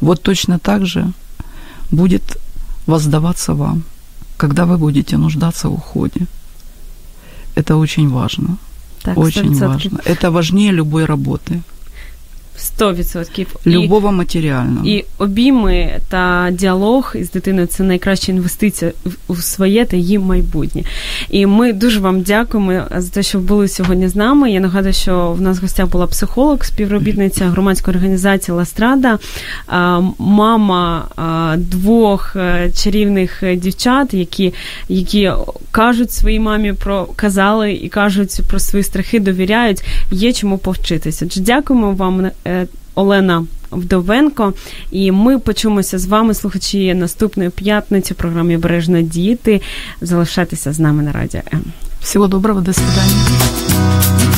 вот 0.00 0.22
точно 0.22 0.58
так 0.58 0.86
же 0.86 1.12
будет 1.90 2.38
воздаваться 2.86 3.54
вам, 3.54 3.82
когда 4.36 4.64
вы 4.64 4.76
будете 4.78 5.16
нуждаться 5.16 5.68
в 5.68 5.74
уходе. 5.74 6.26
Это 7.54 7.76
очень 7.76 8.08
важно. 8.08 8.56
Так, 9.02 9.18
очень 9.18 9.52
100%. 9.52 9.68
важно. 9.68 10.00
Это 10.04 10.30
важнее 10.30 10.72
любой 10.72 11.04
работы, 11.04 11.62
100%. 12.58 13.46
любого 13.66 14.12
материального. 14.12 14.86
І 14.86 15.04
обійми 15.18 16.00
та 16.08 16.48
діалог 16.52 17.12
із 17.14 17.30
дитиною 17.30 17.66
це 17.66 17.82
найкраща 17.82 18.32
інвестиція 18.32 18.92
в- 19.04 19.12
у 19.28 19.36
своє 19.36 19.84
та 19.84 19.96
її 19.96 20.18
майбутнє. 20.18 20.82
І 21.30 21.46
ми 21.46 21.72
дуже 21.72 22.00
вам 22.00 22.22
дякуємо 22.22 22.82
за 22.96 23.10
те, 23.10 23.22
що 23.22 23.38
були 23.38 23.68
сьогодні 23.68 24.08
з 24.08 24.16
нами. 24.16 24.50
Я 24.50 24.60
нагадую, 24.60 24.92
що 24.94 25.32
в 25.32 25.40
нас 25.40 25.58
в 25.58 25.62
гостях 25.62 25.88
була 25.88 26.06
психолог, 26.06 26.64
співробітниця 26.64 27.44
громадської 27.48 27.96
організації 27.96 28.56
Ластрада, 28.56 29.18
мама 30.18 31.08
двох 31.56 32.36
е, 32.36 32.70
чарівних 32.76 33.42
е, 33.42 33.56
дівчат, 33.56 34.14
які, 34.14 34.54
які 34.88 35.30
кажуть 35.70 36.12
своїй 36.12 36.40
мамі 36.40 36.72
про 36.72 37.06
казали 37.16 37.72
і 37.72 37.88
кажуть 37.88 38.40
про 38.48 38.58
свої 38.58 38.82
страхи, 38.82 39.20
довіряють. 39.20 39.82
Є 40.10 40.32
чому 40.32 40.58
повчитися. 40.58 41.26
Дякуємо 41.36 41.92
вам. 41.92 42.30
Е, 42.46 42.66
Олена 42.94 43.44
Вдовенко, 43.70 44.52
і 44.90 45.12
ми 45.12 45.38
почуємося 45.38 45.98
з 45.98 46.06
вами, 46.06 46.34
слухачі, 46.34 46.94
наступної 46.94 47.50
п'ятниці 47.50 48.14
в 48.14 48.16
програмі 48.16 48.56
Бережно 48.56 49.02
діти. 49.02 49.60
Залишайтеся 50.00 50.72
з 50.72 50.78
нами 50.78 51.02
на 51.02 51.12
радіо 51.12 51.40
М. 51.52 51.62
Всього 52.00 52.26
доброго, 52.26 52.60
до 52.60 52.72
свидания. 52.72 54.35